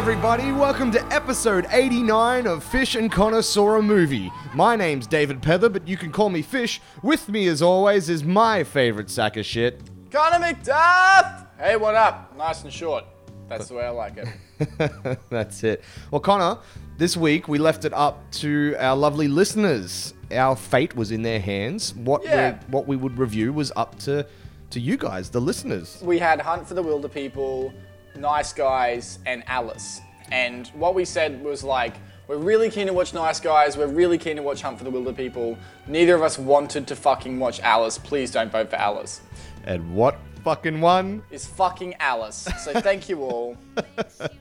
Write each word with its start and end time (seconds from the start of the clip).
What 0.00 0.08
it 0.08 0.12
is, 0.12 0.16
everybody? 0.16 0.52
Welcome 0.52 0.90
to 0.92 1.06
episode 1.12 1.66
89 1.70 2.46
of 2.46 2.64
Fish 2.64 2.94
and 2.94 3.12
Connor 3.12 3.42
Saw 3.42 3.76
a 3.76 3.82
Movie. 3.82 4.32
My 4.54 4.74
name's 4.74 5.06
David 5.06 5.42
Pether, 5.42 5.68
but 5.70 5.86
you 5.86 5.98
can 5.98 6.10
call 6.10 6.30
me 6.30 6.40
Fish. 6.40 6.80
With 7.02 7.28
me, 7.28 7.46
as 7.48 7.60
always, 7.60 8.08
is 8.08 8.24
my 8.24 8.64
favorite 8.64 9.10
sack 9.10 9.36
of 9.36 9.44
shit. 9.44 9.78
Connor 10.10 10.42
McDuff! 10.42 11.46
Hey, 11.58 11.76
what 11.76 11.94
up? 11.96 12.34
Nice 12.34 12.62
and 12.64 12.72
short. 12.72 13.04
That's 13.46 13.68
the 13.68 13.74
way 13.74 13.84
I 13.84 13.90
like 13.90 14.16
it. 14.16 15.18
That's 15.28 15.62
it. 15.64 15.84
Well, 16.10 16.22
Connor, 16.22 16.58
this 16.96 17.14
week 17.14 17.46
we 17.46 17.58
left 17.58 17.84
it 17.84 17.92
up 17.92 18.22
to 18.32 18.74
our 18.78 18.96
lovely 18.96 19.28
listeners. 19.28 20.14
Our 20.32 20.56
fate 20.56 20.96
was 20.96 21.10
in 21.10 21.20
their 21.20 21.40
hands. 21.40 21.94
What 21.94 22.24
Yeah. 22.24 22.52
we 22.52 22.72
what 22.72 22.86
we 22.86 22.96
would 22.96 23.18
review 23.18 23.52
was 23.52 23.70
up 23.76 23.98
to 24.00 24.26
to 24.70 24.80
you 24.80 24.96
guys, 24.96 25.28
the 25.28 25.40
listeners. 25.42 26.00
We 26.02 26.18
had 26.18 26.40
Hunt 26.40 26.66
for 26.66 26.72
the 26.74 26.82
Wilderpeople, 26.82 27.74
Nice 28.20 28.52
Guys, 28.52 29.18
and 29.26 29.42
Alice. 29.46 30.00
And 30.30 30.68
what 30.68 30.94
we 30.94 31.04
said 31.04 31.42
was 31.42 31.64
like, 31.64 31.94
we're 32.28 32.36
really 32.36 32.70
keen 32.70 32.86
to 32.86 32.92
watch 32.92 33.12
Nice 33.12 33.40
Guys, 33.40 33.76
we're 33.76 33.88
really 33.88 34.18
keen 34.18 34.36
to 34.36 34.42
watch 34.42 34.62
Hunt 34.62 34.78
for 34.78 34.84
the 34.84 34.90
Wilderpeople. 34.90 35.56
Neither 35.88 36.14
of 36.14 36.22
us 36.22 36.38
wanted 36.38 36.86
to 36.86 36.96
fucking 36.96 37.38
watch 37.38 37.58
Alice. 37.60 37.98
Please 37.98 38.30
don't 38.30 38.52
vote 38.52 38.70
for 38.70 38.76
Alice. 38.76 39.20
And 39.64 39.94
what 39.94 40.18
fucking 40.44 40.80
one? 40.80 41.22
is 41.30 41.46
fucking 41.46 41.94
Alice. 42.00 42.48
So 42.64 42.80
thank 42.80 43.08
you 43.08 43.22
all. 43.22 43.56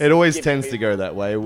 It 0.00 0.10
always 0.10 0.40
tends 0.40 0.68
to 0.68 0.78
go 0.78 0.96
that 0.96 1.14
way, 1.14 1.36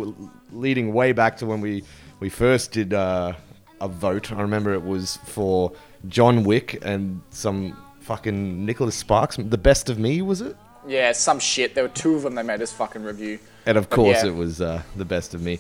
leading 0.51 0.95
way 0.95 1.13
back 1.13 1.37
to 1.39 1.47
when 1.47 1.61
we 1.61 1.85
we 2.21 2.29
first 2.31 2.73
did 2.73 2.95
uh, 2.95 3.35
a 3.81 3.89
vote. 3.89 4.33
I 4.33 4.41
remember 4.41 4.73
it 4.73 4.83
was 4.83 5.19
for 5.25 5.73
John 6.09 6.43
Wick 6.45 6.79
and 6.83 7.21
some 7.31 7.77
fucking 8.01 8.65
Nicholas 8.65 8.95
Sparks. 8.95 9.37
The 9.37 9.59
best 9.59 9.91
of 9.91 9.99
me 9.99 10.23
was 10.23 10.41
it? 10.41 10.57
Yeah, 10.87 11.13
some 11.13 11.39
shit. 11.39 11.75
There 11.75 11.85
were 11.85 11.89
two 11.91 12.15
of 12.17 12.23
them 12.23 12.35
they 12.35 12.43
made 12.43 12.63
us 12.63 12.73
fucking 12.73 13.03
review. 13.03 13.39
And 13.67 13.77
of 13.77 13.91
course, 13.91 14.23
yeah. 14.23 14.31
it 14.31 14.35
was 14.35 14.61
uh, 14.61 14.83
the 14.97 15.05
best 15.05 15.35
of 15.35 15.43
me. 15.43 15.59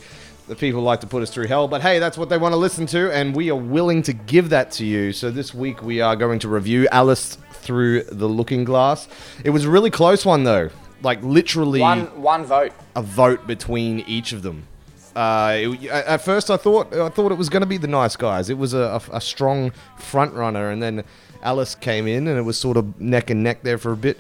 The 0.49 0.57
people 0.57 0.81
like 0.83 1.01
to 1.03 1.07
put 1.07 1.23
us 1.23 1.31
through 1.31 1.47
hell, 1.47 1.69
but 1.69 1.81
hey, 1.81 1.99
that's 2.01 2.19
what 2.19 2.29
they 2.29 2.39
want 2.39 2.53
to 2.53 2.57
listen 2.57 2.85
to, 2.87 3.13
and 3.15 3.37
we 3.37 3.51
are 3.51 3.57
willing 3.57 4.03
to 4.03 4.13
give 4.13 4.49
that 4.51 4.73
to 4.73 4.85
you. 4.85 5.13
So 5.13 5.31
this 5.31 5.55
week 5.55 5.83
we 5.83 6.01
are 6.01 6.17
going 6.17 6.41
to 6.41 6.49
review 6.49 6.89
Alice 6.91 7.37
Through 7.53 8.05
the 8.05 8.27
Looking 8.27 8.65
Glass. 8.65 9.07
It 9.45 9.51
was 9.51 9.65
a 9.67 9.71
really 9.71 9.91
close 9.91 10.27
one 10.27 10.43
though, 10.43 10.71
like 11.03 11.23
literally 11.23 11.81
One 11.81 12.21
one 12.21 12.45
vote. 12.45 12.73
a 12.97 13.03
vote 13.03 13.47
between 13.47 14.01
each 14.09 14.33
of 14.33 14.43
them. 14.43 14.67
Uh, 15.15 15.55
it- 15.57 15.85
at 15.89 16.23
first, 16.23 16.51
I 16.51 16.57
thought 16.57 16.93
I 16.95 17.11
thought 17.11 17.31
it 17.31 17.39
was 17.39 17.49
going 17.49 17.63
to 17.63 17.67
be 17.67 17.77
the 17.77 17.87
nice 17.87 18.17
guys. 18.17 18.51
It 18.51 18.59
was 18.59 18.75
a, 18.75 19.01
a, 19.13 19.17
a 19.19 19.21
strong 19.21 19.71
front 19.99 20.35
runner, 20.35 20.71
and 20.71 20.83
then 20.83 21.05
Alice 21.43 21.77
came 21.77 22.09
in, 22.09 22.27
and 22.27 22.37
it 22.37 22.43
was 22.43 22.59
sort 22.59 22.77
of 22.77 23.01
neck 23.01 23.31
and 23.31 23.45
neck 23.45 23.63
there 23.63 23.79
for 23.79 23.93
a 23.93 23.97
bit. 23.97 24.19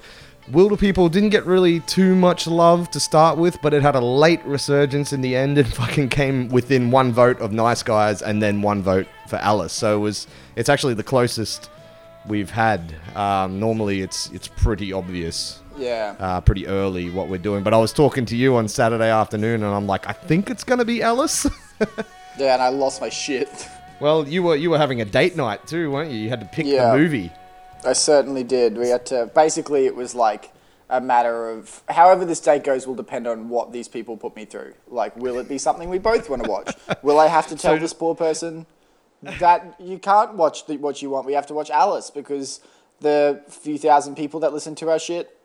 Wilderpeople 0.50 1.10
didn't 1.12 1.28
get 1.30 1.46
really 1.46 1.80
too 1.80 2.14
much 2.16 2.46
love 2.46 2.90
to 2.90 3.00
start 3.00 3.38
with, 3.38 3.60
but 3.62 3.72
it 3.72 3.82
had 3.82 3.94
a 3.94 4.00
late 4.00 4.44
resurgence 4.44 5.12
in 5.12 5.20
the 5.20 5.36
end, 5.36 5.58
and 5.58 5.72
fucking 5.74 6.08
came 6.08 6.48
within 6.48 6.90
one 6.90 7.12
vote 7.12 7.40
of 7.40 7.52
Nice 7.52 7.82
Guys, 7.82 8.20
and 8.22 8.42
then 8.42 8.60
one 8.62 8.82
vote 8.82 9.06
for 9.28 9.36
Alice. 9.36 9.72
So 9.72 9.96
it 9.96 10.00
was 10.00 10.26
it's 10.56 10.68
actually 10.68 10.94
the 10.94 11.04
closest 11.04 11.70
we've 12.26 12.50
had. 12.50 12.94
Um, 13.14 13.60
normally, 13.60 14.00
it's 14.00 14.28
it's 14.30 14.48
pretty 14.48 14.92
obvious 14.92 15.60
Yeah. 15.78 16.16
uh, 16.18 16.40
pretty 16.40 16.66
early 16.66 17.10
what 17.10 17.28
we're 17.28 17.38
doing. 17.38 17.62
But 17.62 17.72
I 17.72 17.78
was 17.78 17.92
talking 17.92 18.26
to 18.26 18.36
you 18.36 18.56
on 18.56 18.66
Saturday 18.66 19.08
afternoon, 19.10 19.62
and 19.62 19.72
I'm 19.74 19.86
like, 19.86 20.08
I 20.08 20.12
think 20.12 20.50
it's 20.50 20.64
gonna 20.64 20.84
be 20.84 21.02
Alice. 21.02 21.46
Yeah, 22.38 22.54
and 22.54 22.62
I 22.62 22.68
lost 22.68 23.00
my 23.00 23.08
shit. 23.08 23.68
well, 24.00 24.26
you 24.26 24.42
were 24.42 24.56
you 24.56 24.70
were 24.70 24.78
having 24.78 25.00
a 25.00 25.04
date 25.04 25.36
night 25.36 25.66
too, 25.66 25.90
weren't 25.90 26.10
you? 26.10 26.18
You 26.18 26.28
had 26.30 26.40
to 26.40 26.46
pick 26.46 26.64
Yeah. 26.64 26.92
the 26.92 26.96
movie. 26.98 27.30
I 27.84 27.92
certainly 27.92 28.44
did. 28.44 28.76
We 28.76 28.88
had 28.88 29.06
to. 29.06 29.30
Basically, 29.34 29.86
it 29.86 29.94
was 29.94 30.14
like 30.14 30.52
a 30.88 31.00
matter 31.00 31.50
of 31.50 31.82
however 31.88 32.24
this 32.24 32.40
date 32.40 32.64
goes 32.64 32.86
will 32.86 32.94
depend 32.94 33.26
on 33.26 33.48
what 33.48 33.72
these 33.72 33.88
people 33.88 34.16
put 34.16 34.34
me 34.36 34.44
through. 34.44 34.74
Like, 34.88 35.16
will 35.16 35.38
it 35.38 35.48
be 35.48 35.58
something 35.58 35.88
we 35.88 35.98
both 35.98 36.28
want 36.28 36.44
to 36.44 36.50
watch? 36.50 36.74
will 37.02 37.18
I 37.18 37.28
have 37.28 37.46
to 37.48 37.56
tell 37.56 37.78
this 37.78 37.92
poor 37.92 38.14
person 38.14 38.66
that 39.22 39.76
you 39.78 39.98
can't 39.98 40.34
watch 40.34 40.66
the, 40.66 40.76
what 40.76 41.00
you 41.02 41.10
want? 41.10 41.26
We 41.26 41.34
have 41.34 41.46
to 41.46 41.54
watch 41.54 41.70
Alice 41.70 42.10
because 42.10 42.60
the 43.00 43.42
few 43.48 43.78
thousand 43.78 44.16
people 44.16 44.40
that 44.40 44.52
listen 44.52 44.74
to 44.76 44.90
our 44.90 44.98
shit 44.98 45.36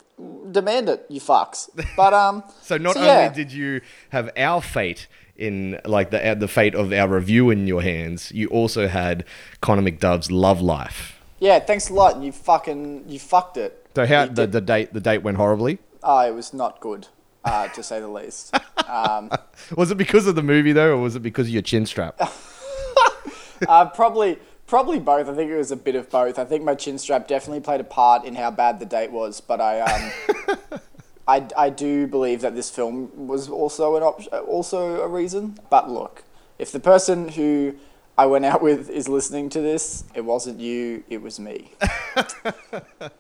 demand 0.51 0.89
it. 0.89 1.05
You 1.09 1.21
fucks. 1.21 1.69
But 1.95 2.13
um. 2.13 2.43
So 2.61 2.77
not 2.77 2.95
yeah. 2.95 3.25
only 3.25 3.35
did 3.35 3.51
you 3.51 3.81
have 4.09 4.31
our 4.37 4.61
fate 4.61 5.07
in 5.37 5.79
like 5.85 6.11
the 6.11 6.35
the 6.37 6.47
fate 6.47 6.75
of 6.75 6.91
our 6.93 7.07
review 7.07 7.49
in 7.49 7.67
your 7.67 7.81
hands, 7.81 8.31
you 8.31 8.47
also 8.47 8.87
had 8.87 9.25
Connor 9.61 9.81
McDubb's 9.81 10.31
love 10.31 10.61
life. 10.61 11.14
Yeah, 11.45 11.59
thanks 11.59 11.91
a 11.91 11.93
lot. 11.93 12.17
You 12.23 12.31
fucking 12.31 13.07
you 13.07 13.19
fucked 13.19 13.57
it. 13.57 13.85
So 13.95 14.03
how 14.07 14.23
You 14.23 14.29
the, 14.29 14.33
did- 14.47 14.51
the 14.53 14.61
date 14.61 14.93
the 14.93 14.99
date 14.99 15.19
went 15.21 15.37
horribly. 15.37 15.77
Oh, 16.01 16.19
it 16.21 16.33
was 16.33 16.53
not 16.55 16.79
good, 16.79 17.07
uh, 17.43 17.67
to 17.67 17.83
say 17.83 17.99
the 17.99 18.07
least. 18.07 18.55
Um, 18.87 19.29
Was 19.75 19.91
it 19.91 19.95
because 19.97 20.25
of 20.25 20.33
the 20.35 20.41
movie 20.43 20.71
though, 20.71 20.93
or 20.95 21.01
was 21.01 21.15
it 21.15 21.21
because 21.21 21.45
of 21.47 21.53
your 21.53 21.61
chin 21.61 21.85
strap? 21.85 22.19
uh, 23.67 23.85
probably, 23.89 24.37
probably 24.67 24.99
both. 24.99 25.27
I 25.29 25.33
think 25.35 25.49
it 25.51 25.57
was 25.57 25.71
a 25.71 25.75
bit 25.75 25.95
of 25.95 26.09
both. 26.09 26.37
I 26.39 26.45
think 26.45 26.63
my 26.63 26.75
chin 26.75 26.97
strap 26.97 27.27
definitely 27.27 27.61
played 27.61 27.79
a 27.81 27.83
part 27.85 28.25
in 28.25 28.35
how 28.35 28.51
bad 28.51 28.79
the 28.79 28.85
date 28.85 29.11
was. 29.11 29.41
But 29.41 29.61
I, 29.61 29.79
um, 29.81 30.79
I, 31.27 31.47
I 31.57 31.69
do 31.69 32.05
believe 32.07 32.41
that 32.41 32.53
this 32.55 32.69
film 32.69 33.27
was 33.27 33.49
also 33.49 33.95
an 33.95 34.03
op- 34.03 34.47
also 34.47 35.01
a 35.01 35.07
reason. 35.07 35.57
But 35.69 35.89
look, 35.89 36.23
if 36.59 36.71
the 36.71 36.79
person 36.79 37.29
who 37.29 37.75
I 38.17 38.25
went 38.25 38.45
out 38.45 38.61
with 38.61 38.89
is 38.89 39.09
listening 39.09 39.49
to 39.49 39.61
this, 39.61 40.05
it 40.13 40.21
wasn't 40.21 40.59
you. 40.59 41.03
It 41.09 41.21
was 41.21 41.39
me. 41.39 41.73
it 42.15 43.11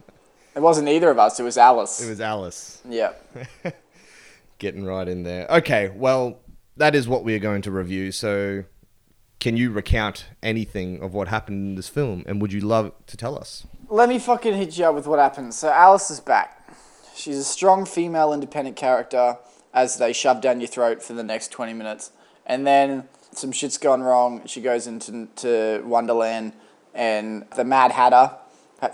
wasn't 0.55 0.87
either 0.87 1.09
of 1.09 1.19
us. 1.19 1.39
It 1.39 1.43
was 1.43 1.57
Alice. 1.57 2.01
it 2.01 2.09
was 2.09 2.21
Alice. 2.21 2.81
yeah. 2.87 3.11
Getting 4.59 4.85
right 4.85 5.07
in 5.07 5.23
there. 5.23 5.47
Okay, 5.49 5.89
well, 5.93 6.39
that 6.77 6.95
is 6.95 7.07
what 7.09 7.25
we 7.25 7.35
are 7.35 7.39
going 7.39 7.61
to 7.63 7.71
review. 7.71 8.13
So, 8.13 8.63
can 9.41 9.57
you 9.57 9.69
recount 9.69 10.27
anything 10.41 11.03
of 11.03 11.13
what 11.13 11.27
happened 11.27 11.69
in 11.69 11.75
this 11.75 11.89
film? 11.89 12.23
And 12.25 12.41
would 12.41 12.53
you 12.53 12.61
love 12.61 12.93
to 13.07 13.17
tell 13.17 13.37
us? 13.37 13.67
Let 13.89 14.07
me 14.07 14.17
fucking 14.17 14.55
hit 14.55 14.77
you 14.77 14.85
up 14.85 14.95
with 14.95 15.07
what 15.07 15.19
happens. 15.19 15.57
So 15.57 15.69
Alice 15.69 16.09
is 16.09 16.19
back. 16.19 16.67
She's 17.15 17.37
a 17.37 17.43
strong 17.43 17.85
female 17.85 18.33
independent 18.33 18.75
character 18.75 19.37
as 19.73 19.97
they 19.97 20.13
shove 20.13 20.41
down 20.41 20.61
your 20.61 20.67
throat 20.67 21.03
for 21.03 21.13
the 21.13 21.23
next 21.23 21.51
20 21.51 21.73
minutes. 21.73 22.11
And 22.45 22.65
then 22.65 23.07
some 23.37 23.51
shit's 23.51 23.77
gone 23.77 24.01
wrong. 24.01 24.41
She 24.45 24.61
goes 24.61 24.87
into 24.87 25.27
to 25.37 25.81
Wonderland 25.85 26.53
and 26.93 27.45
the 27.55 27.63
Mad 27.63 27.91
Hatter 27.91 28.31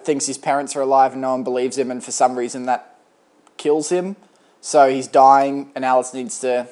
thinks 0.04 0.26
his 0.26 0.38
parents 0.38 0.76
are 0.76 0.82
alive 0.82 1.14
and 1.14 1.22
no 1.22 1.32
one 1.32 1.44
believes 1.44 1.78
him 1.78 1.92
and 1.92 2.04
for 2.04 2.12
some 2.12 2.38
reason 2.38 2.66
that 2.66 2.96
kills 3.58 3.90
him. 3.90 4.16
So 4.62 4.90
he's 4.90 5.08
dying 5.08 5.72
and 5.76 5.84
Alice 5.84 6.14
needs 6.14 6.40
to 6.42 6.68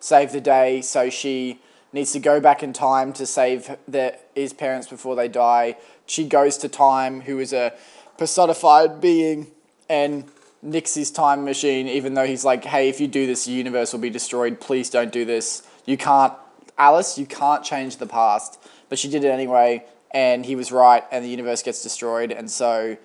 save 0.00 0.32
the 0.32 0.40
day. 0.40 0.80
So 0.80 1.10
she 1.10 1.60
needs 1.92 2.12
to 2.12 2.18
go 2.18 2.40
back 2.40 2.62
in 2.62 2.72
time 2.72 3.12
to 3.14 3.26
save 3.26 3.76
the, 3.86 4.16
his 4.34 4.52
parents 4.52 4.88
before 4.88 5.14
they 5.14 5.28
die. 5.28 5.76
She 6.06 6.26
goes 6.26 6.58
to 6.58 6.68
time, 6.68 7.22
who 7.22 7.38
is 7.38 7.52
a 7.52 7.72
personified 8.18 9.00
being, 9.00 9.46
and 9.88 10.24
nicks 10.60 10.94
his 10.94 11.10
time 11.10 11.44
machine, 11.44 11.86
even 11.86 12.14
though 12.14 12.26
he's 12.26 12.44
like, 12.44 12.64
hey, 12.64 12.88
if 12.88 13.00
you 13.00 13.06
do 13.06 13.26
this, 13.26 13.44
the 13.44 13.52
universe 13.52 13.92
will 13.92 14.00
be 14.00 14.10
destroyed. 14.10 14.60
Please 14.60 14.90
don't 14.90 15.12
do 15.12 15.24
this. 15.24 15.62
You 15.86 15.96
can't, 15.96 16.32
Alice, 16.78 17.18
you 17.18 17.26
can't 17.26 17.64
change 17.64 17.96
the 17.96 18.06
past. 18.06 18.60
But 18.88 18.98
she 18.98 19.08
did 19.08 19.24
it 19.24 19.28
anyway, 19.28 19.84
and 20.12 20.44
he 20.44 20.56
was 20.56 20.70
right, 20.70 21.04
and 21.10 21.24
the 21.24 21.28
universe 21.28 21.62
gets 21.62 21.82
destroyed. 21.82 22.30
And 22.30 22.50
so 22.50 22.96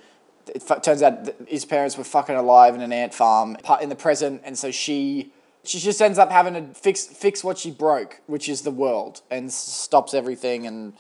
it 0.54 0.62
fu- 0.62 0.80
turns 0.80 1.01
out 1.01 1.30
his 1.48 1.66
parents 1.66 1.98
were 1.98 2.04
fucking 2.04 2.36
alive 2.36 2.75
in 2.75 2.81
an 2.81 2.92
ant 2.92 3.13
farm 3.13 3.57
in 3.81 3.89
the 3.89 3.95
present, 3.95 4.42
and 4.44 4.57
so 4.57 4.71
she 4.71 5.31
she 5.63 5.80
just 5.80 6.01
ends 6.01 6.18
up 6.18 6.31
having 6.31 6.54
to 6.54 6.74
fix 6.74 7.06
fix 7.06 7.44
what 7.44 7.57
she 7.57 7.71
broke, 7.71 8.21
which 8.27 8.50
is 8.50 8.62
the 8.62 8.71
world, 8.71 9.21
and 9.30 9.51
stops 9.51 10.13
everything. 10.13 10.66
And 10.68 10.94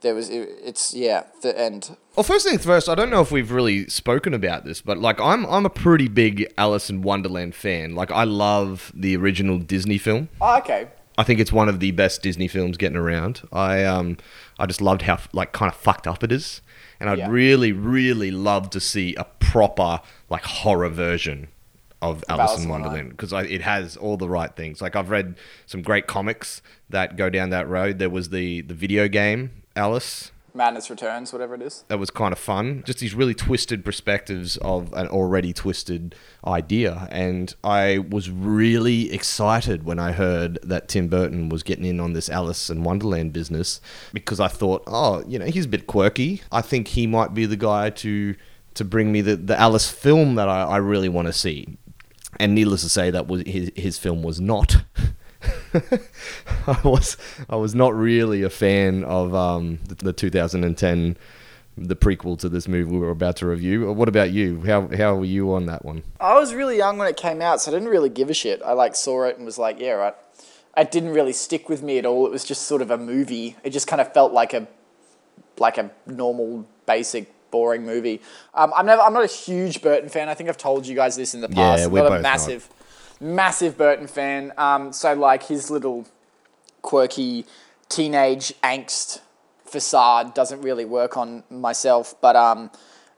there 0.00 0.14
was 0.14 0.28
it, 0.28 0.48
it's 0.62 0.94
yeah 0.94 1.24
the 1.42 1.58
end. 1.58 1.96
Well, 2.16 2.24
first 2.24 2.46
things 2.46 2.64
first, 2.64 2.88
I 2.88 2.94
don't 2.94 3.10
know 3.10 3.20
if 3.20 3.30
we've 3.30 3.50
really 3.50 3.88
spoken 3.88 4.34
about 4.34 4.64
this, 4.64 4.80
but 4.80 4.98
like 4.98 5.20
I'm 5.20 5.46
I'm 5.46 5.66
a 5.66 5.70
pretty 5.70 6.08
big 6.08 6.52
Alice 6.58 6.90
in 6.90 7.02
Wonderland 7.02 7.54
fan. 7.54 7.94
Like 7.94 8.10
I 8.10 8.24
love 8.24 8.92
the 8.94 9.16
original 9.16 9.58
Disney 9.58 9.98
film. 9.98 10.28
Oh, 10.40 10.58
okay. 10.58 10.88
I 11.20 11.24
think 11.24 11.38
it's 11.38 11.52
one 11.52 11.68
of 11.68 11.80
the 11.80 11.90
best 11.90 12.22
Disney 12.22 12.48
films 12.48 12.76
getting 12.78 12.96
around. 12.96 13.42
I 13.52 13.84
um 13.84 14.16
I 14.58 14.64
just 14.66 14.80
loved 14.80 15.02
how 15.02 15.18
like 15.32 15.52
kind 15.52 15.70
of 15.70 15.76
fucked 15.78 16.06
up 16.06 16.24
it 16.24 16.32
is, 16.32 16.62
and 16.98 17.10
I'd 17.10 17.18
Yeah. 17.18 17.28
really 17.30 17.72
really 17.72 18.30
love 18.30 18.70
to 18.70 18.80
see 18.80 19.14
a 19.16 19.24
proper 19.24 20.00
like 20.28 20.44
horror 20.44 20.88
version 20.88 21.48
of 22.00 22.24
Alice, 22.28 22.50
Alice 22.50 22.58
in 22.58 22.64
in 22.64 22.70
Wonderland 22.70 23.10
because 23.10 23.32
it 23.32 23.60
has 23.60 23.96
all 23.98 24.16
the 24.16 24.28
right 24.28 24.54
things. 24.56 24.80
Like 24.80 24.96
I've 24.96 25.10
read 25.10 25.34
some 25.66 25.82
great 25.82 26.06
comics 26.06 26.62
that 26.88 27.16
go 27.16 27.28
down 27.28 27.50
that 27.50 27.68
road. 27.68 27.98
There 27.98 28.08
was 28.10 28.30
the 28.30 28.62
the 28.62 28.74
video 28.74 29.06
game 29.06 29.50
Alice 29.76 30.32
Madness 30.54 30.90
Returns, 30.90 31.32
whatever 31.32 31.54
it 31.54 31.62
is. 31.62 31.84
that 31.88 31.98
was 31.98 32.10
kind 32.10 32.32
of 32.32 32.38
fun. 32.38 32.82
Just 32.86 32.98
these 32.98 33.14
really 33.14 33.34
twisted 33.34 33.84
perspectives 33.84 34.56
of 34.58 34.92
an 34.94 35.06
already 35.08 35.52
twisted 35.52 36.14
idea. 36.46 37.08
And 37.10 37.54
I 37.62 37.98
was 37.98 38.30
really 38.30 39.12
excited 39.12 39.84
when 39.84 39.98
I 39.98 40.12
heard 40.12 40.58
that 40.62 40.88
Tim 40.88 41.08
Burton 41.08 41.48
was 41.48 41.62
getting 41.62 41.84
in 41.84 42.00
on 42.00 42.12
this 42.12 42.28
Alice 42.28 42.70
in 42.70 42.82
Wonderland 42.82 43.32
business 43.32 43.80
because 44.12 44.40
I 44.40 44.48
thought, 44.48 44.82
oh, 44.86 45.22
you 45.26 45.38
know, 45.38 45.46
he's 45.46 45.66
a 45.66 45.68
bit 45.68 45.86
quirky. 45.86 46.42
I 46.50 46.62
think 46.62 46.88
he 46.88 47.06
might 47.06 47.34
be 47.34 47.46
the 47.46 47.56
guy 47.56 47.90
to 47.90 48.34
to 48.74 48.84
bring 48.84 49.10
me 49.10 49.20
the, 49.20 49.36
the 49.36 49.58
Alice 49.58 49.90
film 49.90 50.36
that 50.36 50.48
I, 50.48 50.62
I 50.62 50.76
really 50.76 51.08
want 51.08 51.26
to 51.26 51.32
see. 51.32 51.76
and 52.38 52.54
needless 52.54 52.82
to 52.82 52.88
say, 52.88 53.10
that 53.10 53.26
was 53.26 53.42
his 53.46 53.70
his 53.76 53.98
film 53.98 54.22
was 54.22 54.40
not. 54.40 54.76
I 56.66 56.80
was 56.84 57.16
I 57.48 57.56
was 57.56 57.74
not 57.74 57.94
really 57.94 58.42
a 58.42 58.50
fan 58.50 59.04
of 59.04 59.34
um, 59.34 59.78
the, 59.88 59.94
the 59.96 60.12
2010 60.12 61.16
the 61.76 61.96
prequel 61.96 62.38
to 62.38 62.48
this 62.48 62.68
movie 62.68 62.90
we 62.90 62.98
were 62.98 63.10
about 63.10 63.36
to 63.36 63.46
review. 63.46 63.90
What 63.92 64.08
about 64.08 64.30
you? 64.30 64.62
How 64.66 64.88
how 64.88 65.14
were 65.14 65.24
you 65.24 65.52
on 65.54 65.66
that 65.66 65.84
one? 65.84 66.02
I 66.20 66.34
was 66.34 66.52
really 66.52 66.76
young 66.76 66.98
when 66.98 67.08
it 67.08 67.16
came 67.16 67.40
out, 67.40 67.60
so 67.60 67.70
I 67.70 67.74
didn't 67.74 67.88
really 67.88 68.10
give 68.10 68.28
a 68.28 68.34
shit. 68.34 68.60
I 68.62 68.72
like 68.72 68.94
saw 68.94 69.24
it 69.24 69.36
and 69.36 69.46
was 69.46 69.58
like, 69.58 69.80
yeah, 69.80 69.92
right. 69.92 70.14
It 70.76 70.90
didn't 70.90 71.10
really 71.10 71.32
stick 71.32 71.68
with 71.68 71.82
me 71.82 71.98
at 71.98 72.06
all. 72.06 72.26
It 72.26 72.32
was 72.32 72.44
just 72.44 72.62
sort 72.62 72.82
of 72.82 72.90
a 72.90 72.98
movie. 72.98 73.56
It 73.64 73.70
just 73.70 73.86
kind 73.86 74.00
of 74.00 74.12
felt 74.12 74.32
like 74.32 74.52
a 74.52 74.68
like 75.58 75.78
a 75.78 75.90
normal, 76.06 76.66
basic, 76.86 77.32
boring 77.50 77.84
movie. 77.84 78.20
Um, 78.54 78.72
I'm 78.76 78.86
never. 78.86 79.02
I'm 79.02 79.12
not 79.12 79.24
a 79.24 79.28
huge 79.28 79.82
Burton 79.82 80.08
fan. 80.08 80.28
I 80.28 80.34
think 80.34 80.48
I've 80.48 80.58
told 80.58 80.86
you 80.86 80.94
guys 80.94 81.16
this 81.16 81.34
in 81.34 81.40
the 81.40 81.48
past. 81.48 81.80
Yeah, 81.80 81.86
I'm 81.86 81.92
we're 81.92 82.02
not 82.02 82.08
both 82.10 82.18
a 82.18 82.22
not. 82.22 82.68
Massive, 83.20 83.76
Burton 83.78 84.06
fan. 84.06 84.52
Um, 84.56 84.92
so 84.92 85.14
like 85.14 85.44
his 85.44 85.70
little 85.70 86.06
quirky 86.82 87.44
teenage 87.88 88.54
angst 88.64 89.20
facade 89.64 90.34
doesn't 90.34 90.62
really 90.62 90.84
work 90.84 91.16
on 91.16 91.44
myself. 91.50 92.14
But 92.20 92.36
um, 92.36 92.70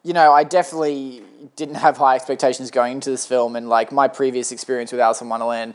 you 0.02 0.12
know, 0.12 0.32
I 0.32 0.44
definitely 0.44 1.22
didn't 1.56 1.76
have 1.76 1.96
high 1.96 2.16
expectations 2.16 2.70
going 2.70 2.92
into 2.92 3.10
this 3.10 3.24
film, 3.26 3.56
and 3.56 3.68
like 3.68 3.92
my 3.92 4.08
previous 4.08 4.52
experience 4.52 4.92
with 4.92 5.00
Alice 5.00 5.20
in 5.20 5.28
Wonderland. 5.28 5.74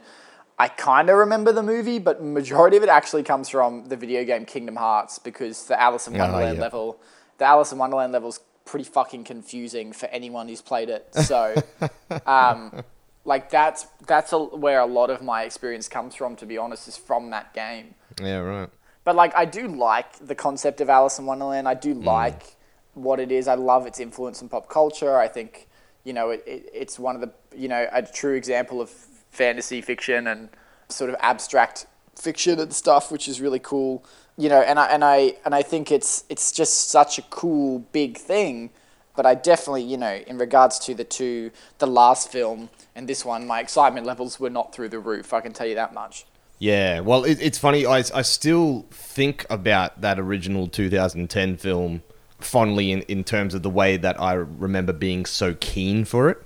I 0.59 0.69
kind 0.69 1.07
of 1.11 1.17
remember 1.17 1.51
the 1.51 1.61
movie, 1.61 1.99
but 1.99 2.23
majority 2.23 2.77
of 2.77 2.83
it 2.83 2.89
actually 2.89 3.21
comes 3.21 3.47
from 3.47 3.85
the 3.89 3.95
video 3.95 4.23
game 4.25 4.43
Kingdom 4.43 4.75
Hearts 4.75 5.19
because 5.19 5.67
the 5.67 5.79
Alice 5.79 6.07
in 6.07 6.15
Oh, 6.15 6.19
Wonderland 6.19 6.57
yeah. 6.57 6.61
level, 6.63 6.99
the 7.37 7.45
Alice 7.45 7.71
in 7.71 7.77
Wonderland 7.77 8.11
level's 8.11 8.39
pretty 8.65 8.83
fucking 8.85 9.23
confusing 9.23 9.93
for 9.93 10.07
anyone 10.07 10.47
who's 10.47 10.63
played 10.63 10.89
it. 10.89 11.13
So, 11.13 11.61
um, 12.25 12.83
like 13.27 13.49
that's 13.49 13.87
that's 14.07 14.31
a, 14.31 14.39
where 14.39 14.79
a 14.79 14.85
lot 14.85 15.09
of 15.09 15.21
my 15.21 15.43
experience 15.43 15.89
comes 15.89 16.15
from. 16.15 16.35
To 16.37 16.45
be 16.45 16.57
honest, 16.57 16.87
is 16.87 16.97
from 16.97 17.29
that 17.31 17.53
game. 17.53 17.93
Yeah, 18.19 18.39
right. 18.39 18.69
But 19.03 19.15
like, 19.15 19.35
I 19.35 19.45
do 19.45 19.67
like 19.67 20.25
the 20.25 20.33
concept 20.33 20.81
of 20.81 20.89
Alice 20.89 21.19
in 21.19 21.25
Wonderland. 21.25 21.67
I 21.67 21.75
do 21.75 21.93
mm. 21.93 22.03
like 22.03 22.55
what 22.93 23.19
it 23.19 23.31
is. 23.31 23.47
I 23.47 23.55
love 23.55 23.85
its 23.85 23.99
influence 23.99 24.41
in 24.41 24.49
pop 24.49 24.69
culture. 24.69 25.17
I 25.17 25.27
think 25.27 25.67
you 26.05 26.13
know 26.13 26.29
it, 26.29 26.43
it, 26.47 26.69
it's 26.73 26.97
one 26.97 27.15
of 27.15 27.21
the 27.21 27.31
you 27.55 27.67
know 27.67 27.87
a 27.91 28.01
true 28.01 28.33
example 28.33 28.81
of 28.81 28.89
fantasy 28.89 29.81
fiction 29.81 30.25
and 30.27 30.49
sort 30.89 31.09
of 31.09 31.17
abstract 31.19 31.85
fiction 32.15 32.59
and 32.59 32.73
stuff, 32.73 33.11
which 33.11 33.27
is 33.27 33.41
really 33.41 33.59
cool. 33.59 34.05
You 34.37 34.47
know, 34.47 34.61
and 34.61 34.79
I 34.79 34.85
and 34.87 35.03
I 35.03 35.35
and 35.43 35.53
I 35.53 35.63
think 35.63 35.91
it's 35.91 36.23
it's 36.29 36.53
just 36.53 36.89
such 36.89 37.19
a 37.19 37.23
cool 37.23 37.79
big 37.91 38.17
thing. 38.17 38.69
But 39.17 39.25
I 39.25 39.33
definitely, 39.33 39.83
you 39.83 39.97
know, 39.97 40.21
in 40.27 40.37
regards 40.37 40.77
to 40.79 40.93
the 40.93 41.03
two, 41.03 41.49
the 41.79 41.87
last 41.87 42.31
film 42.31 42.69
and 42.97 43.07
this 43.07 43.23
one, 43.23 43.45
my 43.45 43.59
excitement 43.59 44.07
levels 44.07 44.39
were 44.39 44.49
not 44.49 44.73
through 44.73 44.89
the 44.89 44.97
roof. 44.97 45.31
I 45.31 45.39
can 45.39 45.53
tell 45.53 45.67
you 45.67 45.75
that 45.75 45.93
much. 45.93 46.25
Yeah, 46.57 47.01
well, 47.01 47.23
it, 47.23 47.37
it's 47.39 47.59
funny. 47.59 47.85
I, 47.85 47.97
I 47.97 48.23
still 48.23 48.87
think 48.89 49.45
about 49.51 50.01
that 50.01 50.19
original 50.19 50.67
2010 50.67 51.57
film 51.57 52.01
fondly 52.39 52.91
in, 52.91 53.03
in 53.03 53.23
terms 53.23 53.53
of 53.53 53.61
the 53.61 53.69
way 53.69 53.97
that 53.97 54.19
I 54.19 54.33
remember 54.33 54.93
being 54.93 55.27
so 55.27 55.55
keen 55.59 56.05
for 56.05 56.29
it 56.29 56.39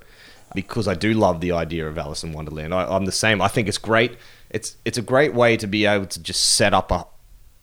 because 0.53 0.89
I 0.89 0.93
do 0.93 1.13
love 1.13 1.39
the 1.39 1.53
idea 1.53 1.87
of 1.87 1.97
Alice 1.97 2.21
in 2.21 2.33
Wonderland. 2.33 2.73
I, 2.73 2.83
I'm 2.83 3.05
the 3.05 3.13
same. 3.13 3.41
I 3.41 3.47
think 3.47 3.69
it's 3.69 3.77
great. 3.77 4.17
It's 4.49 4.75
it's 4.83 4.97
a 4.97 5.01
great 5.01 5.33
way 5.33 5.55
to 5.55 5.65
be 5.65 5.85
able 5.85 6.07
to 6.07 6.21
just 6.21 6.55
set 6.55 6.73
up 6.73 6.91
a 6.91 7.07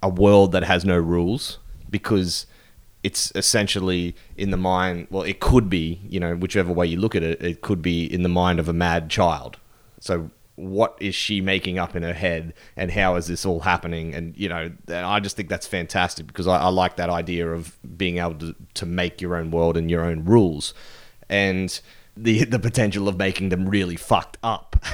a 0.02 0.08
world 0.08 0.52
that 0.52 0.62
has 0.64 0.84
no 0.86 0.96
rules 0.96 1.58
because 1.90 2.46
it's 3.08 3.32
essentially 3.34 4.14
in 4.36 4.50
the 4.50 4.56
mind. 4.56 5.06
Well, 5.10 5.22
it 5.22 5.40
could 5.40 5.70
be, 5.70 6.00
you 6.08 6.20
know, 6.20 6.34
whichever 6.36 6.72
way 6.72 6.86
you 6.86 6.98
look 7.00 7.14
at 7.14 7.22
it, 7.22 7.42
it 7.42 7.60
could 7.62 7.80
be 7.80 8.04
in 8.04 8.22
the 8.22 8.28
mind 8.28 8.60
of 8.60 8.68
a 8.68 8.72
mad 8.72 9.08
child. 9.08 9.56
So 10.00 10.30
what 10.58 10.96
is 11.00 11.14
she 11.14 11.40
making 11.40 11.78
up 11.78 11.94
in 11.94 12.02
her 12.02 12.12
head 12.12 12.52
and 12.76 12.90
how 12.90 13.14
is 13.14 13.28
this 13.28 13.46
all 13.46 13.60
happening 13.60 14.12
and 14.12 14.36
you 14.36 14.48
know 14.48 14.68
and 14.88 15.06
i 15.06 15.20
just 15.20 15.36
think 15.36 15.48
that's 15.48 15.68
fantastic 15.68 16.26
because 16.26 16.48
I, 16.48 16.56
I 16.56 16.68
like 16.68 16.96
that 16.96 17.08
idea 17.08 17.48
of 17.48 17.78
being 17.96 18.18
able 18.18 18.34
to, 18.42 18.56
to 18.74 18.84
make 18.84 19.20
your 19.20 19.36
own 19.36 19.52
world 19.52 19.76
and 19.76 19.88
your 19.88 20.02
own 20.04 20.24
rules 20.24 20.74
and 21.28 21.80
the 22.16 22.44
the 22.54 22.58
potential 22.58 23.06
of 23.06 23.16
making 23.16 23.50
them 23.50 23.68
really 23.68 23.94
fucked 23.94 24.36
up 24.42 24.84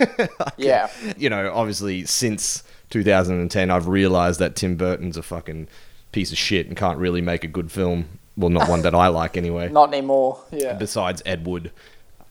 Yeah. 0.58 0.90
you 1.16 1.30
know 1.30 1.50
obviously 1.54 2.04
since 2.04 2.62
2010 2.90 3.70
i've 3.70 3.88
realized 3.88 4.38
that 4.40 4.56
tim 4.56 4.76
burton's 4.76 5.16
a 5.16 5.22
fucking 5.22 5.68
piece 6.14 6.32
of 6.32 6.38
shit 6.38 6.66
and 6.68 6.76
can't 6.76 6.98
really 6.98 7.20
make 7.20 7.42
a 7.44 7.48
good 7.48 7.70
film 7.70 8.06
well 8.36 8.50
not 8.50 8.68
one 8.68 8.82
that 8.82 8.94
i 8.94 9.08
like 9.20 9.36
anyway 9.36 9.68
Not 9.68 9.92
anymore. 9.92 10.42
Yeah. 10.50 10.74
besides 10.74 11.22
Ed 11.26 11.46
Wood 11.46 11.72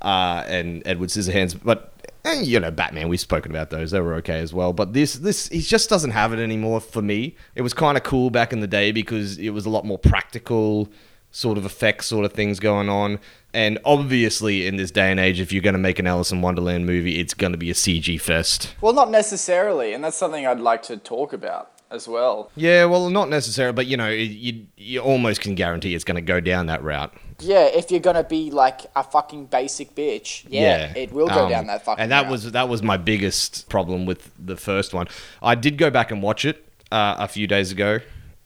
uh, 0.03 0.44
and 0.47 0.83
Edward 0.85 1.09
Scissorhands. 1.09 1.57
But 1.63 1.94
eh, 2.25 2.41
you 2.41 2.59
know, 2.59 2.71
Batman. 2.71 3.07
We've 3.09 3.19
spoken 3.19 3.51
about 3.51 3.69
those; 3.69 3.91
they 3.91 4.01
were 4.01 4.15
okay 4.15 4.39
as 4.39 4.53
well. 4.53 4.74
But 4.74 4.94
this, 4.94 5.13
this, 5.15 5.47
he 5.47 5.62
just 5.62 5.89
doesn't 5.89 6.12
have 6.12 6.33
it 6.33 6.39
anymore 6.39 6.81
for 6.81 7.01
me. 7.01 7.35
It 7.56 7.62
was 7.62 7.74
kind 7.74 7.97
of 7.97 8.03
cool 8.03 8.30
back 8.30 8.53
in 8.53 8.59
the 8.59 8.68
day 8.68 8.91
because 8.91 9.38
it 9.38 9.51
was 9.51 9.65
a 9.65 9.69
lot 9.69 9.86
more 9.86 9.97
practical 9.97 10.89
sort 11.31 11.57
of 11.57 11.65
effects, 11.65 12.06
sort 12.07 12.25
of 12.25 12.33
things 12.33 12.59
going 12.59 12.89
on. 12.89 13.19
And 13.53 13.79
obviously, 13.86 14.68
in 14.68 14.75
this 14.77 14.91
day 14.91 15.09
and 15.09 15.19
age, 15.19 15.39
if 15.39 15.51
you're 15.53 15.63
going 15.63 15.74
to 15.74 15.79
make 15.79 16.00
an 16.00 16.07
Alice 16.07 16.31
in 16.31 16.41
Wonderland 16.41 16.86
movie, 16.86 17.19
it's 17.19 17.33
going 17.33 17.51
to 17.53 17.57
be 17.57 17.69
a 17.69 17.74
CG 17.74 18.19
fest. 18.19 18.75
Well, 18.81 18.94
not 18.94 19.09
necessarily, 19.09 19.94
and 19.94 20.03
that's 20.03 20.18
something 20.18 20.45
I'd 20.45 20.59
like 20.59 20.83
to 20.83 20.97
talk 20.97 21.34
about 21.34 21.72
as 21.93 22.07
well. 22.07 22.51
Yeah, 22.55 22.85
well, 22.85 23.09
not 23.09 23.29
necessarily, 23.29 23.73
but 23.73 23.85
you 23.88 23.95
know, 23.97 24.09
you 24.09 24.65
you 24.75 25.00
almost 25.00 25.41
can 25.41 25.55
guarantee 25.55 25.95
it's 25.95 26.03
going 26.03 26.15
to 26.15 26.21
go 26.21 26.39
down 26.39 26.65
that 26.65 26.83
route. 26.83 27.13
Yeah, 27.39 27.65
if 27.65 27.91
you're 27.91 28.00
gonna 28.00 28.23
be 28.23 28.51
like 28.51 28.81
a 28.95 29.03
fucking 29.03 29.47
basic 29.47 29.95
bitch, 29.95 30.45
yeah, 30.50 30.93
it 30.95 31.12
will 31.12 31.27
go 31.27 31.45
Um, 31.45 31.50
down 31.50 31.67
that 31.67 31.83
fucking. 31.83 32.01
And 32.01 32.12
that 32.12 32.23
route. 32.23 32.31
was 32.31 32.51
that 32.51 32.69
was 32.69 32.81
my 32.83 32.97
biggest 32.97 33.67
problem 33.69 34.05
with 34.05 34.31
the 34.38 34.55
first 34.55 34.93
one. 34.93 35.07
I 35.41 35.55
did 35.55 35.77
go 35.77 35.89
back 35.89 36.12
and 36.12 36.21
watch 36.21 36.45
it 36.45 36.65
uh, 36.91 37.15
a 37.17 37.27
few 37.27 37.47
days 37.47 37.71
ago 37.71 38.00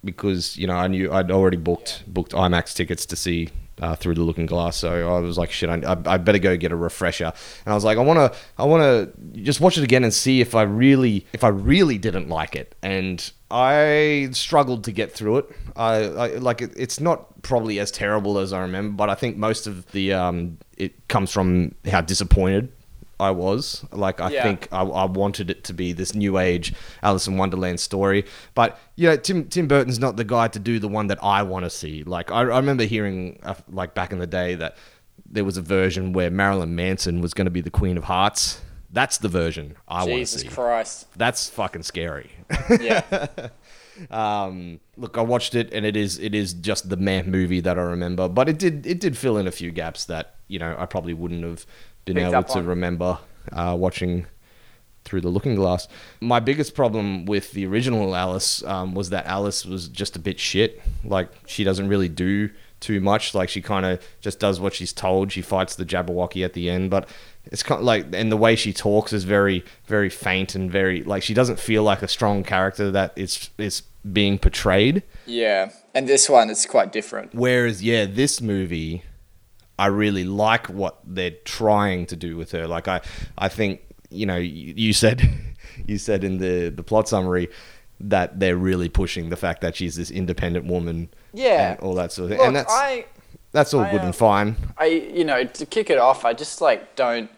because 0.04 0.58
you 0.58 0.68
know 0.68 0.76
I 0.76 0.88
knew 0.88 1.12
I'd 1.12 1.30
already 1.32 1.58
booked 1.58 2.04
booked 2.08 2.32
IMAX 2.32 2.74
tickets 2.74 3.06
to 3.08 3.16
see. 3.16 3.50
Uh, 3.80 3.96
through 3.96 4.16
the 4.16 4.24
Looking 4.24 4.48
Glass, 4.48 4.78
so 4.78 5.16
I 5.16 5.20
was 5.20 5.38
like, 5.38 5.52
"Shit, 5.52 5.70
I, 5.70 5.98
I, 6.08 6.18
better 6.18 6.40
go 6.40 6.58
get 6.58 6.72
a 6.72 6.76
refresher." 6.76 7.32
And 7.64 7.72
I 7.72 7.76
was 7.76 7.84
like, 7.84 8.00
"I 8.00 8.02
want 8.02 8.18
to, 8.18 8.40
I 8.58 8.66
want 8.66 8.82
to 8.82 9.42
just 9.42 9.62
watch 9.62 9.78
it 9.78 9.84
again 9.84 10.04
and 10.04 10.12
see 10.12 10.42
if 10.42 10.56
I 10.56 10.64
really, 10.64 11.28
if 11.32 11.44
I 11.44 11.50
really 11.50 12.00
didn't 12.00 12.28
like 12.28 12.56
it." 12.56 12.74
And 12.82 13.32
I 13.52 14.30
struggled 14.32 14.84
to 14.86 14.92
get 14.92 15.12
through 15.12 15.38
it. 15.38 15.46
I, 15.76 15.96
I 15.96 16.28
like 16.38 16.64
it, 16.64 16.74
it's 16.76 17.00
not 17.00 17.44
probably 17.44 17.80
as 17.80 17.92
terrible 17.92 18.40
as 18.40 18.52
I 18.52 18.62
remember, 18.62 18.96
but 18.96 19.12
I 19.12 19.16
think 19.16 19.38
most 19.38 19.68
of 19.68 19.92
the 19.92 20.12
um, 20.12 20.58
it 20.76 21.08
comes 21.08 21.32
from 21.32 21.76
how 21.86 22.02
disappointed 22.02 22.72
I 23.20 23.32
was. 23.32 23.84
Like 23.92 24.22
I 24.22 24.30
Yeah. 24.32 24.44
think 24.44 24.68
I, 24.72 24.82
I 24.82 25.06
wanted 25.06 25.50
it 25.50 25.64
to 25.66 25.74
be 25.74 25.92
this 25.94 26.14
new 26.14 26.38
age 26.38 26.74
Alice 27.02 27.28
in 27.28 27.38
Wonderland 27.38 27.80
story, 27.80 28.26
but 28.54 28.80
you 28.96 29.08
know 29.08 29.18
Tim 29.18 29.46
Tim 29.46 29.68
Burton's 29.68 30.00
not 30.00 30.18
the 30.18 30.24
guy 30.24 30.48
to 30.50 30.60
do 30.60 30.80
the 30.80 30.88
one 30.88 31.08
that 31.08 31.18
I 31.24 31.44
want 31.44 31.66
to 31.66 31.70
see. 31.70 32.04
Like 32.04 32.32
I, 32.32 32.40
I 32.42 32.58
remember 32.58 32.84
hearing 32.84 33.40
uh, 33.44 33.56
like 33.70 33.94
back 33.96 34.12
in 34.12 34.20
the 34.20 34.28
day 34.28 34.56
that 34.56 34.78
there 35.30 35.44
was 35.44 35.58
a 35.58 35.62
version 35.62 36.14
where 36.14 36.30
Marilyn 36.30 36.76
Manson 36.76 37.20
was 37.22 37.34
going 37.34 37.46
to 37.46 37.52
be 37.52 37.62
the 37.62 37.72
Queen 37.72 37.98
of 37.98 38.04
Hearts. 38.06 38.62
That's 38.94 39.18
the 39.18 39.28
version 39.28 39.76
I 39.88 40.06
want 40.06 40.22
to 40.22 40.26
see. 40.28 40.38
Jesus. 40.44 40.54
Christ. 40.54 41.08
That's 41.18 41.50
fucking 41.50 41.84
scary. 41.84 42.32
Yeah, 42.80 43.28
Um, 44.12 44.80
look, 44.96 45.18
I 45.18 45.22
watched 45.22 45.56
it, 45.56 45.74
and 45.74 45.86
it 45.86 45.96
is 45.98 46.20
it 46.20 46.36
is 46.36 46.54
just 46.54 46.88
the 46.90 46.98
man 46.98 47.32
movie 47.32 47.60
that 47.62 47.78
I 47.80 47.82
remember. 47.82 48.30
But 48.30 48.48
it 48.48 48.60
did 48.60 48.86
it 48.86 49.00
did 49.00 49.18
fill 49.18 49.38
in 49.38 49.48
a 49.48 49.52
few 49.52 49.72
gaps 49.72 50.06
that 50.06 50.36
you 50.48 50.60
know 50.60 50.76
I 50.78 50.86
probably 50.86 51.14
wouldn't 51.14 51.44
have 51.44 51.66
been 52.08 52.18
able 52.18 52.44
to 52.44 52.60
on. 52.60 52.66
remember 52.66 53.20
uh, 53.52 53.76
watching 53.78 54.26
through 55.04 55.22
the 55.22 55.30
Looking 55.30 55.56
Glass. 55.56 55.88
My 56.20 56.40
biggest 56.40 56.76
problem 56.76 57.26
with 57.26 57.52
the 57.52 57.66
original 57.66 58.16
Alice 58.16 58.62
um, 58.64 58.94
was 58.94 59.10
that 59.12 59.26
Alice 59.26 59.66
was 59.66 59.88
just 59.88 60.16
a 60.16 60.20
bit 60.20 60.40
shit. 60.40 60.82
Like 61.04 61.30
she 61.46 61.64
doesn't 61.64 61.88
really 61.88 62.10
do 62.10 62.50
too 62.80 63.00
much. 63.00 63.34
Like 63.34 63.50
she 63.50 63.62
kind 63.62 63.86
of 63.86 64.06
just 64.20 64.40
does 64.40 64.60
what 64.60 64.74
she's 64.74 64.94
told. 64.94 65.32
She 65.32 65.42
fights 65.42 65.76
the 65.76 65.86
Jabberwocky 65.86 66.44
at 66.44 66.54
the 66.54 66.70
end, 66.70 66.90
but 66.90 67.08
it's 67.46 67.64
kind 67.64 67.80
of 67.80 67.86
like 67.86 68.08
and 68.14 68.32
the 68.32 68.38
way 68.38 68.56
she 68.56 68.74
talks 68.74 69.14
is 69.14 69.24
very 69.24 69.64
very 69.86 70.10
faint 70.10 70.54
and 70.54 70.70
very 70.70 71.04
like 71.04 71.24
she 71.24 71.34
doesn't 71.34 71.60
feel 71.60 71.84
like 71.84 72.02
a 72.02 72.08
strong 72.08 72.44
character 72.44 72.92
that 72.92 73.14
is 73.16 73.50
is 73.58 73.84
being 74.12 74.38
portrayed. 74.38 75.04
yeah, 75.26 75.72
and 75.94 76.08
this 76.08 76.30
one 76.30 76.50
it's 76.50 76.66
quite 76.66 76.92
different. 76.92 77.34
Whereas, 77.34 77.82
yeah, 77.82 78.06
this 78.06 78.42
movie, 78.42 79.04
I 79.80 79.88
really 79.88 80.24
like 80.24 80.68
what 80.68 81.00
they're 81.06 81.36
trying 81.46 82.06
to 82.08 82.16
do 82.16 82.36
with 82.38 82.52
her. 82.52 82.68
Like, 82.68 82.88
I, 82.88 83.02
I 83.38 83.48
think 83.50 83.82
you 84.10 84.26
know, 84.26 84.38
you, 84.38 84.74
you 84.76 84.94
said, 84.94 85.22
you 85.86 85.98
said 85.98 86.24
in 86.24 86.38
the 86.38 86.70
the 86.70 86.84
plot 86.84 87.08
summary 87.10 87.50
that 88.00 88.40
they're 88.40 88.58
really 88.58 88.90
pushing 88.90 89.30
the 89.30 89.36
fact 89.36 89.62
that 89.62 89.76
she's 89.76 89.96
this 89.96 90.12
independent 90.12 90.66
woman, 90.66 91.10
Yeah. 91.34 91.72
and 91.72 91.80
all 91.80 91.96
that 91.96 92.12
sort 92.12 92.26
of 92.26 92.30
thing. 92.30 92.38
Look, 92.38 92.48
and 92.48 92.56
that's 92.56 92.74
I, 92.74 93.06
that's 93.52 93.74
all 93.74 93.82
I, 93.82 93.92
good 93.92 94.02
uh, 94.02 94.06
and 94.06 94.16
fine. 94.16 94.56
I, 94.78 94.86
you 94.86 95.24
know, 95.26 95.44
to 95.44 95.66
kick 95.66 95.90
it 95.90 95.98
off, 95.98 96.24
I 96.24 96.34
just 96.34 96.62
like 96.62 96.96
don't, 96.96 97.30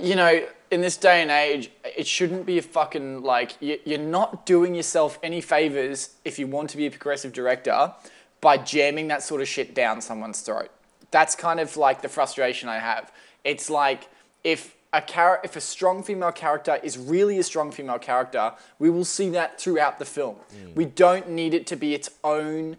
you 0.00 0.16
know, 0.16 0.44
in 0.72 0.80
this 0.80 0.96
day 0.96 1.22
and 1.22 1.30
age, 1.30 1.70
it 1.96 2.06
shouldn't 2.06 2.46
be 2.46 2.58
a 2.58 2.62
fucking 2.62 3.22
like 3.22 3.52
you're 3.60 3.98
not 3.98 4.44
doing 4.44 4.74
yourself 4.74 5.18
any 5.22 5.40
favors 5.40 6.10
if 6.24 6.38
you 6.38 6.48
want 6.48 6.70
to 6.70 6.76
be 6.76 6.86
a 6.86 6.90
progressive 6.90 7.32
director 7.32 7.92
by 8.40 8.56
jamming 8.58 9.06
that 9.08 9.22
sort 9.22 9.40
of 9.40 9.46
shit 9.48 9.74
down 9.74 10.00
someone's 10.00 10.40
throat. 10.40 10.70
That's 11.16 11.34
kind 11.34 11.60
of 11.60 11.78
like 11.78 12.02
the 12.02 12.10
frustration 12.10 12.68
I 12.68 12.78
have. 12.78 13.10
It's 13.42 13.70
like 13.70 14.10
if 14.44 14.76
a 14.92 15.00
char- 15.00 15.40
if 15.42 15.56
a 15.56 15.62
strong 15.62 16.02
female 16.02 16.30
character 16.30 16.78
is 16.82 16.98
really 16.98 17.38
a 17.38 17.42
strong 17.42 17.72
female 17.72 17.98
character, 17.98 18.52
we 18.78 18.90
will 18.90 19.06
see 19.06 19.30
that 19.30 19.58
throughout 19.58 19.98
the 19.98 20.04
film. 20.04 20.36
Mm. 20.36 20.74
We 20.74 20.84
don't 20.84 21.30
need 21.30 21.54
it 21.54 21.66
to 21.68 21.76
be 21.76 21.94
its 21.94 22.10
own 22.22 22.76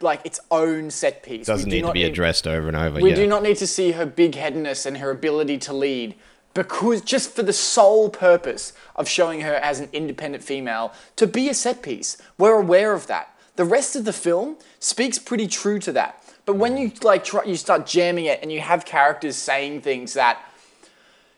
like 0.00 0.20
its 0.24 0.38
own 0.52 0.92
set 0.92 1.24
piece. 1.24 1.48
Doesn't 1.48 1.70
do 1.70 1.74
need 1.74 1.86
to 1.86 1.92
be 1.92 2.04
addressed 2.04 2.46
over 2.46 2.68
and 2.68 2.76
over. 2.76 2.98
Again. 2.98 3.02
We 3.02 3.10
yeah. 3.10 3.16
do 3.16 3.26
not 3.26 3.42
need 3.42 3.56
to 3.56 3.66
see 3.66 3.90
her 3.90 4.06
big 4.06 4.36
headedness 4.36 4.86
and 4.86 4.98
her 4.98 5.10
ability 5.10 5.58
to 5.66 5.72
lead 5.72 6.14
because 6.54 7.00
just 7.00 7.34
for 7.34 7.42
the 7.42 7.52
sole 7.52 8.10
purpose 8.10 8.74
of 8.94 9.08
showing 9.08 9.40
her 9.40 9.54
as 9.54 9.80
an 9.80 9.88
independent 9.92 10.44
female 10.44 10.92
to 11.16 11.26
be 11.26 11.48
a 11.48 11.54
set 11.54 11.82
piece. 11.82 12.16
We're 12.38 12.60
aware 12.60 12.92
of 12.92 13.08
that. 13.08 13.36
The 13.56 13.64
rest 13.64 13.96
of 13.96 14.04
the 14.04 14.12
film 14.12 14.58
speaks 14.78 15.18
pretty 15.18 15.48
true 15.48 15.80
to 15.80 15.90
that. 15.92 16.21
But 16.44 16.56
when 16.56 16.76
you 16.76 16.92
like 17.02 17.24
try, 17.24 17.44
you 17.44 17.56
start 17.56 17.86
jamming 17.86 18.24
it 18.26 18.40
and 18.42 18.50
you 18.50 18.60
have 18.60 18.84
characters 18.84 19.36
saying 19.36 19.82
things 19.82 20.14
that 20.14 20.38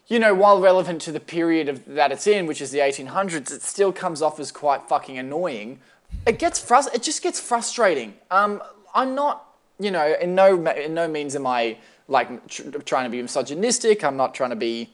you 0.07 0.19
know, 0.19 0.35
while 0.35 0.61
relevant 0.61 1.01
to 1.03 1.13
the 1.13 1.21
period 1.21 1.69
of, 1.69 1.85
that 1.87 2.13
it's 2.13 2.27
in, 2.27 2.47
which 2.47 2.61
is 2.61 2.71
the 2.71 2.79
1800s, 2.79 3.51
it 3.51 3.63
still 3.63 3.93
comes 3.93 4.21
off 4.21 4.39
as 4.39 4.53
quite 4.53 4.87
fucking 4.87 5.17
annoying. 5.17 5.81
It 6.27 6.39
gets 6.39 6.63
frust- 6.63 6.95
It 6.95 7.03
just 7.03 7.23
gets 7.23 7.41
frustrating. 7.41 8.15
Um, 8.31 8.63
I'm 8.95 9.15
not, 9.15 9.47
you 9.81 9.91
know, 9.91 10.15
in 10.21 10.35
no 10.35 10.55
in 10.67 10.95
no 10.95 11.09
means 11.09 11.35
am 11.35 11.47
I 11.47 11.79
like 12.07 12.47
tr- 12.49 12.69
trying 12.85 13.05
to 13.05 13.11
be 13.11 13.21
misogynistic. 13.21 14.05
I'm 14.05 14.17
not 14.17 14.35
trying 14.35 14.51
to 14.51 14.57
be 14.57 14.91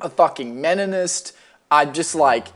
a 0.00 0.08
fucking 0.10 0.54
meninist. 0.56 1.32
I'm 1.70 1.92
just 1.92 2.14
like, 2.14 2.48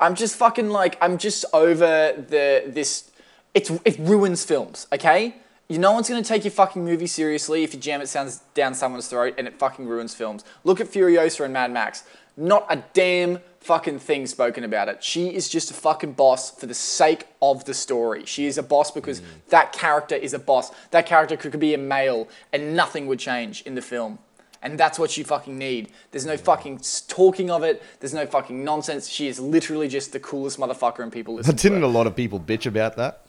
I'm 0.00 0.14
just 0.14 0.34
fucking 0.36 0.70
like, 0.70 0.96
I'm 1.00 1.18
just 1.18 1.44
over 1.52 2.14
the 2.16 2.64
this. 2.66 3.10
It's 3.54 3.70
it 3.84 3.96
ruins 3.98 4.44
films. 4.44 4.86
Okay, 4.92 5.36
you 5.70 5.78
no 5.78 5.92
one's 5.92 6.08
gonna 6.08 6.20
take 6.20 6.44
your 6.44 6.50
fucking 6.50 6.84
movie 6.84 7.06
seriously 7.06 7.62
if 7.62 7.72
you 7.72 7.78
jam 7.78 8.00
it 8.00 8.08
sounds 8.08 8.38
down 8.54 8.74
someone's 8.74 9.06
throat 9.06 9.34
and 9.38 9.46
it 9.46 9.56
fucking 9.56 9.86
ruins 9.86 10.14
films. 10.14 10.44
Look 10.64 10.80
at 10.80 10.88
Furiosa 10.88 11.44
and 11.44 11.52
Mad 11.52 11.70
Max. 11.70 12.02
Not 12.36 12.66
a 12.68 12.82
damn 12.92 13.38
fucking 13.60 14.00
thing 14.00 14.26
spoken 14.26 14.64
about 14.64 14.88
it. 14.88 15.04
She 15.04 15.32
is 15.32 15.48
just 15.48 15.70
a 15.70 15.74
fucking 15.74 16.14
boss 16.14 16.50
for 16.50 16.66
the 16.66 16.74
sake 16.74 17.28
of 17.40 17.66
the 17.66 17.74
story. 17.74 18.24
She 18.24 18.46
is 18.46 18.58
a 18.58 18.64
boss 18.64 18.90
because 18.90 19.22
that 19.50 19.72
character 19.72 20.16
is 20.16 20.34
a 20.34 20.40
boss. 20.40 20.72
That 20.90 21.06
character 21.06 21.36
could 21.36 21.58
be 21.60 21.72
a 21.72 21.78
male 21.78 22.28
and 22.52 22.74
nothing 22.74 23.06
would 23.06 23.20
change 23.20 23.62
in 23.62 23.76
the 23.76 23.82
film. 23.82 24.18
And 24.62 24.78
that's 24.78 24.98
what 24.98 25.16
you 25.16 25.24
fucking 25.24 25.56
need. 25.56 25.90
There's 26.10 26.26
no 26.26 26.36
fucking 26.36 26.80
talking 27.06 27.50
of 27.50 27.62
it. 27.62 27.82
There's 28.00 28.12
no 28.12 28.26
fucking 28.26 28.62
nonsense. 28.64 29.08
She 29.08 29.28
is 29.28 29.38
literally 29.38 29.88
just 29.88 30.12
the 30.12 30.20
coolest 30.20 30.58
motherfucker 30.58 31.00
in 31.00 31.10
people 31.10 31.34
listen 31.34 31.54
Didn't 31.54 31.82
a 31.82 31.86
lot 31.86 32.06
of 32.06 32.16
people 32.16 32.40
bitch 32.40 32.66
about 32.66 32.96
that? 32.96 33.24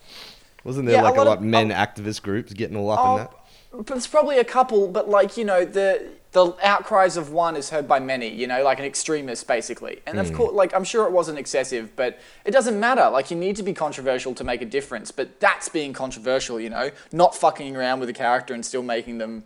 Wasn't 0.64 0.86
there 0.86 0.96
Yeah, 0.96 1.04
like 1.04 1.16
a 1.16 1.18
lot 1.18 1.28
lot 1.28 1.38
of- 1.40 1.44
men 1.44 1.72
oh. 1.72 1.76
activist 1.76 2.22
groups 2.22 2.54
getting 2.54 2.78
all 2.78 2.90
up 2.92 3.00
Oh, 3.02 3.12
in 3.12 3.18
that? 3.18 3.88
there's 3.88 4.08
probably 4.08 4.38
a 4.38 4.44
couple, 4.44 4.88
but 4.88 5.10
like, 5.10 5.38
you 5.38 5.46
know, 5.46 5.66
the 5.66 6.08
the 6.34 6.56
outcries 6.64 7.18
of 7.18 7.34
one 7.34 7.58
is 7.58 7.72
heard 7.72 7.90
by 7.90 8.00
many, 8.00 8.30
you 8.30 8.48
know, 8.48 8.64
like 8.64 8.80
an 8.80 8.86
extremist 8.86 9.46
basically. 9.48 10.00
And 10.06 10.18
of 10.18 10.30
hmm. 10.30 10.36
course, 10.36 10.54
like, 10.54 10.74
I'm 10.74 10.86
sure 10.86 11.06
it 11.06 11.12
wasn't 11.12 11.38
excessive, 11.38 11.94
but 11.98 12.20
it 12.46 12.52
doesn't 12.52 12.80
matter. 12.80 13.10
Like, 13.10 13.32
you 13.32 13.38
need 13.38 13.58
to 13.58 13.64
be 13.64 13.74
controversial 13.74 14.34
to 14.36 14.44
make 14.46 14.62
a 14.62 14.66
difference, 14.66 15.12
but 15.12 15.42
that's 15.42 15.68
being 15.68 15.92
controversial, 15.92 16.58
you 16.58 16.70
know, 16.70 16.92
not 17.12 17.36
fucking 17.36 17.76
around 17.76 18.00
with 18.00 18.08
a 18.08 18.14
character 18.14 18.54
and 18.54 18.66
still 18.66 18.82
making 18.82 19.18
them, 19.18 19.44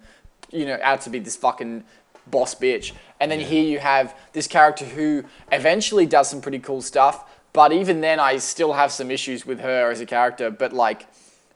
you 0.52 0.66
know, 0.66 0.78
out 0.84 1.02
to 1.02 1.10
be 1.10 1.18
this 1.18 1.36
fucking 1.36 1.84
boss 2.28 2.54
bitch. 2.54 2.92
And 3.20 3.32
then 3.32 3.40
here 3.40 3.64
you 3.64 3.80
have 3.80 4.16
this 4.34 4.48
character 4.48 4.86
who 4.86 5.24
eventually 5.52 6.06
does 6.06 6.30
some 6.30 6.42
pretty 6.42 6.60
cool 6.60 6.84
stuff, 6.84 7.28
but 7.56 7.72
even 7.72 8.02
then, 8.02 8.20
I 8.20 8.38
still 8.38 8.74
have 8.74 8.92
some 8.92 9.10
issues 9.10 9.46
with 9.46 9.62
her 9.62 9.90
as 9.90 10.02
a 10.02 10.06
character, 10.06 10.52
but 10.52 10.74
like, 10.74 11.08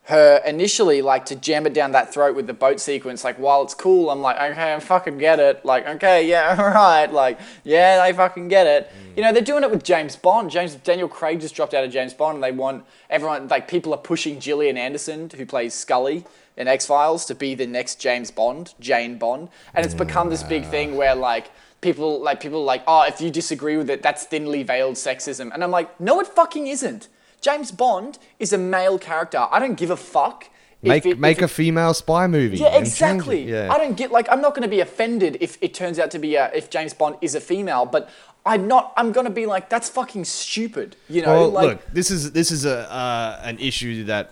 her 0.09 0.41
initially 0.43 1.03
like 1.03 1.25
to 1.25 1.35
jam 1.35 1.67
it 1.67 1.73
down 1.73 1.91
that 1.91 2.11
throat 2.11 2.35
with 2.35 2.47
the 2.47 2.53
boat 2.53 2.79
sequence 2.79 3.23
like 3.23 3.37
while 3.37 3.61
it's 3.61 3.75
cool 3.75 4.09
i'm 4.09 4.21
like 4.21 4.37
okay 4.37 4.73
i 4.73 4.79
fucking 4.79 5.19
get 5.19 5.39
it. 5.39 5.63
Like 5.63 5.85
okay 5.85 6.27
yeah 6.27 6.55
all 6.59 6.71
right. 6.71 7.11
Like 7.11 7.39
yeah 7.63 8.03
they 8.03 8.11
fucking 8.13 8.47
get 8.47 8.65
it. 8.65 8.89
Mm. 8.89 9.17
You 9.17 9.23
know 9.23 9.31
they're 9.31 9.43
doing 9.43 9.63
it 9.63 9.69
with 9.69 9.83
james 9.83 10.15
bond. 10.15 10.49
James 10.49 10.73
daniel 10.75 11.07
craig 11.07 11.39
just 11.39 11.53
dropped 11.53 11.75
out 11.75 11.83
of 11.83 11.91
james 11.91 12.15
bond 12.15 12.35
and 12.35 12.43
they 12.43 12.51
want 12.51 12.85
everyone 13.09 13.47
like 13.49 13.67
people 13.67 13.93
are 13.93 13.99
pushing 13.99 14.39
gillian 14.39 14.77
anderson 14.77 15.29
who 15.29 15.45
plays 15.45 15.75
scully 15.75 16.25
in 16.57 16.67
x-files 16.67 17.25
to 17.25 17.35
be 17.35 17.53
the 17.53 17.67
next 17.67 17.99
james 18.01 18.31
bond 18.31 18.73
jane 18.79 19.19
bond. 19.19 19.49
And 19.75 19.85
it's 19.85 19.93
become 19.93 20.31
this 20.31 20.41
big 20.41 20.65
thing 20.65 20.97
where 20.97 21.13
like 21.13 21.51
people 21.81 22.19
like 22.21 22.39
people 22.41 22.63
like 22.63 22.83
oh 22.87 23.03
if 23.03 23.21
you 23.21 23.29
disagree 23.29 23.77
with 23.77 23.89
it 23.89 24.01
that's 24.01 24.25
thinly 24.25 24.63
veiled 24.63 24.95
sexism 24.95 25.49
and 25.53 25.63
i'm 25.63 25.71
like 25.71 25.99
no 25.99 26.19
it 26.19 26.27
fucking 26.27 26.67
isn't 26.67 27.07
James 27.41 27.71
Bond 27.71 28.19
is 28.37 28.51
a 28.51 28.57
male 28.57 28.99
character. 28.99 29.47
I 29.49 29.59
don't 29.59 29.75
give 29.75 29.89
a 29.91 29.95
fuck. 29.95 30.49
Make 30.81 31.05
it- 31.05 31.17
make 31.19 31.37
it- 31.37 31.43
a 31.45 31.47
female 31.47 31.93
spy 31.93 32.27
movie. 32.27 32.57
yeah, 32.57 32.67
and 32.67 32.73
change 32.73 32.81
it, 32.83 32.89
exactly. 32.89 33.41
Yeah. 33.43 33.71
I 33.71 33.77
don't 33.77 33.95
get 33.95 34.11
like 34.11 34.27
I'm 34.29 34.41
not 34.41 34.55
going 34.55 34.63
to 34.63 34.67
be 34.69 34.81
offended 34.81 35.37
if 35.39 35.57
it 35.61 35.73
turns 35.73 35.99
out 35.99 36.11
to 36.11 36.19
be 36.19 36.35
a 36.35 36.51
if 36.53 36.69
James 36.69 36.93
Bond 36.93 37.15
is 37.21 37.35
a 37.35 37.39
female, 37.39 37.85
but 37.85 38.09
I'm 38.45 38.67
not. 38.67 38.91
I'm 38.97 39.13
going 39.13 39.25
to 39.25 39.31
be 39.31 39.45
like 39.45 39.69
that's 39.69 39.87
fucking 39.89 40.25
stupid. 40.25 40.97
You 41.09 41.21
know, 41.21 41.31
Well, 41.33 41.49
like 41.49 41.67
look, 41.67 41.85
this 41.93 42.11
is 42.11 42.31
this 42.33 42.51
is 42.51 42.65
a 42.65 42.91
uh, 42.91 43.39
an 43.43 43.57
issue 43.59 44.03
that 44.05 44.31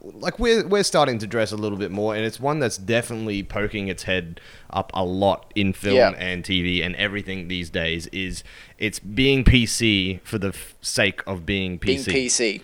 like 0.00 0.38
we're 0.38 0.66
we're 0.66 0.82
starting 0.82 1.18
to 1.18 1.26
dress 1.26 1.52
a 1.52 1.56
little 1.56 1.78
bit 1.78 1.90
more, 1.90 2.14
and 2.14 2.24
it's 2.24 2.38
one 2.40 2.58
that's 2.58 2.76
definitely 2.78 3.42
poking 3.42 3.88
its 3.88 4.04
head 4.04 4.40
up 4.70 4.90
a 4.94 5.04
lot 5.04 5.50
in 5.54 5.72
film 5.72 5.96
Yeah. 5.96 6.10
and 6.18 6.44
TV 6.44 6.84
and 6.84 6.94
everything 6.96 7.48
these 7.48 7.70
days. 7.70 8.06
Is 8.08 8.44
it's 8.78 8.98
being 8.98 9.44
PC 9.44 10.20
for 10.22 10.38
the 10.38 10.48
f- 10.48 10.74
sake 10.80 11.22
of 11.26 11.44
being 11.46 11.78
PC. 11.78 12.04
being 12.12 12.28
PC. 12.28 12.62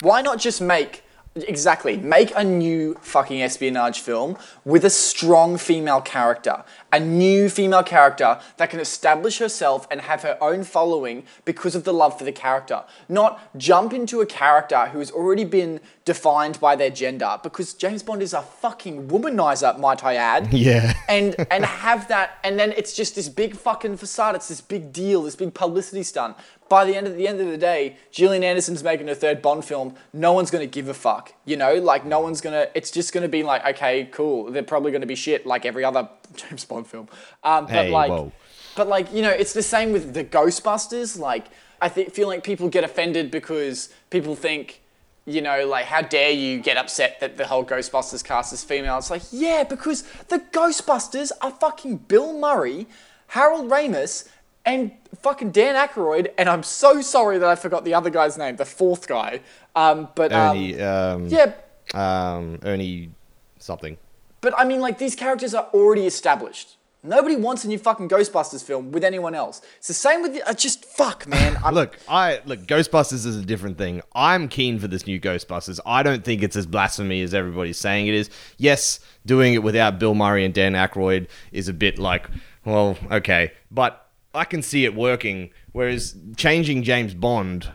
Why 0.00 0.22
not 0.22 0.38
just 0.38 0.60
make 0.60 1.02
exactly 1.34 1.96
make 1.96 2.32
a 2.36 2.42
new 2.42 2.94
fucking 3.00 3.40
espionage 3.40 4.00
film 4.00 4.36
with 4.64 4.84
a 4.84 4.90
strong 4.90 5.56
female 5.56 6.00
character, 6.00 6.64
a 6.92 7.00
new 7.00 7.48
female 7.48 7.82
character 7.82 8.40
that 8.56 8.70
can 8.70 8.80
establish 8.80 9.38
herself 9.38 9.86
and 9.90 10.02
have 10.02 10.22
her 10.22 10.38
own 10.40 10.64
following 10.64 11.24
because 11.44 11.74
of 11.74 11.84
the 11.84 11.92
love 11.92 12.16
for 12.18 12.24
the 12.24 12.32
character. 12.32 12.84
Not 13.08 13.56
jump 13.58 13.92
into 13.92 14.20
a 14.20 14.26
character 14.26 14.86
who 14.86 14.98
has 14.98 15.10
already 15.10 15.44
been 15.44 15.80
defined 16.04 16.58
by 16.60 16.74
their 16.74 16.90
gender 16.90 17.38
because 17.42 17.74
James 17.74 18.02
Bond 18.02 18.22
is 18.22 18.32
a 18.32 18.42
fucking 18.42 19.08
womanizer, 19.08 19.78
might 19.78 20.04
I 20.04 20.14
add. 20.14 20.52
Yeah. 20.58 20.94
and 21.08 21.36
and 21.52 21.64
have 21.64 22.08
that 22.08 22.38
and 22.42 22.58
then 22.58 22.72
it's 22.76 22.92
just 22.92 23.14
this 23.14 23.28
big 23.28 23.54
fucking 23.56 23.96
facade. 23.96 24.34
It's 24.34 24.48
this 24.48 24.60
big 24.60 24.92
deal 24.92 25.22
this 25.22 25.36
big 25.36 25.54
publicity 25.54 26.02
stunt. 26.02 26.36
By 26.68 26.84
the 26.84 26.96
end 26.96 27.06
of 27.06 27.16
the 27.16 27.26
end 27.28 27.40
of 27.40 27.46
the 27.46 27.56
day 27.56 27.96
Gillian 28.10 28.42
Anderson's 28.42 28.82
making 28.82 29.08
a 29.08 29.14
third 29.14 29.40
Bond 29.40 29.64
film. 29.64 29.94
No 30.12 30.32
one's 30.32 30.50
going 30.50 30.68
to 30.68 30.70
give 30.72 30.88
a 30.88 30.94
fuck 30.94 31.32
you 31.44 31.56
know? 31.56 31.74
Like 31.74 32.04
no 32.04 32.20
one's 32.20 32.40
going 32.40 32.54
to 32.54 32.70
it's 32.76 32.90
just 32.90 33.12
going 33.12 33.22
to 33.22 33.28
be 33.28 33.42
like 33.42 33.64
okay 33.66 34.08
cool. 34.10 34.50
They're 34.50 34.62
probably 34.62 34.90
going 34.90 35.00
to 35.02 35.06
be 35.06 35.14
shit 35.14 35.46
like 35.46 35.64
every 35.64 35.84
other 35.84 36.08
James 36.36 36.64
Bond 36.64 36.77
film 36.84 37.08
um, 37.42 37.66
but 37.66 37.72
Hey, 37.72 37.90
like 37.90 38.10
whoa. 38.10 38.32
but 38.76 38.88
like 38.88 39.12
you 39.12 39.22
know 39.22 39.30
it's 39.30 39.52
the 39.52 39.62
same 39.62 39.92
with 39.92 40.14
the 40.14 40.24
Ghostbusters 40.24 41.18
like 41.18 41.46
I 41.80 41.88
think 41.88 42.12
feel 42.12 42.28
like 42.28 42.42
people 42.42 42.68
get 42.68 42.84
offended 42.84 43.30
because 43.30 43.90
people 44.10 44.34
think 44.34 44.80
you 45.28 45.42
know, 45.42 45.66
like, 45.66 45.84
how 45.84 46.00
dare 46.00 46.30
you 46.30 46.58
get 46.58 46.78
upset 46.78 47.20
that 47.20 47.36
the 47.36 47.46
whole 47.46 47.64
Ghostbusters 47.64 48.24
cast 48.24 48.52
is 48.52 48.64
female? 48.64 48.96
It's 48.96 49.10
like, 49.10 49.22
yeah, 49.30 49.62
because 49.62 50.02
the 50.28 50.38
Ghostbusters 50.38 51.32
are 51.42 51.50
fucking 51.50 51.98
Bill 51.98 52.32
Murray, 52.32 52.86
Harold 53.28 53.70
Ramis, 53.70 54.26
and 54.64 54.90
fucking 55.20 55.50
Dan 55.50 55.74
Aykroyd. 55.74 56.32
And 56.38 56.48
I'm 56.48 56.62
so 56.62 57.02
sorry 57.02 57.36
that 57.38 57.48
I 57.48 57.56
forgot 57.56 57.84
the 57.84 57.92
other 57.92 58.08
guy's 58.08 58.38
name, 58.38 58.56
the 58.56 58.64
fourth 58.64 59.06
guy. 59.06 59.40
Um, 59.76 60.08
but 60.14 60.32
um, 60.32 60.56
Ernie, 60.56 60.80
um, 60.80 61.26
yeah, 61.26 61.52
um, 61.92 62.58
Ernie, 62.62 63.10
something. 63.58 63.98
But 64.40 64.54
I 64.58 64.64
mean, 64.64 64.80
like, 64.80 64.98
these 64.98 65.14
characters 65.14 65.54
are 65.54 65.68
already 65.74 66.06
established. 66.06 66.78
Nobody 67.02 67.36
wants 67.36 67.64
a 67.64 67.68
new 67.68 67.78
fucking 67.78 68.08
Ghostbusters 68.08 68.64
film 68.64 68.90
with 68.90 69.04
anyone 69.04 69.32
else. 69.34 69.62
It's 69.76 69.86
the 69.86 69.94
same 69.94 70.20
with 70.20 70.34
the, 70.34 70.42
uh, 70.42 70.52
just 70.52 70.84
fuck, 70.84 71.28
man. 71.28 71.56
I'm, 71.64 71.72
Look, 71.72 71.96
I 72.08 72.40
look. 72.44 72.60
Ghostbusters 72.66 73.24
is 73.24 73.36
a 73.36 73.44
different 73.44 73.78
thing. 73.78 74.02
I'm 74.14 74.48
keen 74.48 74.80
for 74.80 74.88
this 74.88 75.06
new 75.06 75.20
Ghostbusters. 75.20 75.78
I 75.86 76.02
don't 76.02 76.24
think 76.24 76.42
it's 76.42 76.56
as 76.56 76.66
blasphemy 76.66 77.22
as 77.22 77.34
everybody's 77.34 77.78
saying 77.78 78.08
it 78.08 78.14
is. 78.14 78.30
Yes, 78.56 78.98
doing 79.24 79.54
it 79.54 79.62
without 79.62 80.00
Bill 80.00 80.14
Murray 80.14 80.44
and 80.44 80.52
Dan 80.52 80.72
Aykroyd 80.72 81.28
is 81.52 81.68
a 81.68 81.72
bit 81.72 82.00
like, 82.00 82.28
well, 82.64 82.98
okay, 83.12 83.52
but 83.70 84.10
I 84.34 84.44
can 84.44 84.60
see 84.60 84.84
it 84.84 84.94
working. 84.94 85.50
Whereas 85.70 86.16
changing 86.36 86.82
James 86.82 87.14
Bond, 87.14 87.70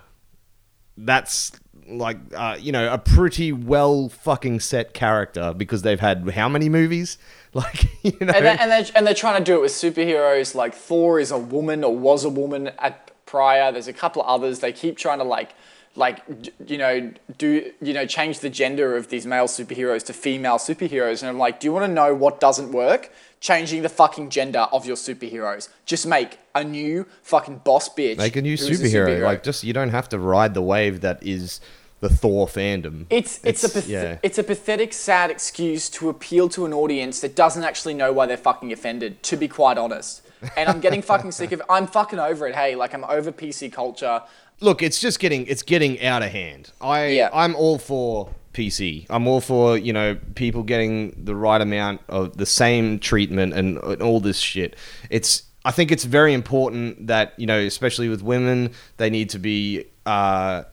that's 0.97 1.53
like 1.87 2.17
uh, 2.35 2.57
you 2.59 2.71
know 2.71 2.91
a 2.91 2.97
pretty 2.97 3.51
well 3.51 4.09
fucking 4.09 4.59
set 4.59 4.93
character 4.93 5.53
because 5.55 5.81
they've 5.81 5.99
had 5.99 6.29
how 6.31 6.49
many 6.49 6.69
movies? 6.69 7.17
Like 7.55 7.83
you 8.03 8.17
know, 8.19 8.33
and, 8.33 8.45
they, 8.45 8.57
and, 8.57 8.71
they're, 8.71 8.85
and 8.95 9.05
they're 9.05 9.13
trying 9.13 9.37
to 9.37 9.43
do 9.43 9.55
it 9.55 9.61
with 9.61 9.71
superheroes. 9.71 10.55
Like 10.55 10.73
Thor 10.73 11.19
is 11.19 11.29
a 11.29 11.37
woman 11.37 11.83
or 11.83 11.95
was 11.95 12.25
a 12.25 12.29
woman 12.29 12.71
at 12.79 13.11
prior. 13.27 13.71
There's 13.71 13.87
a 13.87 13.93
couple 13.93 14.23
of 14.23 14.27
others. 14.27 14.59
They 14.59 14.71
keep 14.71 14.97
trying 14.97 15.19
to 15.19 15.23
like, 15.23 15.53
like 15.95 16.23
you 16.65 16.79
know, 16.79 17.11
do 17.37 17.71
you 17.79 17.93
know 17.93 18.07
change 18.07 18.39
the 18.39 18.49
gender 18.49 18.97
of 18.97 19.09
these 19.09 19.27
male 19.27 19.45
superheroes 19.45 20.03
to 20.05 20.13
female 20.13 20.57
superheroes? 20.57 21.21
And 21.21 21.29
I'm 21.29 21.37
like, 21.37 21.59
do 21.59 21.67
you 21.67 21.73
want 21.73 21.85
to 21.85 21.93
know 21.93 22.15
what 22.15 22.39
doesn't 22.39 22.71
work? 22.71 23.11
Changing 23.43 23.81
the 23.81 23.89
fucking 23.89 24.29
gender 24.29 24.69
of 24.71 24.85
your 24.85 24.95
superheroes. 24.95 25.67
Just 25.85 26.07
make 26.07 26.37
a 26.55 26.63
new 26.63 27.05
fucking 27.23 27.57
boss 27.65 27.89
bitch. 27.89 28.15
Make 28.15 28.37
a 28.37 28.41
new 28.41 28.55
who 28.55 28.67
is 28.67 28.81
superhero. 28.81 29.21
Like, 29.21 29.43
just 29.43 29.65
you 29.65 29.73
don't 29.73 29.89
have 29.89 30.07
to 30.09 30.17
ride 30.17 30.53
the 30.53 30.61
wave 30.61 31.01
that 31.01 31.21
is 31.21 31.59
the 31.99 32.07
Thor 32.07 32.47
fandom. 32.47 33.05
It's 33.09 33.41
it's, 33.43 33.65
a 33.65 33.69
path- 33.69 33.89
yeah. 33.89 34.19
it's 34.23 34.37
a 34.37 34.45
pathetic, 34.45 34.93
sad 34.93 35.29
excuse 35.29 35.89
to 35.89 36.07
appeal 36.07 36.47
to 36.47 36.65
an 36.65 36.71
audience 36.71 37.19
that 37.19 37.35
doesn't 37.35 37.65
actually 37.65 37.95
know 37.95 38.13
why 38.13 38.27
they're 38.27 38.37
fucking 38.37 38.71
offended. 38.71 39.21
To 39.23 39.35
be 39.35 39.49
quite 39.49 39.77
honest, 39.77 40.21
and 40.55 40.69
I'm 40.69 40.79
getting 40.79 41.01
fucking 41.01 41.33
sick 41.33 41.51
of 41.51 41.59
it. 41.59 41.65
I'm 41.69 41.85
fucking 41.85 42.19
over 42.19 42.47
it. 42.47 42.55
Hey, 42.55 42.75
like 42.75 42.93
I'm 42.93 43.03
over 43.03 43.33
PC 43.33 43.73
culture. 43.73 44.21
Look, 44.61 44.81
it's 44.81 45.01
just 45.01 45.19
getting 45.19 45.45
it's 45.47 45.63
getting 45.63 46.01
out 46.01 46.23
of 46.23 46.31
hand. 46.31 46.71
I 46.79 47.07
Yeah. 47.07 47.29
I'm 47.33 47.57
all 47.57 47.77
for 47.77 48.29
PC. 48.53 49.05
I'm 49.09 49.27
all 49.27 49.41
for 49.41 49.77
you 49.77 49.93
know 49.93 50.17
people 50.35 50.63
getting 50.63 51.11
the 51.23 51.35
right 51.35 51.61
amount 51.61 52.01
of 52.09 52.37
the 52.37 52.45
same 52.45 52.99
treatment 52.99 53.53
and, 53.53 53.77
and 53.77 54.01
all 54.01 54.19
this 54.19 54.37
shit. 54.37 54.75
It's 55.09 55.43
I 55.65 55.71
think 55.71 55.91
it's 55.91 56.03
very 56.03 56.33
important 56.33 57.07
that 57.07 57.33
you 57.37 57.45
know 57.45 57.59
especially 57.59 58.09
with 58.09 58.21
women 58.21 58.71
they 58.97 59.09
need 59.09 59.29
to 59.31 59.39
be. 59.39 59.85
Uh, 60.05 60.63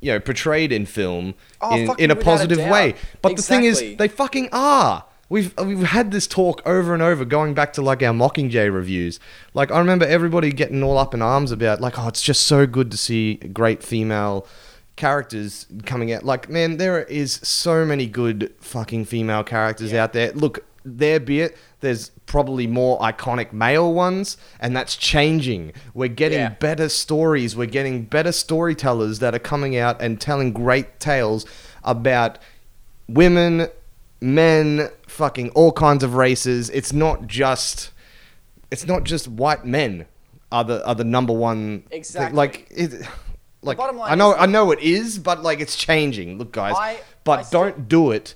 you 0.00 0.12
know, 0.12 0.20
portrayed 0.20 0.70
in 0.70 0.84
film 0.84 1.34
Oh, 1.62 1.74
in, 1.74 1.80
in 1.82 1.86
a 1.86 1.88
without 1.88 2.10
a 2.10 2.16
positive 2.16 2.58
way. 2.58 2.94
But 3.22 3.36
the 3.36 3.42
thing 3.42 3.64
is, 3.64 3.80
they 3.96 4.06
fucking 4.06 4.50
are. 4.52 5.06
We've 5.30 5.56
we've 5.58 5.82
had 5.82 6.10
this 6.10 6.26
talk 6.26 6.60
over 6.66 6.92
and 6.92 7.02
over, 7.02 7.24
going 7.24 7.54
back 7.54 7.72
to 7.74 7.82
like 7.82 8.02
our 8.02 8.12
Mockingjay 8.12 8.72
reviews. 8.72 9.18
Like 9.54 9.70
I 9.70 9.78
remember 9.78 10.04
everybody 10.04 10.52
getting 10.52 10.82
all 10.82 10.98
up 10.98 11.14
in 11.14 11.22
arms 11.22 11.50
about 11.50 11.80
like, 11.80 11.98
oh, 11.98 12.08
it's 12.08 12.22
just 12.22 12.42
so 12.42 12.66
good 12.66 12.90
to 12.90 12.96
see 12.98 13.36
great 13.36 13.82
female 13.82 14.46
characters 14.96 15.66
coming 15.84 16.12
out. 16.12 16.24
Like, 16.24 16.48
man, 16.48 16.76
there 16.76 17.02
is 17.04 17.34
so 17.42 17.84
many 17.84 18.06
good 18.06 18.52
fucking 18.60 19.06
female 19.06 19.42
characters 19.44 19.92
out 19.92 20.12
there. 20.12 20.32
Look, 20.32 20.64
there 20.84 21.18
be 21.18 21.40
it. 21.40 21.56
There's 21.80 22.10
probably 22.26 22.66
more 22.66 22.98
iconic 23.00 23.52
male 23.52 23.92
ones, 23.92 24.36
and 24.60 24.76
that's 24.76 24.96
changing. 24.96 25.72
We're 25.94 26.08
getting 26.08 26.38
Yeah. 26.38 26.48
better 26.50 26.88
stories. 26.88 27.56
We're 27.56 27.66
getting 27.66 28.04
better 28.04 28.32
storytellers 28.32 29.18
that 29.20 29.34
are 29.34 29.38
coming 29.40 29.76
out 29.76 30.00
and 30.00 30.20
telling 30.20 30.52
great 30.52 31.00
tales 31.00 31.44
about 31.82 32.38
women, 33.08 33.68
men, 34.20 34.88
fucking 35.06 35.50
all 35.50 35.72
kinds 35.72 36.02
of 36.02 36.14
races. 36.14 36.70
It's 36.70 36.92
not 36.92 37.26
just 37.26 37.90
it's 38.70 38.86
not 38.86 39.04
just 39.04 39.28
white 39.28 39.64
men 39.64 40.06
are 40.50 40.64
the 40.64 40.84
are 40.86 40.94
the 40.94 41.04
number 41.04 41.32
one 41.32 41.82
thing. 41.82 41.98
Exactly. 41.98 42.36
like 42.36 42.66
it 42.70 43.06
like 43.64 43.76
bottom 43.78 43.96
line 43.98 44.12
I 44.12 44.14
know 44.14 44.32
is- 44.32 44.36
I 44.40 44.46
know 44.46 44.70
it 44.70 44.80
is, 44.80 45.18
but 45.18 45.42
like 45.42 45.60
it's 45.60 45.76
changing. 45.76 46.38
Look 46.38 46.52
guys, 46.52 46.74
I- 46.76 46.98
but 47.24 47.40
I 47.40 47.42
still- 47.42 47.62
don't 47.64 47.88
do 47.88 48.10
it 48.10 48.34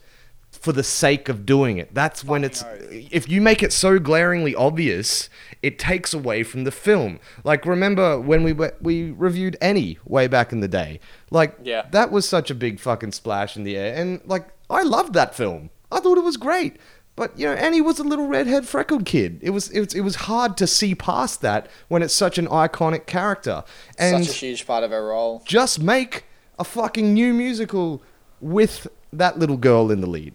for 0.51 0.73
the 0.73 0.83
sake 0.83 1.29
of 1.29 1.47
doing 1.47 1.79
it. 1.79 1.95
That's 1.95 2.25
when 2.25 2.43
it's 2.43 2.65
oath. 2.65 2.89
if 2.91 3.29
you 3.29 3.41
make 3.41 3.63
it 3.63 3.73
so 3.73 3.99
glaringly 4.01 4.55
obvious, 4.57 5.29
it 5.63 5.79
takes 5.79 6.13
away 6.13 6.43
from 6.43 6.65
the 6.65 6.71
film. 6.73 7.21
Like 7.45 7.65
remember 7.65 8.19
when 8.19 8.43
we 8.43 8.53
were, 8.53 8.75
we 8.81 9.13
reviewed 9.13 9.57
Annie 9.61 9.99
way 10.05 10.27
back 10.27 10.51
in 10.53 10.61
the 10.61 10.67
day. 10.69 10.99
Like 11.31 11.57
Yeah. 11.63 11.83
that 11.93 12.11
was 12.11 12.29
such 12.29 12.51
a 12.51 12.55
big 12.55 12.81
fucking 12.81 13.13
splash 13.13 13.57
in 13.57 13.63
the 13.65 13.77
air 13.77 13.95
and 13.95 14.21
like 14.25 14.49
I 14.69 14.83
loved 14.83 15.15
that 15.15 15.35
film. 15.35 15.71
I 15.93 16.01
thought 16.01 16.19
it 16.19 16.25
was 16.25 16.37
great. 16.37 16.77
But 17.19 17.37
you 17.37 17.47
know, 17.47 17.53
Annie 17.55 17.81
was 17.81 17.99
a 17.99 18.05
little 18.05 18.29
redhead 18.29 18.65
freckled 18.69 19.05
kid. 19.05 19.41
It 19.43 19.51
was 19.51 19.69
it 19.71 19.81
was, 19.81 19.93
it 19.95 20.03
was 20.03 20.15
hard 20.15 20.57
to 20.59 20.69
see 20.69 20.95
past 20.95 21.41
that 21.43 21.69
when 21.89 22.01
it's 22.01 22.15
such 22.15 22.39
an 22.39 22.47
iconic 22.47 23.07
character. 23.07 23.65
And 23.99 24.25
Such 24.25 24.37
a 24.37 24.39
huge 24.47 24.65
part 24.69 24.85
of 24.85 24.93
her 24.93 25.05
role. 25.09 25.43
just 25.45 25.81
make 25.83 26.25
a 26.61 26.65
fucking 26.65 27.13
new 27.13 27.35
musical 27.35 28.03
with 28.41 28.87
that 29.13 29.37
little 29.37 29.57
girl 29.57 29.91
in 29.91 30.01
the 30.01 30.07
lead. 30.07 30.35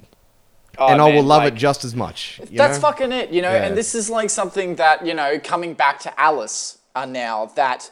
Oh, 0.77 0.87
and 0.87 1.01
I 1.01 1.05
will 1.15 1.23
love 1.23 1.43
like- 1.43 1.53
it 1.53 1.55
just 1.55 1.85
as 1.85 1.95
much. 1.95 2.41
you 2.49 2.57
That's 2.57 2.77
know? 2.81 2.87
fucking 2.89 3.11
it, 3.13 3.29
you 3.29 3.41
know. 3.41 3.51
Yeah. 3.53 3.63
And 3.65 3.77
this 3.77 3.95
is 3.95 4.09
like 4.09 4.29
something 4.29 4.75
that 4.75 5.05
you 5.05 5.13
know, 5.13 5.39
coming 5.41 5.75
back 5.75 5.99
to 6.01 6.19
Alice 6.19 6.79
uh, 6.95 7.05
now 7.05 7.45
that 7.55 7.89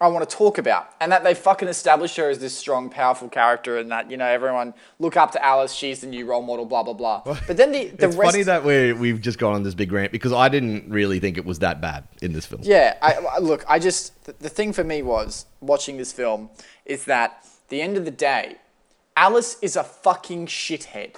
I 0.00 0.08
want 0.08 0.28
to 0.28 0.36
talk 0.36 0.58
about, 0.58 0.90
and 1.00 1.12
that 1.12 1.22
they 1.22 1.34
fucking 1.34 1.68
established 1.68 2.16
her 2.16 2.28
as 2.28 2.40
this 2.40 2.54
strong, 2.56 2.90
powerful 2.90 3.28
character, 3.28 3.78
and 3.78 3.90
that 3.92 4.10
you 4.10 4.16
know 4.16 4.26
everyone 4.26 4.74
look 4.98 5.16
up 5.16 5.30
to 5.32 5.42
Alice. 5.44 5.72
She's 5.72 6.00
the 6.00 6.08
new 6.08 6.26
role 6.26 6.42
model, 6.42 6.66
blah 6.66 6.82
blah 6.82 6.92
blah. 6.94 7.22
But 7.46 7.56
then 7.56 7.70
the 7.72 7.86
the 7.88 8.08
It's 8.08 8.16
rest, 8.16 8.32
funny 8.32 8.42
that 8.42 8.64
we 8.64 8.92
we've 8.92 9.20
just 9.20 9.38
gone 9.38 9.54
on 9.54 9.62
this 9.62 9.74
big 9.74 9.92
rant 9.92 10.10
because 10.12 10.32
I 10.32 10.48
didn't 10.48 10.90
really 10.90 11.20
think 11.20 11.38
it 11.38 11.44
was 11.44 11.60
that 11.60 11.80
bad 11.80 12.04
in 12.20 12.32
this 12.32 12.44
film. 12.44 12.62
Yeah, 12.64 12.96
I, 13.00 13.14
I- 13.14 13.38
look, 13.38 13.64
I 13.68 13.78
just 13.78 14.24
the, 14.24 14.34
the 14.40 14.48
thing 14.48 14.72
for 14.72 14.82
me 14.84 15.02
was 15.02 15.46
watching 15.60 15.96
this 15.96 16.12
film 16.12 16.50
is 16.84 17.04
that 17.04 17.46
the 17.68 17.80
end 17.80 17.96
of 17.96 18.04
the 18.04 18.10
day, 18.10 18.56
Alice 19.16 19.56
is 19.62 19.76
a 19.76 19.84
fucking 19.84 20.46
shithead 20.48 21.14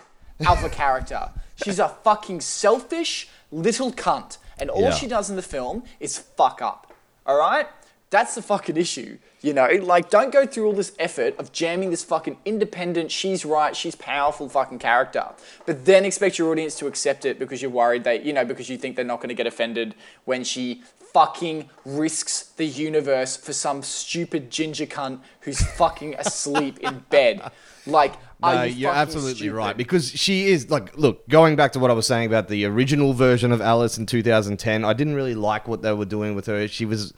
of 0.47 0.63
a 0.63 0.69
character. 0.83 1.31
She's 1.65 1.79
a 1.79 1.89
fucking 1.89 2.43
selfish 2.43 3.29
little 3.51 3.91
cunt, 3.91 4.37
and 4.59 4.69
all 4.69 4.83
Yeah. 4.83 4.91
she 4.95 5.07
does 5.07 5.31
in 5.31 5.37
the 5.37 5.43
film 5.43 5.83
is 5.99 6.19
fuck 6.19 6.61
up. 6.61 6.93
All 7.25 7.39
right, 7.39 7.67
that's 8.11 8.35
the 8.35 8.43
fucking 8.43 8.77
issue. 8.77 9.19
You 9.43 9.53
know, 9.53 9.69
like 9.83 10.11
don't 10.11 10.33
go 10.33 10.47
through 10.47 10.67
all 10.67 10.73
this 10.73 10.93
effort 10.99 11.39
of 11.39 11.53
jamming 11.53 11.91
this 11.91 12.03
fucking 12.05 12.39
independent, 12.45 13.11
she's 13.11 13.45
right, 13.45 13.75
she's 13.77 13.95
powerful 13.95 14.49
fucking 14.49 14.79
character, 14.79 15.25
but 15.67 15.85
then 15.85 16.05
expect 16.05 16.39
your 16.39 16.51
audience 16.51 16.77
to 16.79 16.87
accept 16.87 17.25
it 17.25 17.39
because 17.39 17.63
you're 17.63 17.71
worried 17.71 18.05
they, 18.05 18.23
you 18.23 18.33
know, 18.33 18.45
because 18.45 18.69
you 18.69 18.77
think 18.77 18.97
they're 18.97 19.05
not 19.05 19.19
going 19.19 19.29
to 19.29 19.35
get 19.35 19.47
offended 19.47 19.95
when 20.25 20.43
she 20.45 20.83
fucking 21.13 21.69
risks 21.85 22.43
the 22.57 22.67
universe 22.67 23.37
for 23.37 23.53
some 23.53 23.83
stupid 23.83 24.51
ginger 24.51 24.85
cunt 24.87 25.21
who's 25.41 25.61
fucking 25.63 26.15
asleep 26.17 26.79
in 26.81 26.99
bed. 27.11 27.41
Like, 27.87 28.15
are 28.43 28.57
No, 28.57 28.63
you 28.65 28.75
you're 28.75 28.93
absolutely 28.93 29.35
stupid? 29.35 29.55
right 29.55 29.77
because 29.77 30.11
she 30.11 30.47
is 30.47 30.71
like 30.71 30.97
look 30.99 31.27
going 31.29 31.57
back 31.57 31.73
to 31.73 31.79
what 31.79 31.91
I 31.91 31.95
was 31.95 32.07
saying 32.07 32.27
about 32.27 32.49
the 32.49 32.65
original 32.67 33.15
version 33.15 33.51
of 33.53 33.61
Alice 33.63 33.97
in 33.97 34.05
2010 34.07 34.85
I 34.85 34.93
didn't 34.93 35.15
really 35.15 35.35
like 35.37 35.67
what 35.69 35.81
they 35.83 35.93
were 35.95 36.05
doing 36.05 36.35
with 36.35 36.45
her 36.47 36.69
she 36.69 36.85
was 36.85 37.15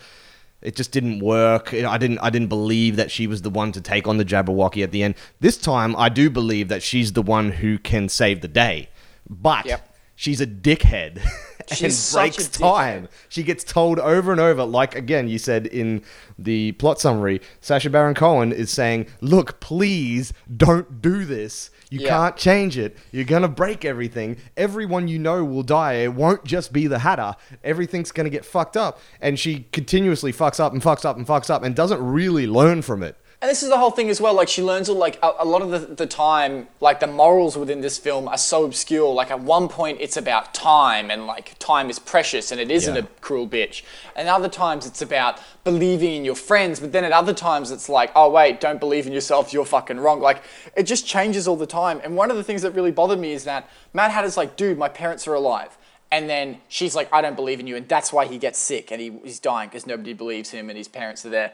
it 0.60 0.74
just 0.76 0.90
didn't 0.92 1.20
work. 1.20 1.72
I 1.72 1.98
didn't 1.98 2.18
I 2.18 2.30
didn't 2.30 2.48
believe 2.48 2.96
that 2.96 3.10
she 3.10 3.26
was 3.26 3.42
the 3.42 3.50
one 3.50 3.72
to 3.72 3.80
take 3.80 4.08
on 4.08 4.16
the 4.16 4.24
Jabberwocky 4.24 4.82
at 4.82 4.90
the 4.90 5.02
end. 5.02 5.14
This 5.40 5.56
time 5.56 5.94
I 5.96 6.08
do 6.08 6.28
believe 6.30 6.68
that 6.68 6.82
she's 6.82 7.12
the 7.12 7.22
one 7.22 7.50
who 7.52 7.78
can 7.78 8.08
save 8.08 8.40
the 8.40 8.48
day. 8.48 8.88
But 9.28 9.66
Yep. 9.66 9.96
she's 10.16 10.40
a 10.40 10.46
dickhead. 10.46 11.20
And 11.70 11.76
She's 11.76 11.98
such 11.98 12.36
a 12.36 12.36
breaks 12.36 12.48
time. 12.48 13.08
She 13.28 13.42
gets 13.42 13.62
told 13.62 13.98
over 13.98 14.32
and 14.32 14.40
over, 14.40 14.64
like 14.64 14.94
again, 14.94 15.28
you 15.28 15.36
said 15.36 15.66
in 15.66 16.02
the 16.38 16.72
plot 16.72 16.98
summary, 16.98 17.42
Sacha 17.60 17.90
Baron 17.90 18.14
Cohen 18.14 18.52
is 18.52 18.70
saying, 18.70 19.06
Look, 19.20 19.60
please 19.60 20.32
don't 20.56 21.02
do 21.02 21.26
this. 21.26 21.70
You 21.90 22.00
Yeah. 22.00 22.08
can't 22.10 22.36
change 22.36 22.76
it. 22.76 22.96
You're 23.12 23.24
going 23.24 23.42
to 23.42 23.48
break 23.48 23.84
everything. 23.84 24.36
Everyone 24.56 25.08
you 25.08 25.18
know 25.18 25.44
will 25.44 25.62
die. 25.62 25.94
It 25.94 26.14
won't 26.14 26.44
just 26.44 26.72
be 26.72 26.86
the 26.86 26.98
Hatter. 26.98 27.34
Everything's 27.64 28.12
going 28.12 28.24
to 28.26 28.30
get 28.30 28.44
fucked 28.44 28.76
up. 28.76 28.98
And 29.20 29.38
she 29.38 29.66
continuously 29.72 30.32
fucks 30.32 30.60
up 30.60 30.72
and 30.72 30.82
fucks 30.82 31.04
up 31.04 31.16
and 31.16 31.26
fucks 31.26 31.48
up 31.48 31.62
and 31.62 31.74
doesn't 31.74 32.02
really 32.04 32.46
learn 32.46 32.82
from 32.82 33.02
it. 33.02 33.16
And 33.40 33.48
this 33.48 33.62
is 33.62 33.68
the 33.68 33.78
whole 33.78 33.92
thing 33.92 34.10
as 34.10 34.20
well. 34.20 34.34
Like 34.34 34.48
she 34.48 34.64
learns 34.64 34.88
all 34.88 34.96
like 34.96 35.16
a, 35.22 35.30
a 35.38 35.44
lot 35.44 35.62
of 35.62 35.70
the, 35.70 35.78
the 35.94 36.06
time, 36.08 36.66
like 36.80 36.98
the 36.98 37.06
morals 37.06 37.56
within 37.56 37.80
this 37.80 37.96
film 37.96 38.26
are 38.26 38.36
so 38.36 38.64
obscure. 38.64 39.14
Like 39.14 39.30
at 39.30 39.38
one 39.38 39.68
point 39.68 39.98
it's 40.00 40.16
about 40.16 40.52
time 40.54 41.08
and 41.08 41.24
like 41.28 41.56
time 41.60 41.88
is 41.88 42.00
precious 42.00 42.50
and 42.50 42.60
it 42.60 42.68
isn't 42.68 42.96
Yeah. 42.96 43.02
a 43.02 43.20
cruel 43.20 43.46
bitch. 43.46 43.84
And 44.16 44.28
other 44.28 44.48
times 44.48 44.86
it's 44.86 45.02
about 45.02 45.38
believing 45.62 46.14
in 46.14 46.24
your 46.24 46.34
friends. 46.34 46.80
But 46.80 46.90
then 46.90 47.04
at 47.04 47.12
other 47.12 47.32
times 47.32 47.70
it's 47.70 47.88
like, 47.88 48.10
oh 48.16 48.28
wait, 48.28 48.60
don't 48.60 48.80
believe 48.80 49.06
in 49.06 49.12
yourself. 49.12 49.52
You're 49.52 49.64
fucking 49.64 50.00
wrong. 50.00 50.20
Like 50.20 50.42
it 50.76 50.82
just 50.82 51.06
changes 51.06 51.46
all 51.46 51.54
the 51.56 51.64
time. 51.66 52.00
And 52.02 52.16
one 52.16 52.32
of 52.32 52.36
the 52.36 52.42
things 52.44 52.62
that 52.62 52.72
really 52.72 52.90
bothered 52.90 53.20
me 53.20 53.34
is 53.34 53.44
that 53.44 53.70
Mad 53.92 54.10
Hatter's 54.10 54.36
like, 54.36 54.56
dude, 54.56 54.78
my 54.78 54.88
parents 54.88 55.28
are 55.28 55.34
alive. 55.34 55.78
And 56.10 56.28
then 56.28 56.58
she's 56.66 56.96
like, 56.96 57.08
I 57.12 57.20
don't 57.20 57.36
believe 57.36 57.60
in 57.60 57.68
you. 57.68 57.76
And 57.76 57.86
that's 57.88 58.12
why 58.12 58.24
he 58.24 58.36
gets 58.38 58.58
sick 58.58 58.90
and 58.90 59.00
he, 59.00 59.12
he's 59.22 59.38
dying 59.38 59.68
because 59.68 59.86
nobody 59.86 60.12
believes 60.12 60.50
him 60.50 60.70
and 60.70 60.76
his 60.76 60.88
parents 60.88 61.24
are 61.24 61.30
there. 61.30 61.52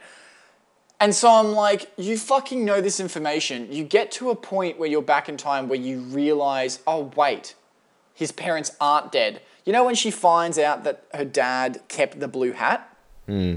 And 1.04 1.14
so 1.14 1.30
I'm 1.30 1.52
like, 1.52 1.92
you 1.98 2.16
fucking 2.16 2.64
know 2.64 2.80
this 2.80 2.98
information. 2.98 3.70
You 3.70 3.84
get 3.84 4.10
to 4.12 4.30
a 4.30 4.34
point 4.34 4.78
where 4.78 4.88
you're 4.88 5.02
back 5.02 5.28
in 5.28 5.36
time 5.36 5.68
where 5.68 5.78
you 5.78 5.98
realize, 5.98 6.78
oh, 6.86 7.12
wait, 7.14 7.54
his 8.14 8.32
parents 8.32 8.74
aren't 8.80 9.12
dead. 9.12 9.42
You 9.66 9.74
know, 9.74 9.84
when 9.84 9.96
she 9.96 10.10
finds 10.10 10.58
out 10.58 10.82
that 10.84 11.04
her 11.12 11.26
dad 11.26 11.82
kept 11.88 12.20
the 12.20 12.26
blue 12.26 12.52
hat? 12.52 12.90
Hmm. 13.26 13.56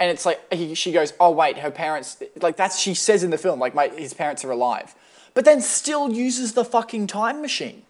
And 0.00 0.10
it's 0.10 0.24
like, 0.24 0.40
he, 0.50 0.74
she 0.74 0.90
goes, 0.90 1.12
oh, 1.20 1.30
wait, 1.30 1.58
her 1.58 1.70
parents, 1.70 2.22
like, 2.40 2.56
that's, 2.56 2.78
she 2.78 2.94
says 2.94 3.22
in 3.22 3.28
the 3.28 3.36
film, 3.36 3.60
like, 3.60 3.74
my, 3.74 3.88
his 3.88 4.14
parents 4.14 4.42
are 4.42 4.50
alive. 4.50 4.94
But 5.34 5.44
then 5.44 5.60
still 5.60 6.10
uses 6.10 6.54
the 6.54 6.64
fucking 6.64 7.06
time 7.06 7.42
machine. 7.42 7.82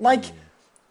Like, 0.00 0.24
hmm. 0.24 0.36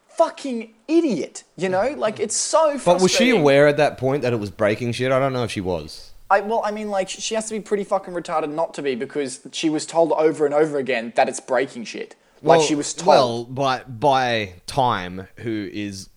fucking 0.09 0.71
idiot, 0.87 1.43
you 1.57 1.69
know? 1.69 1.95
Like, 1.97 2.19
it's 2.19 2.35
so 2.35 2.79
But 2.85 3.01
was 3.01 3.11
she 3.11 3.31
aware 3.31 3.67
at 3.67 3.77
that 3.77 3.97
point 3.97 4.21
that 4.21 4.33
it 4.33 4.39
was 4.39 4.51
breaking 4.51 4.91
shit? 4.91 5.11
I 5.11 5.17
don't 5.17 5.33
know 5.33 5.43
if 5.43 5.49
she 5.49 5.61
was. 5.61 6.11
I, 6.29 6.41
well, 6.41 6.61
I 6.65 6.71
mean, 6.71 6.89
like, 6.89 7.09
she 7.09 7.35
has 7.35 7.47
to 7.49 7.53
be 7.53 7.59
pretty 7.59 7.83
fucking 7.83 8.13
retarded 8.13 8.51
not 8.51 8.73
to 8.75 8.81
be 8.81 8.95
because 8.95 9.47
she 9.51 9.69
was 9.69 9.85
told 9.85 10.11
over 10.13 10.45
and 10.45 10.53
over 10.53 10.77
again 10.77 11.13
that 11.15 11.29
it's 11.29 11.39
breaking 11.39 11.85
shit. 11.85 12.15
Like, 12.41 12.61
she 12.61 12.75
was 12.75 12.93
told. 12.93 13.07
Well, 13.07 13.43
by 13.45 13.83
by 13.83 14.53
Time, 14.67 15.27
who 15.37 15.69
is 15.71 16.09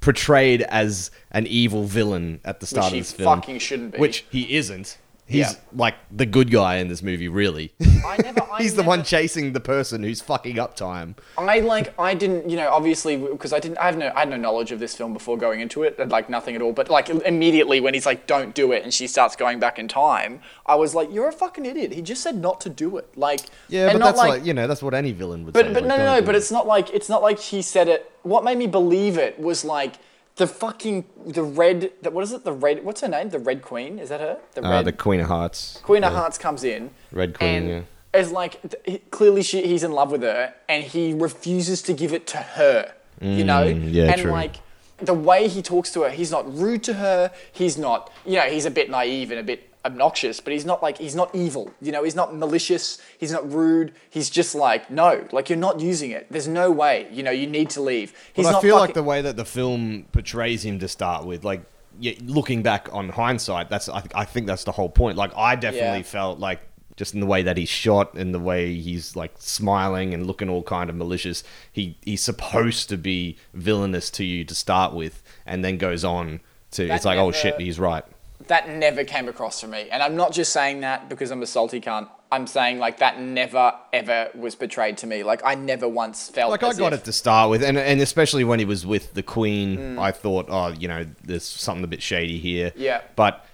portrayed 0.00 0.62
as 0.62 1.10
an 1.30 1.46
evil 1.46 1.84
villain 1.84 2.40
at 2.44 2.60
the 2.60 2.66
start 2.66 2.92
he 2.92 2.98
of 2.98 3.04
this 3.06 3.12
film, 3.12 3.36
He 3.36 3.40
fucking 3.40 3.58
shouldn't 3.58 3.92
be. 3.92 3.98
Which 3.98 4.24
he 4.30 4.56
isn't. 4.56 4.98
He's 5.26 5.38
Yeah. 5.52 5.52
like 5.74 5.94
the 6.10 6.26
good 6.26 6.50
guy 6.50 6.76
in 6.76 6.88
this 6.88 7.02
movie, 7.02 7.28
really. 7.28 7.72
I 8.06 8.18
never. 8.22 8.42
I 8.52 8.58
He's 8.62 8.72
the 8.74 8.82
never- 8.82 8.88
one 8.88 9.04
chasing 9.04 9.52
the 9.54 9.60
person 9.60 10.02
who's 10.02 10.20
fucking 10.20 10.58
up 10.58 10.76
time. 10.76 11.16
I 11.38 11.60
like. 11.60 11.98
I 11.98 12.12
didn't. 12.14 12.50
You 12.50 12.56
know, 12.58 12.68
obviously, 12.70 13.16
because 13.16 13.52
I 13.54 13.58
didn't. 13.58 13.78
I 13.78 13.86
have 13.86 13.96
no. 13.96 14.12
I 14.14 14.20
had 14.20 14.28
no 14.28 14.36
knowledge 14.36 14.70
of 14.70 14.80
this 14.80 14.94
film 14.94 15.14
before 15.14 15.38
going 15.38 15.60
into 15.60 15.82
it, 15.82 15.98
and 15.98 16.10
like 16.10 16.28
nothing 16.28 16.54
at 16.54 16.60
all. 16.60 16.72
But 16.74 16.90
like 16.90 17.08
immediately 17.08 17.80
when 17.80 17.94
he's 17.94 18.04
like, 18.04 18.26
"Don't 18.26 18.54
do 18.54 18.72
it," 18.72 18.82
and 18.84 18.92
she 18.92 19.06
starts 19.06 19.34
going 19.34 19.58
back 19.58 19.78
in 19.78 19.88
time, 19.88 20.40
I 20.66 20.74
was 20.74 20.94
like, 20.94 21.10
"You're 21.10 21.28
a 21.28 21.32
fucking 21.32 21.64
idiot." 21.64 21.92
He 21.92 22.02
just 22.02 22.22
said 22.22 22.36
not 22.36 22.60
to 22.60 22.68
do 22.68 22.98
it. 22.98 23.16
Like, 23.16 23.40
Yeah, 23.68 23.84
and 23.88 23.92
but 23.94 23.98
not 24.00 24.16
that's 24.16 24.18
like, 24.28 24.44
you 24.44 24.52
know 24.52 24.66
that's 24.66 24.82
what 24.82 24.92
any 24.92 25.12
villain 25.12 25.46
would 25.46 25.56
say. 25.56 25.62
But 25.62 25.72
but 25.72 25.82
like, 25.84 25.88
no 25.88 25.96
no 26.04 26.16
no. 26.16 26.22
But 26.22 26.34
it. 26.34 26.38
it's 26.38 26.50
not 26.52 26.66
like 26.66 26.90
it's 26.90 27.08
not 27.08 27.22
like 27.22 27.38
he 27.40 27.62
said 27.62 27.88
it. 27.88 28.12
What 28.24 28.44
made 28.44 28.58
me 28.58 28.66
believe 28.66 29.16
it 29.16 29.40
was 29.40 29.64
like 29.64 29.94
the 30.36 30.46
fucking 30.46 31.04
the 31.26 31.42
red. 31.42 31.92
The, 32.02 32.10
what 32.10 32.24
is 32.24 32.32
it? 32.32 32.44
The 32.44 32.52
red. 32.52 32.84
What's 32.84 33.00
her 33.02 33.08
name? 33.08 33.30
The 33.30 33.38
Red 33.38 33.62
Queen. 33.62 33.98
Is 33.98 34.08
that 34.08 34.20
her? 34.20 34.38
The 34.54 34.64
Uh, 34.64 34.82
the 34.82 34.92
Queen 34.92 35.20
of 35.20 35.28
Hearts. 35.28 35.80
Queen 35.82 36.02
yeah. 36.02 36.08
of 36.08 36.14
Hearts 36.14 36.38
comes 36.38 36.64
in. 36.64 36.90
Red 37.12 37.38
Queen, 37.38 37.68
yeah. 37.68 37.80
is 38.20 38.32
like 38.32 38.60
th- 38.84 39.02
clearly 39.10 39.42
she, 39.42 39.66
he's 39.66 39.84
in 39.84 39.92
love 39.92 40.10
with 40.10 40.22
her, 40.22 40.54
and 40.68 40.84
he 40.84 41.12
refuses 41.14 41.82
to 41.82 41.92
give 41.92 42.12
it 42.12 42.26
to 42.28 42.38
her. 42.38 42.92
you 43.20 43.44
know. 43.44 43.64
Mm, 43.64 43.92
yeah, 43.92 44.12
and 44.12 44.20
true. 44.20 44.30
like 44.32 44.56
the 44.98 45.14
way 45.14 45.48
he 45.48 45.62
talks 45.62 45.92
to 45.92 46.02
her, 46.02 46.10
he's 46.10 46.30
not 46.30 46.52
rude 46.56 46.82
to 46.84 46.94
her. 46.94 47.30
He's 47.52 47.78
not. 47.78 48.12
You 48.26 48.36
know, 48.36 48.42
he's 48.42 48.66
a 48.66 48.70
bit 48.70 48.90
naive 48.90 49.30
and 49.30 49.40
a 49.40 49.44
bit 49.44 49.70
obnoxious, 49.84 50.40
but 50.40 50.52
he's 50.52 50.64
not 50.64 50.82
like 50.82 50.98
he's 50.98 51.14
not 51.14 51.34
evil. 51.34 51.70
You 51.80 51.92
know, 51.92 52.04
he's 52.04 52.14
not 52.14 52.34
malicious. 52.34 52.98
He's 53.18 53.32
not 53.32 53.50
rude. 53.52 53.92
He's 54.10 54.30
just 54.30 54.54
like 54.54 54.90
no, 54.90 55.26
like 55.32 55.48
you're 55.50 55.58
not 55.58 55.80
using 55.80 56.10
it. 56.10 56.26
There's 56.30 56.48
no 56.48 56.70
way. 56.70 57.08
You 57.12 57.22
know, 57.22 57.30
you 57.30 57.46
need 57.46 57.70
to 57.70 57.80
leave. 57.82 58.12
He's 58.32 58.46
But 58.46 58.56
I 58.56 58.60
feel 58.60 58.76
like 58.76 58.94
the 58.94 59.02
way 59.02 59.22
that 59.22 59.36
the 59.36 59.44
film 59.44 60.06
portrays 60.12 60.64
him 60.64 60.78
to 60.80 60.88
start 60.88 61.24
with, 61.26 61.44
like 61.44 61.62
yeah, 62.00 62.14
looking 62.24 62.62
back 62.62 62.88
on 62.92 63.08
hindsight, 63.10 63.70
that's 63.70 63.88
I, 63.88 64.02
I 64.14 64.24
think 64.24 64.46
that's 64.46 64.64
the 64.64 64.72
whole 64.72 64.88
point. 64.88 65.16
Like 65.16 65.32
I 65.36 65.54
definitely 65.56 65.98
Yeah. 65.98 66.02
felt 66.04 66.38
like 66.38 66.60
just 66.96 67.12
in 67.12 67.18
the 67.20 67.26
way 67.26 67.42
that 67.42 67.56
he's 67.56 67.68
shot 67.68 68.14
and 68.14 68.32
the 68.32 68.38
way 68.38 68.72
he's 68.74 69.16
like 69.16 69.32
smiling 69.38 70.14
and 70.14 70.26
looking 70.26 70.48
all 70.48 70.62
kind 70.62 70.88
of 70.88 70.96
malicious, 70.96 71.42
he 71.72 71.96
he's 72.04 72.22
supposed 72.22 72.88
to 72.88 72.96
be 72.96 73.36
villainous 73.52 74.10
to 74.10 74.24
you 74.24 74.44
to 74.44 74.54
start 74.54 74.94
with, 74.94 75.22
and 75.44 75.64
then 75.64 75.76
goes 75.76 76.04
on 76.04 76.40
to 76.72 76.86
That 76.86 76.94
it's 76.96 77.04
like 77.04 77.18
oh 77.18 77.32
shit, 77.32 77.60
he's 77.60 77.78
right. 77.78 78.04
That 78.48 78.68
never 78.68 79.04
came 79.04 79.28
across 79.28 79.60
to 79.60 79.68
me. 79.68 79.88
And 79.90 80.02
I'm 80.02 80.16
not 80.16 80.32
just 80.32 80.52
saying 80.52 80.80
that 80.80 81.08
because 81.08 81.30
I'm 81.30 81.42
a 81.42 81.46
salty 81.46 81.80
cunt. 81.80 82.08
I'm 82.32 82.46
saying 82.46 82.78
like 82.78 82.98
that 82.98 83.20
never 83.20 83.72
ever 83.92 84.30
was 84.34 84.54
portrayed 84.56 84.98
to 84.98 85.06
me. 85.06 85.22
Like 85.22 85.42
I 85.44 85.54
never 85.54 85.88
once 85.88 86.28
felt 86.30 86.50
Like 86.50 86.62
I 86.64 86.72
got 86.72 86.92
if- 86.92 87.00
it 87.00 87.04
to 87.04 87.12
start 87.12 87.50
with, 87.50 87.62
and 87.62 87.78
and 87.78 88.00
especially 88.00 88.44
when 88.44 88.58
he 88.58 88.64
was 88.64 88.84
with 88.84 89.14
the 89.14 89.22
Queen, 89.22 89.78
Mm. 89.78 89.98
I 89.98 90.10
thought, 90.10 90.46
oh, 90.48 90.68
you 90.68 90.88
know, 90.88 91.06
there's 91.22 91.44
something 91.44 91.84
a 91.84 91.88
bit 91.88 92.02
shady 92.02 92.38
here. 92.38 92.72
Yeah. 92.76 93.02
But 93.16 93.44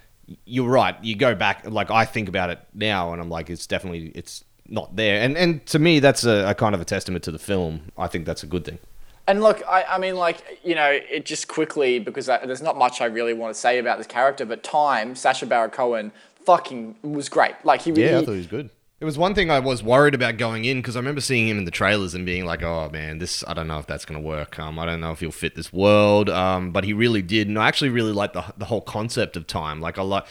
you're 0.45 0.69
right. 0.69 0.95
You 1.03 1.15
go 1.15 1.35
back, 1.35 1.69
like 1.69 1.91
I 1.91 2.05
think 2.05 2.27
about 2.29 2.49
it 2.49 2.59
now, 2.73 3.11
and 3.13 3.21
I'm 3.21 3.29
like, 3.29 3.49
it's 3.49 3.67
definitely 3.67 4.11
it's 4.15 4.43
not 4.67 4.95
there. 4.95 5.21
And 5.21 5.37
and 5.37 5.63
to 5.67 5.77
me, 5.79 5.99
that's 5.99 6.23
a, 6.23 6.49
a 6.49 6.55
kind 6.55 6.73
of 6.73 6.81
a 6.81 6.85
testament 6.85 7.23
to 7.25 7.31
the 7.31 7.39
film. 7.39 7.91
I 7.97 8.07
think 8.07 8.25
that's 8.25 8.41
a 8.41 8.47
good 8.47 8.65
thing. 8.65 8.79
And 9.27 9.41
look, 9.41 9.61
I, 9.67 9.83
I 9.83 9.97
mean, 9.97 10.15
like, 10.15 10.59
you 10.63 10.75
know, 10.75 10.89
it 10.89 11.25
just 11.25 11.47
quickly, 11.47 11.99
because 11.99 12.27
I, 12.27 12.45
there's 12.45 12.61
not 12.61 12.77
much 12.77 13.01
I 13.01 13.05
really 13.05 13.33
want 13.33 13.53
to 13.53 13.59
say 13.59 13.77
about 13.77 13.97
this 13.97 14.07
character, 14.07 14.45
but 14.45 14.63
Time, 14.63 15.15
Sacha 15.15 15.45
Baron 15.45 15.69
Cohen, 15.69 16.11
fucking 16.45 16.95
was 17.03 17.29
great. 17.29 17.53
Like, 17.63 17.81
he 17.81 17.91
Yeah, 17.91 18.19
I 18.19 18.25
thought 18.25 18.31
he 18.31 18.37
was 18.37 18.47
good. 18.47 18.69
It 19.01 19.05
was 19.05 19.17
one 19.17 19.33
thing 19.33 19.49
I 19.49 19.59
was 19.59 19.81
worried 19.81 20.13
about 20.13 20.37
going 20.37 20.65
in 20.65 20.77
because 20.77 20.95
I 20.95 20.99
remember 20.99 21.21
seeing 21.21 21.47
him 21.47 21.57
in 21.57 21.65
the 21.65 21.71
trailers 21.71 22.13
and 22.13 22.23
being 22.23 22.45
like, 22.45 22.61
"Oh 22.61 22.87
man, 22.93 23.17
this 23.17 23.43
I 23.47 23.55
don't 23.55 23.65
know 23.65 23.79
if 23.79 23.87
that's 23.87 24.05
gonna 24.05 24.21
work. 24.21 24.59
Um, 24.59 24.77
I 24.77 24.85
don't 24.85 25.01
know 25.01 25.11
if 25.11 25.21
he'll 25.21 25.31
fit 25.31 25.55
this 25.55 25.73
world." 25.73 26.29
Um, 26.29 26.69
but 26.69 26.83
he 26.83 26.93
really 26.93 27.23
did, 27.23 27.47
and 27.47 27.57
I 27.57 27.67
actually 27.67 27.89
really 27.89 28.11
like 28.11 28.33
the 28.33 28.43
the 28.57 28.65
whole 28.65 28.81
concept 28.81 29.35
of 29.35 29.47
time. 29.47 29.81
Like 29.81 29.97
I 29.97 30.03
like, 30.03 30.25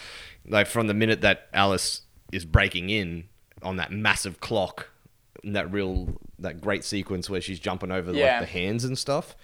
like 0.46 0.68
from 0.68 0.86
the 0.86 0.94
minute 0.94 1.20
that 1.22 1.48
Alice 1.52 2.02
is 2.30 2.44
breaking 2.44 2.90
in 2.90 3.24
on 3.60 3.74
that 3.74 3.90
massive 3.90 4.38
clock, 4.38 4.90
and 5.44 5.56
that 5.56 5.70
real 5.72 6.08
that 6.38 6.60
great 6.60 6.84
sequence 6.84 7.28
where 7.30 7.40
she's 7.40 7.58
jumping 7.58 7.90
over 7.90 8.12
Yeah. 8.12 8.38
like 8.38 8.48
the 8.48 8.52
hands 8.58 8.84
and 8.84 8.96
stuff, 8.98 9.36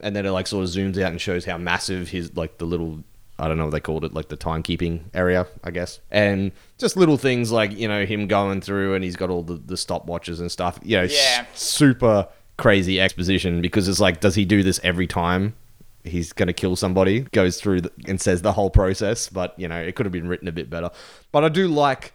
and 0.00 0.14
then 0.14 0.26
it 0.26 0.30
like 0.30 0.46
sort 0.46 0.64
of 0.64 0.70
zooms 0.70 1.00
out 1.00 1.10
and 1.10 1.20
shows 1.20 1.44
how 1.44 1.58
massive 1.58 2.08
his 2.10 2.36
like 2.36 2.58
the 2.58 2.64
little 2.66 3.02
I 3.38 3.48
don't 3.48 3.58
know 3.58 3.64
what 3.64 3.70
they 3.72 3.80
called 3.80 4.04
it, 4.04 4.14
like 4.14 4.28
the 4.28 4.36
timekeeping 4.36 5.00
area, 5.12 5.48
I 5.64 5.72
guess. 5.72 5.98
And 6.12 6.52
just 6.78 6.96
little 6.96 7.16
things 7.16 7.50
like, 7.50 7.76
you 7.76 7.88
know, 7.88 8.06
him 8.06 8.28
going 8.28 8.60
through 8.60 8.94
and 8.94 9.02
he's 9.02 9.16
got 9.16 9.28
all 9.28 9.42
the, 9.42 9.54
the 9.54 9.74
stopwatches 9.74 10.38
and 10.38 10.52
stuff. 10.52 10.78
You 10.84 10.98
know, 10.98 11.02
s- 11.02 11.12
Yeah. 11.14 11.44
super 11.52 12.28
crazy 12.58 13.00
exposition 13.00 13.60
because 13.60 13.88
it's 13.88 13.98
like, 13.98 14.20
does 14.20 14.36
he 14.36 14.44
do 14.44 14.62
this 14.62 14.78
every 14.84 15.08
time? 15.08 15.56
He's 16.04 16.32
going 16.32 16.46
to 16.46 16.52
kill 16.52 16.76
somebody, 16.76 17.22
goes 17.32 17.60
through 17.60 17.80
the, 17.80 17.92
and 18.06 18.20
says 18.20 18.42
the 18.42 18.52
whole 18.52 18.70
process, 18.70 19.28
but, 19.28 19.58
you 19.58 19.66
know, 19.66 19.80
it 19.80 19.96
could 19.96 20.06
have 20.06 20.12
been 20.12 20.28
written 20.28 20.46
a 20.46 20.52
bit 20.52 20.70
better. 20.70 20.90
But 21.32 21.42
I 21.42 21.48
do 21.48 21.66
like 21.66 22.12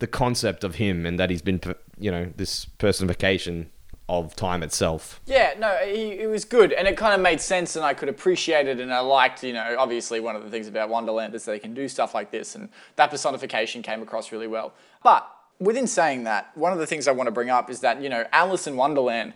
the 0.00 0.06
concept 0.06 0.64
of 0.64 0.74
him 0.76 1.06
and 1.06 1.18
that 1.18 1.30
he's 1.30 1.42
been, 1.42 1.60
you 1.98 2.10
know, 2.10 2.32
this 2.36 2.64
personification 2.64 3.70
of 4.08 4.34
time 4.34 4.64
itself. 4.64 5.20
Yeah, 5.26 5.54
no, 5.56 5.76
he, 5.84 6.18
it 6.18 6.28
was 6.28 6.44
good, 6.44 6.72
and 6.72 6.88
it 6.88 6.96
kind 6.96 7.14
of 7.14 7.20
made 7.20 7.40
sense, 7.40 7.76
and 7.76 7.84
I 7.84 7.94
could 7.94 8.08
appreciate 8.08 8.66
it, 8.66 8.80
and 8.80 8.92
I 8.92 8.98
liked, 8.98 9.44
you 9.44 9.52
know, 9.52 9.76
obviously 9.78 10.18
one 10.18 10.34
of 10.34 10.42
the 10.42 10.50
things 10.50 10.66
about 10.66 10.88
Wonderland 10.88 11.32
is 11.36 11.44
they 11.44 11.60
can 11.60 11.74
do 11.74 11.88
stuff 11.88 12.12
like 12.12 12.32
this, 12.32 12.56
and 12.56 12.68
that 12.96 13.10
personification 13.10 13.82
came 13.82 14.02
across 14.02 14.32
really 14.32 14.48
well. 14.48 14.74
But 15.04 15.30
within 15.60 15.86
saying 15.86 16.24
that, 16.24 16.50
one 16.56 16.72
of 16.72 16.80
the 16.80 16.86
things 16.86 17.06
I 17.06 17.12
want 17.12 17.28
to 17.28 17.30
bring 17.30 17.50
up 17.50 17.70
is 17.70 17.80
that, 17.80 18.02
you 18.02 18.08
know, 18.08 18.24
Alice 18.32 18.66
in 18.66 18.74
Wonderland 18.76 19.32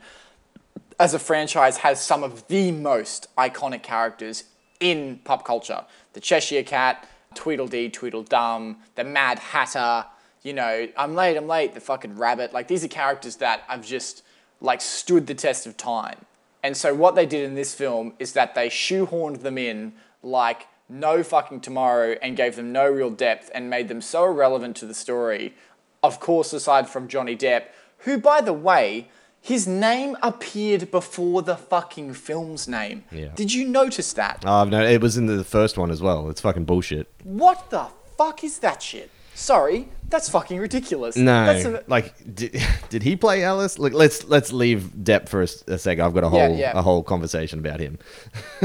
as 0.98 1.14
a 1.14 1.20
franchise 1.20 1.77
has 1.79 2.00
some 2.00 2.24
of 2.24 2.48
the 2.48 2.72
most 2.72 3.29
iconic 3.37 3.85
characters 3.85 4.44
in 4.81 5.20
pop 5.24 5.44
culture. 5.44 5.85
The 6.14 6.20
Cheshire 6.20 6.64
Cat, 6.64 7.09
Tweedledee, 7.35 7.90
Tweedledum, 7.90 8.79
the 8.96 9.05
Mad 9.05 9.38
Hatter, 9.38 10.07
you 10.45 10.53
know, 10.53 10.87
I'm 10.97 11.15
late, 11.17 11.37
I'm 11.37 11.49
late, 11.49 11.75
the 11.75 11.81
fucking 11.81 12.17
rabbit. 12.17 12.53
Like 12.53 12.69
these 12.69 12.85
are 12.85 12.89
characters 12.89 13.37
that 13.37 13.63
have 13.67 13.85
just 13.85 14.23
like 14.61 14.81
stood 14.81 15.27
the 15.27 15.35
test 15.35 15.67
of 15.67 15.77
time. 15.77 16.19
And 16.63 16.77
so 16.77 16.95
what 16.95 17.15
they 17.15 17.27
did 17.27 17.45
in 17.45 17.55
this 17.55 17.75
film 17.75 18.13
is 18.19 18.33
that 18.35 18.55
they 18.55 18.69
shoehorned 18.69 19.41
them 19.43 19.59
in 19.59 19.95
like 20.23 20.67
no 20.89 21.23
fucking 21.23 21.61
tomorrow 21.61 22.17
and 22.23 22.37
gave 22.37 22.57
them 22.57 22.73
no 22.73 22.89
real 22.89 23.11
depth 23.11 23.51
and 23.55 23.69
made 23.69 23.89
them 23.89 24.01
so 24.01 24.25
irrelevant 24.27 24.77
to 24.77 24.87
the 24.87 24.95
story. 24.95 25.55
Of 26.03 26.21
course, 26.21 26.53
aside 26.53 26.89
from 26.89 27.09
Johnny 27.09 27.37
Depp, 27.37 27.65
who 27.99 28.19
by 28.19 28.43
the 28.43 28.53
way, 28.53 29.09
his 29.41 29.67
name 29.67 30.17
appeared 30.23 30.91
before 30.91 31.43
the 31.43 31.57
fucking 31.57 32.15
film's 32.15 32.67
name. 32.67 33.05
Yeah. 33.11 33.29
Did 33.35 33.53
you 33.53 33.67
notice 33.67 34.15
that? 34.15 34.43
Oh, 34.47 34.65
no, 34.65 34.83
it 34.83 35.03
was 35.03 35.19
in 35.19 35.27
the 35.27 35.45
first 35.45 35.77
one 35.77 35.91
as 35.91 36.01
well. 36.01 36.31
It's 36.31 36.41
fucking 36.41 36.65
bullshit. 36.65 37.11
What 37.23 37.69
the 37.69 37.89
fuck 38.17 38.43
is 38.43 38.59
that 38.61 38.83
shit? 38.83 39.11
Sorry, 39.35 39.89
that's 40.09 40.29
fucking 40.29 40.59
ridiculous. 40.59 41.17
No, 41.17 41.47
That's 41.47 41.64
a, 41.64 41.85
like 41.87 42.14
did, 42.35 42.61
did 42.88 43.03
he 43.03 43.17
play 43.17 43.43
Alice? 43.43 43.79
Look, 43.79 43.93
let's 43.93 44.25
let's 44.25 44.53
leave 44.53 44.90
Depp 45.03 45.29
for 45.29 45.43
a 45.43 45.47
second. 45.79 46.05
I've 46.05 46.14
got 46.14 46.25
a 46.25 46.29
whole 46.29 46.38
Yeah, 46.38 46.49
yeah. 46.49 46.73
a 46.75 46.83
whole 46.83 47.03
conversation 47.03 47.59
about 47.59 47.81
him. 47.81 47.99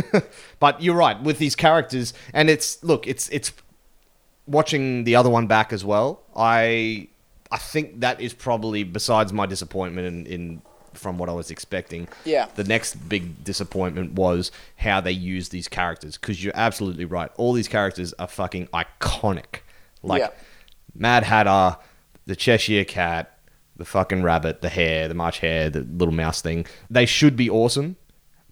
but 0.59 0.81
you're 0.81 0.95
right 0.95 1.21
with 1.21 1.39
these 1.39 1.55
characters, 1.55 2.13
and 2.33 2.49
it's 2.49 2.83
look, 2.83 3.07
it's 3.07 3.29
it's 3.29 3.51
watching 4.47 5.03
the 5.03 5.15
other 5.15 5.29
one 5.29 5.47
back 5.47 5.73
as 5.73 5.83
well. 5.83 6.21
I 6.35 7.07
I 7.51 7.57
think 7.57 8.01
that 8.01 8.21
is 8.21 8.33
probably 8.33 8.83
besides 8.83 9.33
my 9.33 9.45
disappointment 9.45 10.07
in, 10.07 10.25
in 10.27 10.61
from 10.93 11.17
what 11.17 11.29
I 11.29 11.33
was 11.33 11.51
expecting. 11.51 12.07
Yeah. 12.25 12.47
The 12.55 12.63
next 12.63 12.95
big 13.07 13.43
disappointment 13.43 14.13
was 14.13 14.51
how 14.77 15.01
they 15.01 15.11
use 15.11 15.49
these 15.49 15.67
characters 15.67 16.17
because 16.17 16.43
you're 16.43 16.55
absolutely 16.55 17.05
right. 17.05 17.31
All 17.37 17.53
these 17.53 17.67
characters 17.67 18.13
are 18.19 18.27
fucking 18.27 18.67
iconic. 18.67 19.61
Like 20.03 20.21
Yeah. 20.21 20.29
Mad 20.95 21.23
Hatter, 21.23 21.77
the 22.25 22.35
Cheshire 22.35 22.83
Cat, 22.85 23.37
the 23.75 23.85
fucking 23.85 24.23
rabbit, 24.23 24.61
the 24.61 24.69
hare, 24.69 25.07
the 25.07 25.13
March 25.13 25.39
hare, 25.39 25.69
the 25.69 25.81
little 25.81 26.13
mouse 26.13 26.41
thing. 26.41 26.65
They 26.89 27.05
should 27.05 27.35
be 27.35 27.49
awesome, 27.49 27.95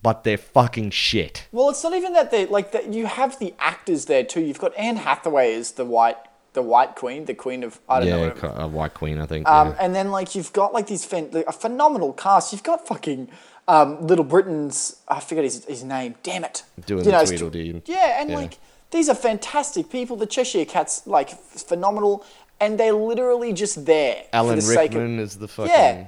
but 0.02 0.24
they're 0.24 0.38
fucking 0.38 0.92
shit. 0.92 1.48
well, 1.52 1.70
it's 1.70 1.84
not 1.84 1.94
even 1.94 2.14
that 2.14 2.32
they 2.32 2.46
like 2.46 2.72
that. 2.72 2.94
You 2.94 3.06
have 3.08 3.38
the 3.40 3.54
actors 3.60 4.06
there 4.06 4.24
too. 4.24 4.42
You've 4.42 4.60
got 4.60 4.76
Anne 4.78 4.98
Hathaway 4.98 5.54
as 5.54 5.72
the 5.74 5.86
white, 5.86 6.18
the 6.54 6.62
White 6.62 6.96
Queen, 6.96 7.26
the 7.26 7.34
Queen 7.34 7.64
of 7.64 7.80
I 7.90 8.00
don't 8.00 8.10
know. 8.10 8.24
Yeah, 8.28 8.48
What, 8.48 8.62
a 8.62 8.68
White 8.68 8.94
Queen, 8.94 9.20
I 9.20 9.26
think. 9.26 9.48
Um, 9.48 9.70
yeah. 9.70 9.76
And 9.80 9.94
then 9.94 10.12
like 10.12 10.34
you've 10.34 10.54
got 10.54 10.74
like 10.74 10.88
these 10.88 11.12
like, 11.12 11.46
a 11.48 11.52
phenomenal 11.52 12.14
cast. 12.14 12.52
You've 12.54 12.64
got 12.64 12.88
fucking 12.88 13.30
um, 13.68 14.08
Little 14.08 14.24
Britain's 14.26 14.96
I 15.08 15.20
forget 15.20 15.44
his, 15.44 15.66
his 15.66 15.84
name. 15.84 16.16
Damn 16.24 16.46
it. 16.46 16.64
Doing 16.86 17.04
You 17.06 17.12
Tweedledee. 17.12 17.82
Yeah, 17.86 18.22
and 18.22 18.30
Yeah. 18.30 18.36
like 18.38 18.60
these 18.92 19.10
are 19.10 19.16
fantastic 19.16 19.90
people. 19.90 20.16
The 20.16 20.26
Cheshire 20.26 20.66
Cat's 20.66 21.06
like 21.08 21.30
phenomenal, 21.30 22.26
and 22.60 22.80
they're 22.80 22.94
literally 22.94 23.54
just 23.54 23.86
there. 23.86 24.24
Alan 24.34 24.56
the 24.58 24.62
sake 24.62 24.92
of- 24.92 25.02
Rickman 25.02 25.20
is 25.20 25.38
the 25.38 25.48
fucking 25.48 25.72
um, 25.72 25.78
Yeah. 25.78 26.06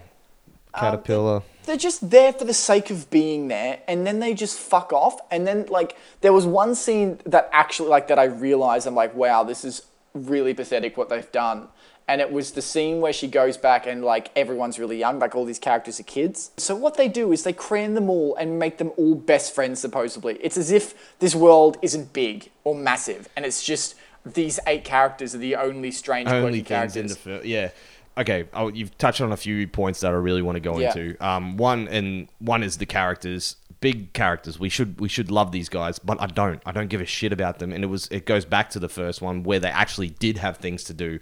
caterpillar. 0.76 1.42
they're 1.66 1.78
just 1.78 2.10
there 2.10 2.32
for 2.34 2.46
the 2.46 2.54
sake 2.54 2.90
of 2.90 3.10
being 3.10 3.48
there 3.48 3.80
and 3.88 4.06
then 4.06 4.20
they 4.20 4.34
just 4.34 4.58
fuck 4.58 4.94
off 4.94 5.20
and 5.32 5.46
then 5.48 5.66
like 5.70 5.96
there 6.22 6.32
was 6.34 6.46
one 6.46 6.74
scene 6.76 7.20
that 7.26 7.50
actually 7.52 7.90
like 7.90 8.08
that 8.08 8.20
i 8.20 8.24
realized 8.24 8.86
i'm 8.88 8.94
like 8.96 9.14
wow 9.16 9.44
this 9.44 9.66
is 9.66 9.82
really 10.14 10.54
pathetic 10.54 10.96
what 10.96 11.10
they've 11.10 11.32
done 11.32 11.68
and 12.10 12.20
it 12.20 12.32
was 12.32 12.52
the 12.52 12.62
scene 12.62 13.00
where 13.00 13.14
she 13.14 13.28
goes 13.28 13.56
back 13.56 13.86
and 13.88 14.04
like 14.04 14.32
everyone's 14.36 14.78
really 14.80 14.98
young 14.98 15.20
like 15.20 15.36
all 15.36 15.46
these 15.46 15.60
characters 15.60 16.00
are 16.00 16.04
kids 16.04 16.52
so 16.58 16.76
what 16.76 16.98
they 16.98 17.08
do 17.08 17.32
is 17.32 17.44
they 17.44 17.54
cram 17.54 17.94
them 17.94 18.10
all 18.10 18.36
and 18.36 18.60
make 18.60 18.78
them 18.80 18.92
all 18.98 19.16
best 19.16 19.54
friends 19.56 19.80
supposedly 19.80 20.36
it's 20.42 20.58
as 20.58 20.72
if 20.72 20.94
this 21.20 21.34
world 21.36 21.78
isn't 21.82 22.12
big 22.12 22.50
or 22.64 22.76
massive 22.76 23.30
and 23.38 23.46
it's 23.46 23.64
just 23.64 23.96
these 24.26 24.60
eight 24.68 24.84
characters 24.84 25.34
are 25.34 25.38
the 25.38 25.56
only 25.56 25.92
strange 25.92 26.28
only 26.30 26.62
things 26.62 26.62
in 26.62 26.66
characters 26.66 27.12
the 27.12 27.16
film. 27.20 27.42
Yeah. 27.46 27.70
Okay, 28.18 28.46
oh, 28.54 28.68
you've 28.68 28.98
touched 28.98 29.22
on 29.22 29.32
a 29.32 29.38
few 29.38 29.66
points 29.66 30.02
that 30.02 30.10
I 30.12 30.16
really 30.16 30.42
want 30.42 30.58
to 30.58 30.60
go 30.60 30.78
Yeah. 30.78 30.90
into. 30.90 31.26
Um, 31.26 31.56
one 31.56 31.88
and 31.88 32.28
one 32.40 32.64
is 32.64 32.78
the 32.78 32.86
characters, 32.86 33.56
big 33.80 34.12
characters. 34.12 34.60
We 34.60 34.68
should 34.68 35.00
we 35.00 35.08
should 35.08 35.32
love 35.32 35.54
these 35.54 35.70
guys, 35.70 36.00
but 36.00 36.20
I 36.22 36.28
don't. 36.28 36.62
I 36.66 36.74
don't 36.74 36.90
give 36.90 37.00
a 37.00 37.06
shit 37.06 37.32
about 37.32 37.60
them. 37.60 37.72
And 37.72 37.82
it 37.82 37.88
was 37.88 38.10
it 38.12 38.26
goes 38.26 38.44
back 38.44 38.70
to 38.72 38.80
the 38.80 38.90
first 38.90 39.22
one 39.22 39.44
where 39.44 39.60
they 39.60 39.70
actually 39.70 40.10
did 40.10 40.38
have 40.38 40.58
things 40.58 40.84
to 40.86 40.94
do, 40.94 41.20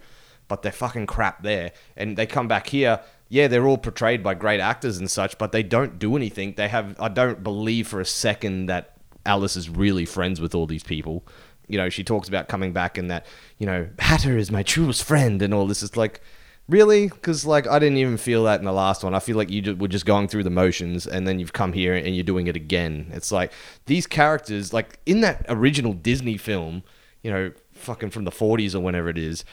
but 0.47 0.61
they're 0.61 0.71
fucking 0.71 1.07
crap 1.07 1.43
there. 1.43 1.71
And 1.95 2.17
they 2.17 2.25
come 2.25 2.47
back 2.47 2.67
here. 2.67 3.01
Yeah, 3.29 3.47
they're 3.47 3.67
all 3.67 3.77
portrayed 3.77 4.23
by 4.23 4.33
great 4.35 4.59
actors 4.59 4.97
and 4.97 5.11
such, 5.11 5.37
but 5.37 5.51
they 5.51 5.63
don't 5.63 5.99
do 5.99 6.15
anything. 6.15 6.53
They 6.55 6.69
have. 6.69 6.95
I 6.99 7.09
don't 7.09 7.43
believe 7.43 7.87
for 7.87 7.99
a 7.99 8.05
second 8.05 8.67
that 8.67 8.97
Alice 9.25 9.55
is 9.57 9.69
really 9.69 10.05
friends 10.05 10.39
with 10.39 10.55
all 10.55 10.65
these 10.65 10.83
people. 10.83 11.25
You 11.67 11.77
know, 11.77 11.89
she 11.89 12.03
talks 12.03 12.29
about 12.29 12.47
coming 12.47 12.71
back 12.71 12.97
and 12.97 13.11
that, 13.11 13.25
you 13.57 13.65
know, 13.65 13.89
Hatter 13.99 14.37
is 14.37 14.49
my 14.49 14.63
truest 14.63 15.03
friend 15.03 15.41
and 15.41 15.53
all 15.53 15.67
this. 15.67 15.83
It's 15.83 15.97
like, 15.97 16.21
really? 16.69 17.09
Because, 17.09 17.45
like, 17.45 17.67
I 17.67 17.77
didn't 17.77 17.97
even 17.97 18.15
feel 18.15 18.45
that 18.45 18.59
in 18.59 18.65
the 18.65 18.71
last 18.71 19.03
one. 19.03 19.13
I 19.13 19.19
feel 19.19 19.35
like 19.35 19.49
you 19.49 19.75
were 19.75 19.89
just 19.89 20.05
going 20.05 20.29
through 20.29 20.43
the 20.43 20.49
motions 20.49 21.05
and 21.05 21.27
then 21.27 21.39
you've 21.39 21.51
come 21.51 21.73
here 21.73 21.93
and 21.93 22.15
you're 22.15 22.23
doing 22.23 22.47
it 22.47 22.55
again. 22.55 23.11
It's 23.13 23.33
like, 23.33 23.51
these 23.85 24.07
characters, 24.07 24.71
like, 24.71 24.99
in 25.05 25.19
that 25.21 25.45
original 25.49 25.91
Disney 25.91 26.37
film, 26.37 26.83
you 27.21 27.31
know, 27.31 27.51
fucking 27.73 28.11
from 28.11 28.23
the 28.23 28.31
40s 28.31 28.73
or 28.73 28.79
whenever 28.79 29.09
it 29.09 29.17
is, 29.17 29.43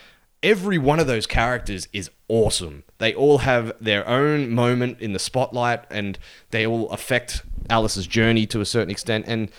every 0.45 0.79
one 0.79 1.01
of 1.01 1.09
those 1.09 1.27
characters 1.27 1.89
is 1.93 2.11
awesome. 2.29 2.85
They 2.99 3.15
all 3.15 3.39
have 3.39 3.73
their 3.81 4.07
own 4.07 4.51
moment 4.51 5.01
in 5.01 5.15
the 5.15 5.19
spotlight 5.19 5.85
and 5.91 6.19
they 6.51 6.67
all 6.67 6.89
affect 6.91 7.43
Alice's 7.71 8.07
journey 8.07 8.47
to 8.49 8.61
a 8.61 8.67
certain 8.67 8.91
extent. 8.91 9.25
And 9.27 9.51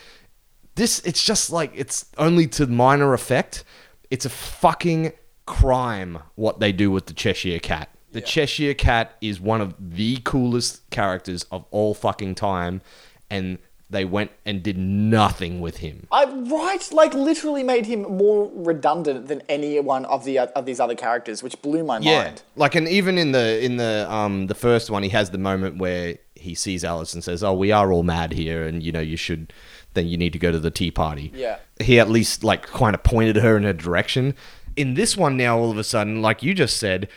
this, 0.75 0.99
it's 0.99 1.23
just 1.23 1.49
like, 1.49 1.71
it's 1.75 2.05
only 2.17 2.47
to 2.49 2.67
minor 2.67 3.13
effect. 3.13 3.63
It's 4.11 4.25
a 4.25 4.29
fucking 4.29 5.11
crime 5.47 6.19
what 6.35 6.59
they 6.59 6.71
do 6.71 6.91
with 6.91 7.07
the 7.07 7.13
Cheshire 7.13 7.59
Cat. 7.59 7.89
The 8.11 8.21
Cheshire 8.21 8.75
Cat 8.75 9.17
is 9.19 9.41
one 9.41 9.59
of 9.59 9.75
the 9.77 10.19
coolest 10.23 10.89
characters 10.91 11.43
of 11.51 11.65
all 11.71 11.93
fucking 11.93 12.35
time. 12.35 12.81
And 13.29 13.57
they 13.89 14.03
went 14.03 14.31
and 14.45 14.63
did 14.63 14.77
nothing 14.77 15.61
with 15.61 15.77
him. 15.77 16.07
I 16.11 16.25
right, 16.25 16.91
like 16.91 17.13
literally 17.13 17.63
made 17.63 17.85
him 17.85 18.01
more 18.01 18.51
redundant 18.53 19.27
than 19.27 19.41
any 19.47 19.79
one 19.79 20.05
of 20.05 20.25
the 20.25 20.39
of 20.39 20.65
these 20.65 20.79
other 20.79 20.95
characters, 20.95 21.43
which 21.43 21.61
blew 21.61 21.83
my 21.83 21.99
mind. 21.99 22.43
Like, 22.55 22.75
and 22.75 22.87
even 22.87 23.17
in 23.17 23.31
the 23.31 23.63
in 23.63 23.77
the 23.77 24.07
um 24.11 24.47
the 24.47 24.55
first 24.55 24.89
one, 24.89 25.03
he 25.03 25.09
has 25.09 25.29
the 25.29 25.37
moment 25.37 25.77
where 25.77 26.17
he 26.35 26.55
sees 26.55 26.83
Alice 26.83 27.13
and 27.13 27.23
says, 27.23 27.43
"Oh, 27.43 27.53
we 27.53 27.71
are 27.71 27.91
all 27.91 28.03
mad 28.03 28.33
here, 28.33 28.65
and 28.65 28.81
you 28.81 28.91
know 28.91 29.01
you 29.01 29.17
should." 29.17 29.53
Then 29.93 30.07
you 30.07 30.17
need 30.17 30.33
to 30.33 30.39
go 30.39 30.51
to 30.51 30.59
the 30.59 30.71
tea 30.71 30.91
party. 30.91 31.31
Yeah. 31.33 31.59
He 31.79 32.01
at 32.01 32.09
least 32.09 32.43
like 32.43 32.67
kind 32.67 32.93
of 32.93 33.03
pointed 33.03 33.37
her 33.37 33.55
in 33.55 33.63
a 33.63 33.71
direction. 33.71 34.33
In 34.75 34.95
this 34.95 35.15
one 35.15 35.37
now, 35.37 35.57
all 35.57 35.71
of 35.71 35.77
a 35.77 35.85
sudden, 35.85 36.21
like 36.21 36.43
you 36.43 36.53
just 36.53 36.75
said, 36.75 37.07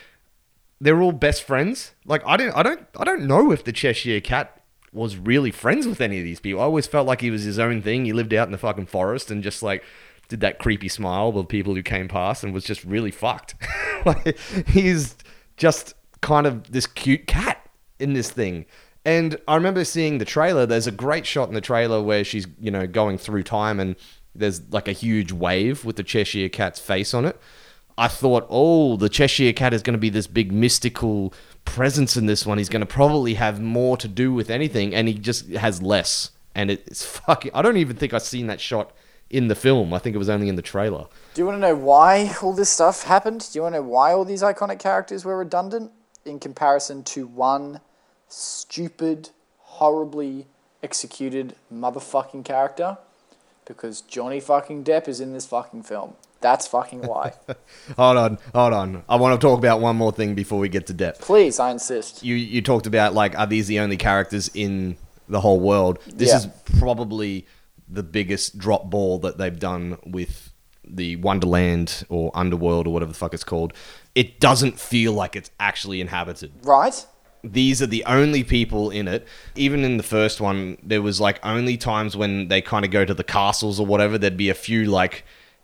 they're 0.79 1.01
all 1.01 1.11
best 1.11 1.43
friends. 1.43 1.91
Like 2.05 2.21
I 2.25 2.37
don't, 2.37 2.55
I 2.55 2.63
don't, 2.63 2.87
I 2.97 3.03
don't 3.03 3.27
know 3.27 3.51
if 3.51 3.65
the 3.65 3.73
Cheshire 3.73 4.21
Cat 4.21 4.58
was 4.91 5.17
really 5.17 5.51
friends 5.51 5.87
with 5.87 6.01
any 6.01 6.17
of 6.17 6.23
these 6.23 6.39
people. 6.39 6.61
I 6.61 6.65
always 6.65 6.87
felt 6.87 7.07
like 7.07 7.21
he 7.21 7.31
was 7.31 7.43
his 7.43 7.59
own 7.59 7.81
thing. 7.81 8.05
He 8.05 8.13
lived 8.13 8.33
out 8.33 8.47
in 8.47 8.51
the 8.51 8.57
fucking 8.57 8.87
forest 8.87 9.29
and 9.29 9.43
just 9.43 9.61
like 9.61 9.83
did 10.27 10.41
that 10.41 10.59
creepy 10.59 10.89
smile 10.89 11.31
with 11.31 11.47
people 11.47 11.75
who 11.75 11.83
came 11.83 12.07
past 12.07 12.43
and 12.43 12.53
was 12.53 12.63
just 12.63 12.83
really 12.83 13.11
fucked. 13.11 13.55
like 14.05 14.37
he's 14.67 15.15
just 15.57 15.93
kind 16.21 16.47
of 16.47 16.71
this 16.71 16.87
cute 16.87 17.27
cat 17.27 17.69
in 17.99 18.13
this 18.13 18.29
thing. 18.29 18.65
And 19.05 19.39
I 19.47 19.55
remember 19.55 19.85
seeing 19.85 20.17
the 20.17 20.25
trailer. 20.25 20.65
There's 20.65 20.87
a 20.87 20.91
great 20.91 21.25
shot 21.25 21.49
in 21.49 21.55
the 21.55 21.61
trailer 21.61 22.01
where 22.01 22.23
she's, 22.23 22.47
you 22.59 22.69
know, 22.69 22.85
going 22.85 23.17
through 23.17 23.43
time 23.43 23.79
and 23.79 23.95
there's 24.35 24.61
like 24.71 24.87
a 24.87 24.93
huge 24.93 25.31
wave 25.31 25.85
with 25.85 25.95
the 25.95 26.03
Cheshire 26.03 26.49
Cat's 26.49 26.79
face 26.79 27.13
on 27.13 27.25
it. 27.25 27.39
I 27.97 28.07
thought, 28.07 28.47
oh, 28.49 28.95
the 28.95 29.09
Cheshire 29.09 29.51
Cat 29.51 29.73
is 29.73 29.81
going 29.81 29.93
to 29.93 29.99
be 29.99 30.09
this 30.09 30.27
big 30.27 30.53
mystical 30.53 31.33
presence 31.69 32.17
in 32.17 32.25
this 32.25 32.45
one. 32.45 32.57
He's 32.57 32.69
going 32.69 32.81
to 32.81 32.85
probably 32.85 33.35
have 33.35 33.61
more 33.61 33.97
to 33.97 34.07
do 34.07 34.33
with 34.33 34.49
anything, 34.49 34.93
and 34.93 35.07
he 35.07 35.13
just 35.13 35.49
has 35.49 35.81
less. 35.81 36.31
And 36.55 36.71
it's 36.71 37.05
fucking. 37.25 37.51
I 37.53 37.61
don't 37.61 37.77
even 37.77 37.95
think 37.95 38.13
I've 38.13 38.23
seen 38.23 38.47
that 38.47 38.59
shot 38.59 38.91
in 39.29 39.47
the 39.47 39.55
film. 39.55 39.93
I 39.93 39.99
think 39.99 40.15
it 40.15 40.19
was 40.19 40.29
only 40.29 40.49
in 40.49 40.55
the 40.55 40.61
trailer. 40.61 41.05
Do 41.33 41.41
you 41.41 41.45
want 41.45 41.57
to 41.57 41.61
know 41.61 41.75
why 41.75 42.33
all 42.41 42.53
this 42.53 42.69
stuff 42.69 43.03
happened? 43.03 43.47
Do 43.51 43.59
you 43.59 43.63
want 43.63 43.75
to 43.75 43.79
know 43.79 43.87
why 43.87 44.11
all 44.13 44.25
these 44.25 44.41
iconic 44.41 44.79
characters 44.79 45.23
were 45.23 45.37
redundant 45.37 45.91
in 46.25 46.39
comparison 46.39 47.03
to 47.03 47.27
one 47.27 47.81
stupid, 48.27 49.29
horribly 49.59 50.47
executed 50.81 51.55
motherfucking 51.73 52.43
character? 52.45 52.97
Because 53.65 54.01
Johnny 54.01 54.39
fucking 54.39 54.83
Depp 54.83 55.07
is 55.07 55.19
in 55.19 55.33
this 55.33 55.45
fucking 55.45 55.83
film. 55.83 56.15
That's 56.41 56.67
fucking 56.67 57.01
why. 57.01 57.33
hold 57.97 58.17
on, 58.17 58.37
hold 58.53 58.73
on. 58.73 59.03
I 59.09 59.17
want 59.17 59.39
to 59.39 59.45
talk 59.45 59.57
about 59.59 59.81
one 59.81 59.95
more 59.97 60.11
thing 60.11 60.35
before 60.35 60.59
we 60.59 60.69
get 60.69 60.87
to 60.87 60.93
Depp. 60.93 61.19
Please, 61.19 61.59
I 61.59 61.71
insist. 61.71 62.23
You 62.23 62.35
you 62.35 62.61
talked 62.61 62.87
about 62.87 63.13
like 63.13 63.37
are 63.37 63.47
these 63.47 63.67
the 63.67 63.79
only 63.79 63.97
characters 63.97 64.49
in 64.53 64.95
the 65.27 65.41
whole 65.41 65.59
world? 65.59 65.99
This 66.07 66.29
Yeah. 66.29 66.37
is 66.37 66.47
probably 66.79 67.45
the 67.87 68.03
biggest 68.03 68.57
drop 68.57 68.89
ball 68.89 69.19
that 69.19 69.37
they've 69.37 69.59
done 69.59 69.97
with 70.05 70.51
the 70.87 71.17
Wonderland 71.17 72.05
or 72.09 72.31
Underworld 72.33 72.87
or 72.87 72.93
whatever 72.93 73.11
the 73.11 73.17
fuck 73.17 73.33
it's 73.33 73.43
called. 73.43 73.73
It 74.15 74.39
doesn't 74.39 74.79
feel 74.79 75.13
like 75.13 75.35
it's 75.35 75.51
actually 75.59 76.01
inhabited. 76.01 76.51
Right? 76.63 77.05
these 77.41 77.81
are 77.81 77.87
the 77.87 78.03
only 78.03 78.43
people 78.43 78.89
in 78.89 79.07
it. 79.07 79.25
Even 79.55 79.85
in 79.85 79.95
the 79.95 80.03
first 80.03 80.41
one, 80.41 80.77
there 80.83 81.01
was 81.01 81.21
like 81.21 81.39
only 81.41 81.77
times 81.77 82.17
when 82.17 82.49
they 82.49 82.61
kind 82.61 82.83
of 82.83 82.91
go 82.91 83.05
to 83.05 83.13
the 83.13 83.23
castles 83.23 83.79
or 83.79 83.85
whatever, 83.85 84.17
there'd 84.17 84.35
be 84.35 84.49
a 84.49 84.53
few 84.53 84.83
like 84.85 85.23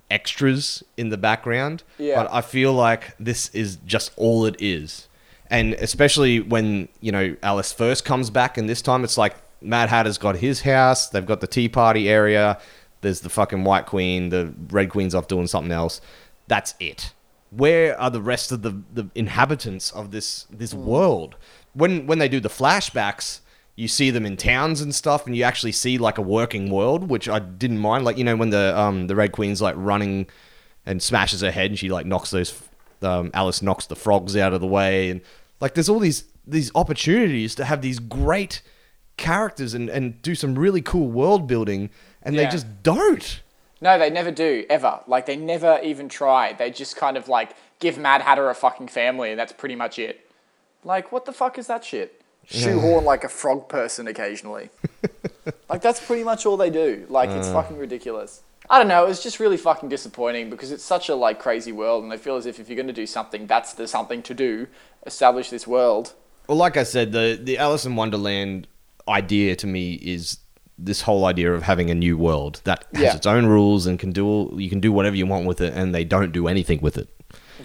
extras 0.10 0.84
in 0.98 1.10
the 1.10 1.18
background. 1.18 1.84
Yeah. 1.98 2.16
But 2.24 2.34
I 2.34 2.42
feel 2.42 2.74
like 2.74 3.16
this 3.20 3.50
is 3.50 3.78
just 3.86 4.12
all 4.16 4.46
it 4.46 4.56
is. 4.60 5.08
And 5.50 5.74
especially 5.76 6.40
when, 6.40 6.90
you 7.02 7.12
know, 7.12 7.36
Alice 7.44 7.72
first 7.72 8.06
comes 8.06 8.30
back 8.30 8.58
and 8.58 8.68
this 8.68 8.82
time 8.82 9.04
it's 9.04 9.18
like 9.18 9.36
Mad 9.62 9.90
Hatter's 9.90 10.18
got 10.18 10.38
his 10.38 10.62
house, 10.62 11.10
they've 11.10 11.26
got 11.26 11.42
the 11.42 11.48
tea 11.48 11.70
party 11.70 12.10
area, 12.10 12.60
there's 13.02 13.22
the 13.22 13.30
fucking 13.30 13.64
White 13.64 13.86
Queen, 13.86 14.30
the 14.30 14.54
Red 14.70 14.90
Queen's 14.90 15.14
off 15.14 15.28
doing 15.28 15.48
something 15.48 15.72
else. 15.72 16.02
That's 16.48 16.74
it. 16.80 17.14
Where 17.52 18.00
are 18.00 18.10
the 18.10 18.22
rest 18.22 18.52
of 18.52 18.64
the, 18.64 18.82
the 18.94 19.10
inhabitants 19.16 19.92
of 19.92 20.12
this 20.12 20.48
this 20.50 20.74
mm. 20.74 20.84
world? 20.84 21.36
When 21.74 22.08
when 22.08 22.20
they 22.20 22.28
do 22.28 22.40
the 22.40 22.50
flashbacks, 22.50 23.42
you 23.76 23.88
see 23.88 24.10
them 24.10 24.26
in 24.26 24.38
towns 24.38 24.82
and 24.82 24.94
stuff, 24.94 25.26
and 25.26 25.36
you 25.36 25.44
actually 25.44 25.72
see 25.72 25.98
like 25.98 26.18
a 26.18 26.22
working 26.22 26.70
world, 26.70 27.10
which 27.10 27.28
I 27.28 27.40
didn't 27.40 27.80
mind. 27.80 28.06
Like 28.06 28.18
you 28.18 28.24
know 28.24 28.36
when 28.36 28.50
the 28.50 28.78
um 28.78 29.08
the 29.08 29.16
Red 29.16 29.32
Queen's 29.32 29.62
like 29.62 29.76
running 29.78 30.28
and 30.86 31.02
smashes 31.02 31.42
her 31.42 31.52
head, 31.52 31.72
and 31.72 31.80
she 31.80 31.90
like 31.90 32.06
knocks 32.06 32.32
those 32.32 32.62
um, 33.02 33.32
Alice 33.34 33.62
knocks 33.62 33.86
the 33.86 33.96
frogs 33.96 34.36
out 34.36 34.54
of 34.54 34.62
the 34.62 34.68
way, 34.68 35.10
and 35.10 35.22
like 35.60 35.74
there's 35.74 35.90
all 35.90 36.00
these 36.00 36.26
these 36.48 36.72
opportunities 36.76 37.56
to 37.56 37.66
have 37.66 37.82
these 37.82 38.00
great 38.00 38.62
characters 39.18 39.74
and 39.74 39.90
and 39.90 40.22
do 40.22 40.36
some 40.36 40.58
really 40.58 40.82
cool 40.82 41.08
world 41.08 41.48
building, 41.48 41.90
and 42.22 42.38
they 42.38 42.48
just 42.48 42.84
don't. 42.84 43.42
No, 43.82 44.00
they 44.00 44.10
never 44.10 44.32
do, 44.32 44.66
ever. 44.70 45.02
Like, 45.06 45.26
they 45.26 45.36
never 45.36 45.80
even 45.84 46.08
try. 46.08 46.54
They 46.54 46.72
just 46.72 46.96
kind 46.96 47.18
of 47.18 47.28
like 47.28 47.52
give 47.80 47.98
Mad 47.98 48.22
Hatter 48.22 48.50
a 48.50 48.56
fucking 48.56 48.88
family, 48.88 49.32
and 49.32 49.40
that's 49.40 49.54
pretty 49.54 49.76
much 49.76 50.00
it. 50.00 50.28
Like, 50.84 51.12
what 51.12 51.26
the 51.26 51.34
fuck 51.34 51.58
is 51.60 51.68
that 51.68 51.84
shit? 51.84 52.22
Shoehorn 52.48 53.06
like 53.06 53.24
a 53.24 53.30
frog 53.30 53.68
person 53.70 54.08
occasionally. 54.08 54.70
like, 55.70 55.82
that's 55.82 56.06
pretty 56.06 56.24
much 56.24 56.46
all 56.46 56.58
they 56.58 56.70
do. 56.70 57.06
Like, 57.10 57.30
it's 57.30 57.48
uh. 57.48 57.54
fucking 57.54 57.78
ridiculous. 57.78 58.42
I 58.70 58.80
don't 58.80 58.88
know, 58.88 59.06
it 59.06 59.08
was 59.08 59.22
just 59.22 59.40
really 59.40 59.58
fucking 59.58 59.90
disappointing 59.90 60.50
because 60.50 60.72
it's 60.72 60.84
such 60.84 61.10
a 61.10 61.16
like 61.16 61.40
crazy 61.40 61.72
world, 61.72 62.04
and 62.04 62.12
I 62.12 62.18
feel 62.18 62.36
as 62.36 62.46
if 62.48 62.60
if 62.60 62.68
you're 62.68 62.78
gonna 62.78 62.94
do 62.94 63.06
something, 63.06 63.46
that's 63.46 63.74
the 63.74 63.88
something 63.88 64.24
to 64.24 64.34
do. 64.34 64.68
Establish 65.06 65.52
this 65.52 65.68
world. 65.68 66.14
Well, 66.48 66.58
like 66.58 66.76
I 66.76 66.84
said, 66.84 67.12
the 67.12 67.40
the 67.40 67.60
Alice 67.60 67.86
in 67.86 67.96
Wonderland 67.96 68.68
idea 69.08 69.56
to 69.58 69.68
me 69.68 69.94
is 69.96 70.40
this 70.78 71.02
whole 71.02 71.26
idea 71.26 71.54
of 71.54 71.64
having 71.64 71.90
a 71.90 71.96
new 71.96 72.18
world 72.18 72.62
that 72.64 72.86
has 72.94 73.02
Yeah. 73.02 73.16
its 73.16 73.26
own 73.28 73.46
rules 73.46 73.86
and 73.86 74.00
can 74.00 74.12
do 74.12 74.28
all, 74.28 74.60
you 74.60 74.70
can 74.70 74.80
do 74.80 74.92
whatever 74.92 75.16
you 75.16 75.26
want 75.28 75.46
with 75.46 75.62
it, 75.62 75.74
and 75.74 75.94
they 75.94 76.04
don't 76.04 76.32
do 76.32 76.48
anything 76.48 76.82
with 76.82 76.98
it. 76.98 77.08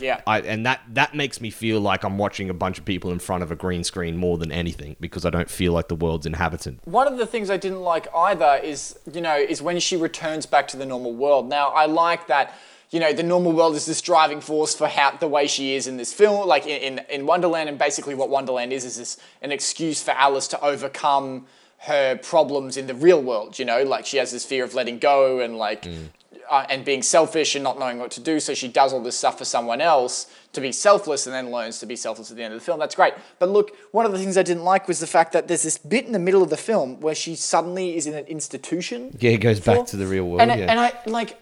Yeah. 0.01 0.21
I, 0.27 0.41
and 0.41 0.65
that 0.67 0.81
that 0.89 1.15
makes 1.15 1.41
me 1.41 1.51
feel 1.51 1.81
like 1.81 2.05
I'm 2.05 2.19
watching 2.19 2.51
a 2.51 2.55
bunch 2.55 2.79
of 2.79 2.85
people 2.85 3.11
in 3.11 3.19
front 3.19 3.43
of 3.43 3.51
a 3.51 3.57
green 3.57 3.85
screen 3.85 4.17
more 4.17 4.39
than 4.39 4.51
anything 4.51 4.97
because 5.01 5.25
I 5.25 5.31
don't 5.31 5.51
feel 5.51 5.73
like 5.73 5.89
the 5.89 5.97
world's 5.97 6.27
inhabited. 6.27 6.79
One 6.85 7.07
of 7.07 7.19
the 7.19 7.27
things 7.27 7.51
I 7.51 7.57
didn't 7.57 7.83
like 7.83 8.09
either 8.15 8.61
is, 8.63 8.99
you 9.13 9.21
know, 9.21 9.37
is 9.37 9.63
when 9.63 9.79
she 9.81 9.97
returns 9.97 10.47
back 10.47 10.69
to 10.69 10.77
the 10.77 10.87
normal 10.87 11.15
world. 11.15 11.49
Now, 11.49 11.71
I 11.71 11.87
like 11.87 12.27
that, 12.29 12.55
you 12.91 13.01
know, 13.01 13.13
the 13.13 13.23
normal 13.23 13.53
world 13.53 13.77
is 13.77 13.87
this 13.87 14.01
driving 14.01 14.41
force 14.41 14.75
for 14.75 14.89
how 14.89 15.13
the 15.13 15.29
way 15.29 15.47
she 15.47 15.75
is 15.75 15.87
in 15.87 15.97
this 15.97 16.13
film, 16.13 16.47
like 16.47 16.67
in, 16.67 16.99
in, 16.99 17.05
in 17.11 17.27
Wonderland, 17.27 17.69
and 17.69 17.79
basically 17.79 18.15
what 18.15 18.31
Wonderland 18.31 18.73
is 18.73 18.85
is 18.85 18.97
this 18.97 19.17
an 19.43 19.53
excuse 19.53 20.03
for 20.03 20.13
Alice 20.13 20.49
to 20.49 20.61
overcome 20.61 21.47
her 21.85 22.17
problems 22.17 22.77
in 22.77 22.87
the 22.87 22.95
real 22.95 23.23
world. 23.23 23.59
You 23.59 23.65
know, 23.65 23.83
like 23.85 24.07
she 24.07 24.17
has 24.19 24.33
this 24.33 24.45
fear 24.45 24.65
of 24.65 24.75
letting 24.75 24.99
go 24.99 25.41
and 25.41 25.57
like. 25.57 25.83
Mm. 25.83 26.09
Uh, 26.49 26.65
and 26.69 26.85
being 26.85 27.03
selfish 27.03 27.57
and 27.57 27.65
not 27.65 27.79
knowing 27.79 27.99
what 27.99 28.11
to 28.13 28.21
do, 28.21 28.39
so 28.39 28.55
she 28.55 28.69
does 28.69 28.93
all 28.93 29.03
this 29.03 29.17
stuff 29.19 29.39
for 29.39 29.45
someone 29.45 29.81
else 29.81 30.27
to 30.53 30.61
be 30.61 30.71
selfless 30.71 31.27
and 31.27 31.35
then 31.35 31.51
learns 31.51 31.81
to 31.81 31.87
be 31.87 31.97
selfless 31.97 32.31
at 32.31 32.37
the 32.37 32.43
end 32.43 32.55
of 32.55 32.61
the 32.61 32.65
film. 32.65 32.79
That's 32.79 32.95
great. 32.95 33.15
But 33.41 33.49
look, 33.49 33.77
one 33.91 34.07
of 34.07 34.13
the 34.13 34.19
things 34.19 34.37
I 34.37 34.43
didn't 34.45 34.63
like 34.65 34.87
was 34.87 35.01
the 35.01 35.09
fact 35.09 35.33
that 35.33 35.49
there's 35.49 35.65
this 35.65 35.77
bit 35.77 36.07
in 36.07 36.13
the 36.13 36.21
middle 36.21 36.43
of 36.43 36.51
the 36.51 36.57
film 36.57 37.01
where 37.01 37.17
she 37.17 37.35
suddenly 37.35 37.97
is 37.97 38.07
in 38.07 38.15
an 38.15 38.27
institution. 38.27 39.17
Yeah, 39.19 39.33
it 39.33 39.39
goes 39.39 39.59
back 39.61 39.87
to 39.87 39.97
the 39.97 40.07
real 40.07 40.25
world. 40.25 40.41
And, 40.41 40.53
I- 40.53 40.57
yeah. 40.57 40.71
and 40.71 40.79
I 40.79 40.93
like, 41.07 41.41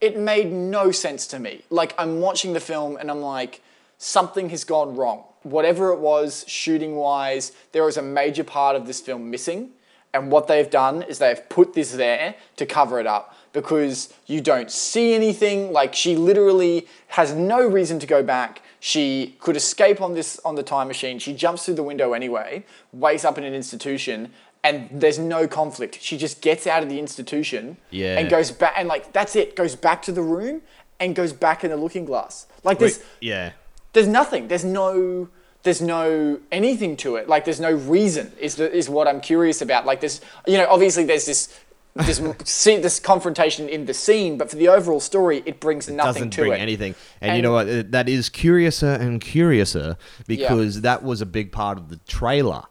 it 0.00 0.18
made 0.18 0.52
no 0.52 0.92
sense 0.92 1.26
to 1.28 1.38
me. 1.38 1.62
Like 1.70 1.94
I'm 1.98 2.20
watching 2.20 2.52
the 2.52 2.60
film 2.60 2.98
and 2.98 3.10
I'm 3.10 3.22
like, 3.22 3.62
something 3.96 4.50
has 4.50 4.64
gone 4.64 4.94
wrong. 4.94 5.24
Whatever 5.42 5.92
it 5.92 6.00
was, 6.00 6.44
shooting 6.46 6.96
wise, 6.96 7.52
there 7.72 7.84
was 7.84 7.96
a 7.96 8.02
major 8.02 8.44
part 8.44 8.76
of 8.76 8.86
this 8.86 9.00
film 9.00 9.30
missing. 9.30 9.70
And 10.14 10.30
what 10.32 10.48
they've 10.48 10.70
done 10.70 11.02
is 11.02 11.18
they've 11.18 11.48
put 11.48 11.74
this 11.74 11.92
there 11.92 12.34
to 12.56 12.66
cover 12.66 12.98
it 13.00 13.06
up 13.06 13.34
because 13.60 14.14
you 14.26 14.40
don't 14.40 14.70
see 14.70 15.14
anything. 15.14 15.72
Like 15.72 15.92
she 15.92 16.14
literally 16.14 16.86
has 17.08 17.32
no 17.34 17.66
reason 17.66 17.98
to 17.98 18.06
go 18.06 18.22
back. 18.22 18.62
She 18.78 19.34
could 19.40 19.56
escape 19.56 20.00
on 20.00 20.14
this 20.14 20.38
on 20.44 20.54
the 20.54 20.62
time 20.62 20.86
machine. 20.86 21.18
She 21.18 21.32
jumps 21.34 21.64
through 21.64 21.74
the 21.74 21.82
window 21.82 22.12
anyway, 22.12 22.64
wakes 22.92 23.24
up 23.24 23.36
in 23.36 23.42
an 23.42 23.54
institution, 23.54 24.32
and 24.62 24.88
there's 24.92 25.18
no 25.18 25.48
conflict. 25.48 25.98
She 26.00 26.16
just 26.16 26.40
gets 26.40 26.68
out 26.68 26.84
of 26.84 26.88
the 26.88 27.00
institution 27.00 27.78
Yeah. 27.90 28.18
and 28.18 28.30
goes 28.30 28.52
back, 28.52 28.74
and 28.76 28.86
like 28.86 29.12
that's 29.12 29.34
it. 29.34 29.56
Goes 29.56 29.74
back 29.74 30.02
to 30.02 30.12
the 30.12 30.22
room 30.22 30.62
and 31.00 31.16
goes 31.16 31.32
back 31.32 31.64
in 31.64 31.70
the 31.70 31.76
looking 31.76 32.04
glass. 32.04 32.46
Like 32.62 32.78
this 32.78 33.02
yeah. 33.20 33.52
there's 33.92 34.06
nothing. 34.06 34.46
There's 34.46 34.64
no 34.64 35.28
there's 35.64 35.82
no 35.82 36.38
anything 36.52 36.96
to 36.98 37.16
it. 37.16 37.28
Like 37.28 37.44
there's 37.44 37.60
no 37.60 37.72
reason. 37.72 38.32
Is 38.38 38.54
the, 38.54 38.72
is 38.72 38.88
what 38.88 39.08
I'm 39.08 39.20
curious 39.20 39.60
about. 39.60 39.84
Like 39.84 39.98
there's 40.00 40.20
you 40.46 40.58
know 40.58 40.68
obviously 40.70 41.04
there's 41.04 41.26
this. 41.26 41.58
This 42.06 42.20
see 42.44 42.76
this 42.78 43.00
confrontation 43.00 43.68
in 43.68 43.86
the 43.86 43.94
scene, 43.94 44.38
but 44.38 44.48
for 44.50 44.56
the 44.56 44.68
overall 44.68 45.00
story, 45.00 45.42
it 45.46 45.58
brings 45.60 45.88
nothing 45.88 46.14
doesn't 46.14 46.30
to 46.30 46.40
bring 46.42 46.52
it. 46.52 46.60
anything. 46.60 46.94
And, 47.20 47.36
you 47.36 47.42
know 47.42 47.52
what? 47.52 47.68
Uh, 47.68 47.82
That 47.88 48.08
is 48.08 48.28
curiouser 48.28 48.92
and 48.92 49.20
curiouser 49.20 49.96
because 50.26 50.82
that 50.82 51.02
was 51.02 51.20
a 51.20 51.26
big 51.26 51.50
part 51.52 51.76
of 51.76 51.88
the 51.88 51.96
trailer, 52.06 52.62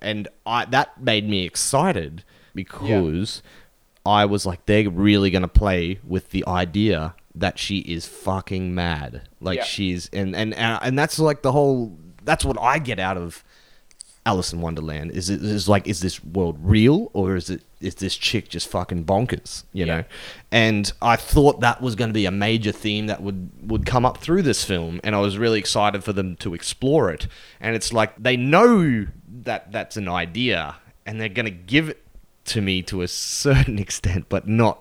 and 0.00 0.26
I 0.44 0.64
that 0.66 1.00
made 1.02 1.28
me 1.28 1.44
excited 1.44 2.24
because 2.54 3.42
I 4.04 4.24
was 4.24 4.44
like, 4.46 4.66
they're 4.66 4.90
really 4.90 5.30
gonna 5.30 5.48
play 5.48 5.98
with 6.06 6.30
the 6.30 6.44
idea 6.46 7.14
that 7.34 7.58
she 7.58 7.78
is 7.78 8.06
fucking 8.06 8.74
mad, 8.74 9.22
like 9.40 9.58
Yeah. 9.58 9.64
she's 9.64 10.10
and 10.12 10.34
and 10.34 10.52
and 10.54 10.78
and 10.82 10.98
that's 10.98 11.18
like 11.18 11.42
the 11.42 11.52
whole. 11.52 11.96
That's 12.24 12.44
what 12.44 12.56
I 12.60 12.78
get 12.78 12.98
out 13.00 13.16
of 13.16 13.42
Alice 14.24 14.52
in 14.52 14.60
Wonderland 14.60 15.10
is 15.10 15.28
it 15.30 15.42
is 15.42 15.68
like 15.68 15.88
is 15.88 16.00
this 16.00 16.22
world 16.22 16.56
real 16.60 17.10
or 17.12 17.34
is 17.34 17.50
it 17.50 17.62
is 17.80 17.96
this 17.96 18.16
chick 18.16 18.48
just 18.48 18.68
fucking 18.68 19.04
bonkers 19.04 19.64
you 19.72 19.84
Yeah. 19.84 19.96
know 19.98 20.04
and 20.52 20.92
I 21.02 21.16
thought 21.16 21.60
that 21.60 21.82
was 21.82 21.96
going 21.96 22.10
to 22.10 22.14
be 22.14 22.24
a 22.26 22.30
major 22.30 22.70
theme 22.70 23.06
that 23.08 23.20
would 23.20 23.50
would 23.68 23.84
come 23.84 24.04
up 24.06 24.18
through 24.18 24.42
this 24.42 24.64
film 24.64 25.00
and 25.02 25.16
I 25.16 25.20
was 25.20 25.38
really 25.38 25.58
excited 25.58 26.04
for 26.04 26.12
them 26.12 26.36
to 26.36 26.54
explore 26.54 27.10
it 27.10 27.26
and 27.60 27.74
it's 27.74 27.92
like 27.92 28.20
they 28.22 28.36
know 28.36 29.06
that 29.44 29.72
that's 29.72 29.96
an 29.96 30.08
idea 30.08 30.76
and 31.04 31.20
they're 31.20 31.28
going 31.28 31.46
to 31.46 31.50
give 31.50 31.88
it 31.88 32.04
to 32.44 32.60
me 32.60 32.80
to 32.82 33.02
a 33.02 33.08
certain 33.42 33.78
extent 33.80 34.26
but 34.28 34.46
not 34.46 34.78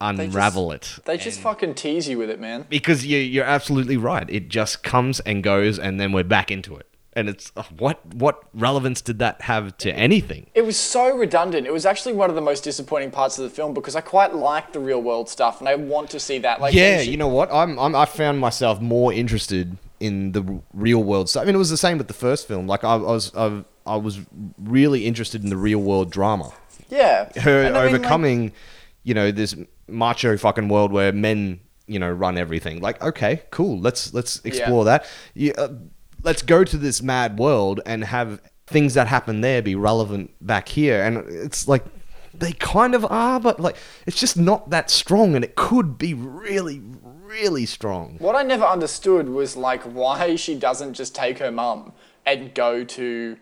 unravel 0.00 0.72
it 0.72 0.98
They 1.04 1.16
just 1.18 1.38
fucking 1.40 1.74
tease 1.74 2.08
you 2.08 2.18
with 2.18 2.30
it, 2.30 2.40
man. 2.40 2.64
because 2.68 3.04
you, 3.06 3.18
you're 3.18 3.44
absolutely 3.44 3.98
right. 3.98 4.28
It 4.30 4.48
just 4.48 4.82
comes 4.82 5.20
and 5.20 5.42
goes, 5.44 5.78
and 5.78 6.00
then 6.00 6.12
we're 6.12 6.24
back 6.24 6.50
into 6.50 6.74
it. 6.76 6.86
And 7.14 7.28
it's 7.28 7.50
uh, 7.56 7.64
what 7.76 7.98
what 8.14 8.44
relevance 8.54 9.00
did 9.00 9.18
that 9.18 9.40
have 9.42 9.76
to 9.78 9.92
anything? 9.92 10.46
It 10.54 10.64
was 10.64 10.76
so 10.76 11.16
redundant. 11.16 11.66
It 11.66 11.72
was 11.72 11.84
actually 11.84 12.12
one 12.14 12.30
of 12.30 12.36
the 12.36 12.40
most 12.42 12.62
disappointing 12.62 13.10
parts 13.10 13.36
of 13.36 13.42
the 13.44 13.50
film 13.50 13.74
because 13.74 13.96
I 13.96 14.00
quite 14.00 14.32
like 14.34 14.72
the 14.72 14.78
real 14.78 15.02
world 15.02 15.28
stuff 15.28 15.58
and 15.58 15.68
I 15.68 15.74
want 15.74 16.10
to 16.10 16.20
see 16.20 16.38
that. 16.38 16.60
Like, 16.60 16.72
yeah, 16.72 17.02
she- 17.02 17.10
you 17.10 17.16
know 17.16 17.26
what? 17.26 17.52
I'm, 17.52 17.78
I'm 17.80 17.96
I 17.96 18.04
found 18.04 18.38
myself 18.38 18.80
more 18.80 19.12
interested 19.12 19.76
in 19.98 20.32
the 20.32 20.60
real 20.72 21.02
world 21.02 21.28
stuff. 21.28 21.42
I 21.42 21.46
mean, 21.46 21.56
it 21.56 21.58
was 21.58 21.70
the 21.70 21.76
same 21.76 21.98
with 21.98 22.06
the 22.06 22.14
first 22.14 22.46
film. 22.46 22.68
Like 22.68 22.84
I, 22.84 22.92
I 22.94 22.96
was 22.96 23.34
I, 23.34 23.64
I 23.86 23.96
was 23.96 24.20
really 24.58 25.04
interested 25.06 25.42
in 25.42 25.50
the 25.50 25.56
real 25.56 25.80
world 25.80 26.12
drama. 26.12 26.52
yeah, 26.90 27.28
Her 27.40 27.64
And 27.64 27.76
I 27.76 27.82
mean, 27.84 27.92
like, 27.92 28.00
overcoming, 28.00 28.52
you 29.02 29.14
know, 29.14 29.32
this 29.32 29.56
macho 29.88 30.36
fucking 30.36 30.68
world 30.68 30.92
where 30.92 31.10
men, 31.12 31.58
you 31.88 31.98
know, 31.98 32.08
run 32.10 32.38
everything. 32.38 32.80
Like, 32.80 33.02
okay, 33.02 33.42
cool. 33.50 33.80
Let's 33.80 34.14
let's 34.14 34.40
explore 34.44 34.84
that. 34.84 35.06
You, 35.34 35.54
uh, 35.58 35.68
let's 36.22 36.42
go 36.42 36.64
to 36.64 36.76
this 36.76 37.02
mad 37.02 37.38
world 37.38 37.80
and 37.86 38.04
have 38.04 38.40
things 38.66 38.94
that 38.94 39.08
happen 39.08 39.40
there 39.40 39.62
be 39.62 39.74
relevant 39.74 40.30
back 40.40 40.68
here. 40.68 41.02
And 41.02 41.18
it's 41.28 41.66
like 41.66 41.84
they 42.32 42.52
kind 42.52 42.94
of 42.94 43.04
are, 43.06 43.40
but 43.40 43.60
like 43.60 43.76
it's 44.06 44.18
just 44.18 44.36
not 44.36 44.70
that 44.70 44.90
strong, 44.90 45.34
and 45.34 45.44
it 45.44 45.56
could 45.56 45.98
be 45.98 46.14
really, 46.14 46.80
really 47.02 47.66
strong. 47.66 48.16
What 48.18 48.36
I 48.36 48.42
never 48.42 48.64
understood 48.64 49.28
was 49.28 49.56
like 49.56 49.82
why 49.82 50.36
she 50.36 50.54
doesn't 50.54 50.94
just 50.94 51.14
take 51.14 51.38
her 51.38 51.50
mum 51.50 51.92
and 52.24 52.54
go 52.54 52.84
to 52.84 53.36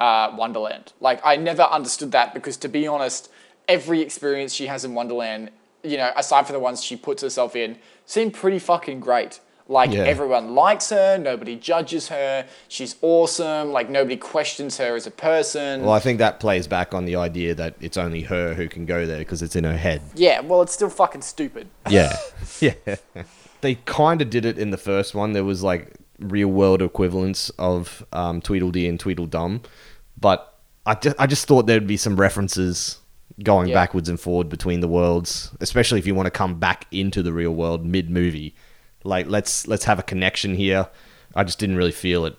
uh, 0.00 0.34
Wonderland. 0.36 0.92
Like 1.00 1.20
I 1.24 1.36
never 1.36 1.62
understood 1.62 2.12
that 2.12 2.34
because 2.34 2.56
to 2.58 2.68
be 2.68 2.86
honest, 2.86 3.30
every 3.68 4.00
experience 4.00 4.52
she 4.52 4.66
has 4.66 4.84
in 4.84 4.94
Wonderland, 4.94 5.50
you 5.82 5.96
know, 5.96 6.12
aside 6.16 6.46
from 6.46 6.54
the 6.54 6.60
ones 6.60 6.82
she 6.82 6.96
puts 6.96 7.22
herself 7.22 7.56
in, 7.56 7.78
seem 8.04 8.30
pretty 8.30 8.58
fucking 8.58 9.00
great. 9.00 9.40
Like 9.66 9.92
Yeah. 9.92 10.00
everyone 10.02 10.54
likes 10.54 10.90
her, 10.90 11.16
nobody 11.16 11.56
judges 11.56 12.08
her, 12.08 12.46
she's 12.68 12.96
awesome, 13.00 13.72
like 13.72 13.88
nobody 13.88 14.16
questions 14.16 14.76
her 14.76 14.94
as 14.94 15.06
a 15.06 15.10
person. 15.10 15.82
Well, 15.82 15.92
I 15.94 16.00
think 16.00 16.18
that 16.18 16.38
plays 16.38 16.66
back 16.68 16.92
on 16.92 17.06
the 17.06 17.16
idea 17.16 17.54
that 17.54 17.74
it's 17.80 17.96
only 17.96 18.22
her 18.22 18.52
who 18.54 18.68
can 18.68 18.84
go 18.84 19.06
there 19.06 19.18
because 19.20 19.40
it's 19.42 19.56
in 19.56 19.64
her 19.64 19.76
head. 19.78 20.02
yeah, 20.14 20.40
well 20.40 20.60
it's 20.60 20.72
still 20.74 20.90
fucking 20.90 21.22
stupid. 21.22 21.68
Yeah. 21.88 22.14
yeah. 22.60 22.74
They 23.62 23.76
kind 23.86 24.20
of 24.20 24.28
did 24.28 24.44
it 24.44 24.58
in 24.58 24.70
the 24.70 24.76
first 24.76 25.14
one. 25.14 25.32
There 25.32 25.44
was 25.44 25.62
like 25.62 25.94
real 26.18 26.48
world 26.48 26.82
equivalents 26.82 27.48
of 27.58 28.04
um, 28.12 28.42
Tweedledee 28.42 28.86
and 28.86 29.00
Tweedledum. 29.00 29.62
But 30.20 30.58
I 30.84 30.94
just, 30.94 31.16
I 31.18 31.26
just 31.26 31.46
thought 31.48 31.66
there'd 31.66 31.86
be 31.86 31.96
some 31.96 32.16
references 32.16 32.98
going 33.42 33.68
Yeah. 33.68 33.74
backwards 33.76 34.10
and 34.10 34.20
forward 34.20 34.50
between 34.50 34.80
the 34.80 34.88
worlds, 34.88 35.50
especially 35.60 35.98
if 35.98 36.06
you 36.06 36.14
want 36.14 36.26
to 36.26 36.30
come 36.30 36.58
back 36.60 36.86
into 36.92 37.22
the 37.22 37.32
real 37.32 37.52
world 37.54 37.86
mid 37.86 38.10
movie. 38.10 38.54
Like 39.04 39.26
let's 39.28 39.66
let's 39.68 39.84
have 39.84 39.98
a 39.98 40.02
connection 40.02 40.54
here. 40.54 40.88
I 41.34 41.44
just 41.44 41.58
didn't 41.58 41.76
really 41.76 41.92
feel 41.92 42.24
it. 42.26 42.36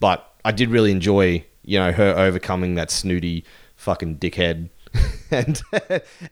But 0.00 0.30
I 0.44 0.52
did 0.52 0.70
really 0.70 0.92
enjoy, 0.92 1.44
you 1.62 1.78
know, 1.78 1.92
her 1.92 2.14
overcoming 2.16 2.74
that 2.74 2.90
snooty 2.90 3.44
fucking 3.76 4.18
dickhead. 4.18 4.70
and 5.30 5.62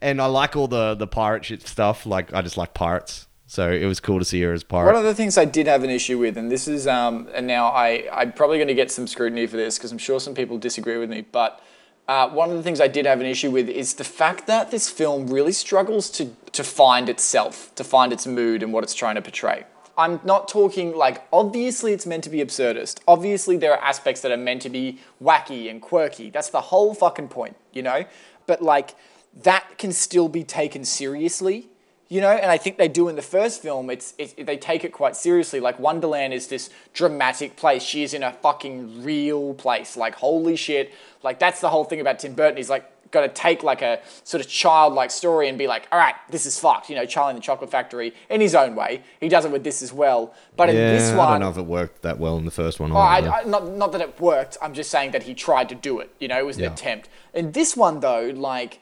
and 0.00 0.20
I 0.20 0.26
like 0.26 0.56
all 0.56 0.68
the 0.68 0.94
the 0.94 1.06
pirate 1.06 1.44
shit 1.44 1.66
stuff. 1.66 2.04
Like 2.06 2.32
I 2.34 2.42
just 2.42 2.56
like 2.56 2.74
pirates. 2.74 3.26
So 3.48 3.70
it 3.70 3.86
was 3.86 4.00
cool 4.00 4.18
to 4.18 4.24
see 4.24 4.42
her 4.42 4.52
as 4.52 4.64
pirate. 4.64 4.86
One 4.86 4.96
of 4.96 5.04
the 5.04 5.14
things 5.14 5.38
I 5.38 5.44
did 5.44 5.68
have 5.68 5.84
an 5.84 5.90
issue 5.90 6.18
with, 6.18 6.36
and 6.36 6.50
this 6.50 6.66
is, 6.66 6.88
um, 6.88 7.28
and 7.32 7.46
now 7.46 7.68
I, 7.68 8.08
I'm 8.12 8.32
probably 8.32 8.58
going 8.58 8.66
to 8.68 8.74
get 8.74 8.90
some 8.90 9.06
scrutiny 9.06 9.46
for 9.46 9.56
this 9.56 9.78
because 9.78 9.92
I'm 9.92 9.98
sure 9.98 10.18
some 10.18 10.34
people 10.34 10.58
disagree 10.58 10.98
with 10.98 11.08
me, 11.08 11.20
but 11.20 11.62
uh, 12.08 12.28
one 12.28 12.50
of 12.50 12.56
the 12.56 12.62
things 12.62 12.80
I 12.80 12.88
did 12.88 13.06
have 13.06 13.20
an 13.20 13.26
issue 13.26 13.50
with 13.52 13.68
is 13.68 13.94
the 13.94 14.04
fact 14.04 14.48
that 14.48 14.72
this 14.72 14.88
film 14.88 15.28
really 15.28 15.52
struggles 15.52 16.10
to, 16.10 16.30
to 16.52 16.64
find 16.64 17.08
itself, 17.08 17.72
to 17.76 17.84
find 17.84 18.12
its 18.12 18.26
mood 18.26 18.62
and 18.64 18.72
what 18.72 18.82
it's 18.82 18.94
trying 18.94 19.14
to 19.14 19.22
portray. 19.22 19.64
I'm 19.98 20.20
not 20.24 20.48
talking 20.48 20.94
like, 20.94 21.26
obviously 21.32 21.92
it's 21.92 22.06
meant 22.06 22.24
to 22.24 22.30
be 22.30 22.38
absurdist. 22.38 23.00
Obviously 23.08 23.56
there 23.56 23.72
are 23.72 23.82
aspects 23.82 24.20
that 24.22 24.32
are 24.32 24.36
meant 24.36 24.62
to 24.62 24.70
be 24.70 24.98
wacky 25.22 25.70
and 25.70 25.80
quirky. 25.80 26.30
That's 26.30 26.50
the 26.50 26.60
whole 26.60 26.94
fucking 26.94 27.28
point, 27.28 27.56
you 27.72 27.82
know? 27.82 28.04
But 28.46 28.62
like, 28.62 28.94
that 29.42 29.78
can 29.78 29.92
still 29.92 30.28
be 30.28 30.44
taken 30.44 30.84
seriously 30.84 31.68
you 32.08 32.20
know 32.20 32.30
and 32.30 32.50
i 32.50 32.56
think 32.56 32.78
they 32.78 32.88
do 32.88 33.08
in 33.08 33.16
the 33.16 33.22
first 33.22 33.60
film 33.62 33.90
it's, 33.90 34.14
they 34.38 34.56
take 34.56 34.84
it 34.84 34.92
quite 34.92 35.16
seriously 35.16 35.60
like 35.60 35.78
wonderland 35.78 36.32
is 36.32 36.46
this 36.48 36.70
dramatic 36.94 37.56
place 37.56 37.82
she 37.82 38.02
is 38.02 38.14
in 38.14 38.22
a 38.22 38.32
fucking 38.32 39.02
real 39.02 39.54
place 39.54 39.96
like 39.96 40.14
holy 40.16 40.56
shit 40.56 40.92
like 41.22 41.38
that's 41.38 41.60
the 41.60 41.68
whole 41.68 41.84
thing 41.84 42.00
about 42.00 42.18
tim 42.18 42.34
burton 42.34 42.56
he's 42.56 42.70
like 42.70 42.90
got 43.10 43.20
to 43.22 43.28
take 43.28 43.62
like 43.62 43.82
a 43.82 44.00
sort 44.24 44.44
of 44.44 44.50
childlike 44.50 45.10
story 45.10 45.48
and 45.48 45.56
be 45.58 45.66
like 45.66 45.86
all 45.92 45.98
right 45.98 46.14
this 46.30 46.46
is 46.46 46.58
fucked 46.58 46.88
you 46.90 46.96
know 46.96 47.06
charlie 47.06 47.30
and 47.30 47.38
the 47.38 47.42
chocolate 47.42 47.70
factory 47.70 48.12
in 48.30 48.40
his 48.40 48.54
own 48.54 48.74
way 48.74 49.02
he 49.20 49.28
does 49.28 49.44
it 49.44 49.50
with 49.50 49.62
this 49.64 49.82
as 49.82 49.92
well 49.92 50.34
but 50.56 50.68
in 50.70 50.76
yeah, 50.76 50.92
this 50.92 51.10
one, 51.12 51.28
I 51.28 51.30
don't 51.32 51.40
know 51.40 51.50
if 51.50 51.58
it 51.58 51.66
worked 51.66 52.02
that 52.02 52.18
well 52.18 52.38
in 52.38 52.46
the 52.46 52.50
first 52.50 52.80
one. 52.80 52.90
Oh, 52.92 52.96
I. 52.96 53.40
I, 53.40 53.44
not, 53.44 53.68
not 53.68 53.92
that 53.92 54.00
it 54.00 54.18
worked. 54.18 54.56
I'm 54.62 54.72
just 54.72 54.90
saying 54.90 55.10
that 55.10 55.24
he 55.24 55.34
tried 55.34 55.68
to 55.68 55.74
do 55.74 56.00
it. 56.00 56.10
You 56.18 56.28
know, 56.28 56.38
it 56.38 56.46
was 56.46 56.56
an 56.56 56.64
Yeah. 56.64 56.72
attempt. 56.72 57.10
In 57.34 57.52
this 57.52 57.76
one, 57.76 58.00
though, 58.00 58.32
like 58.34 58.80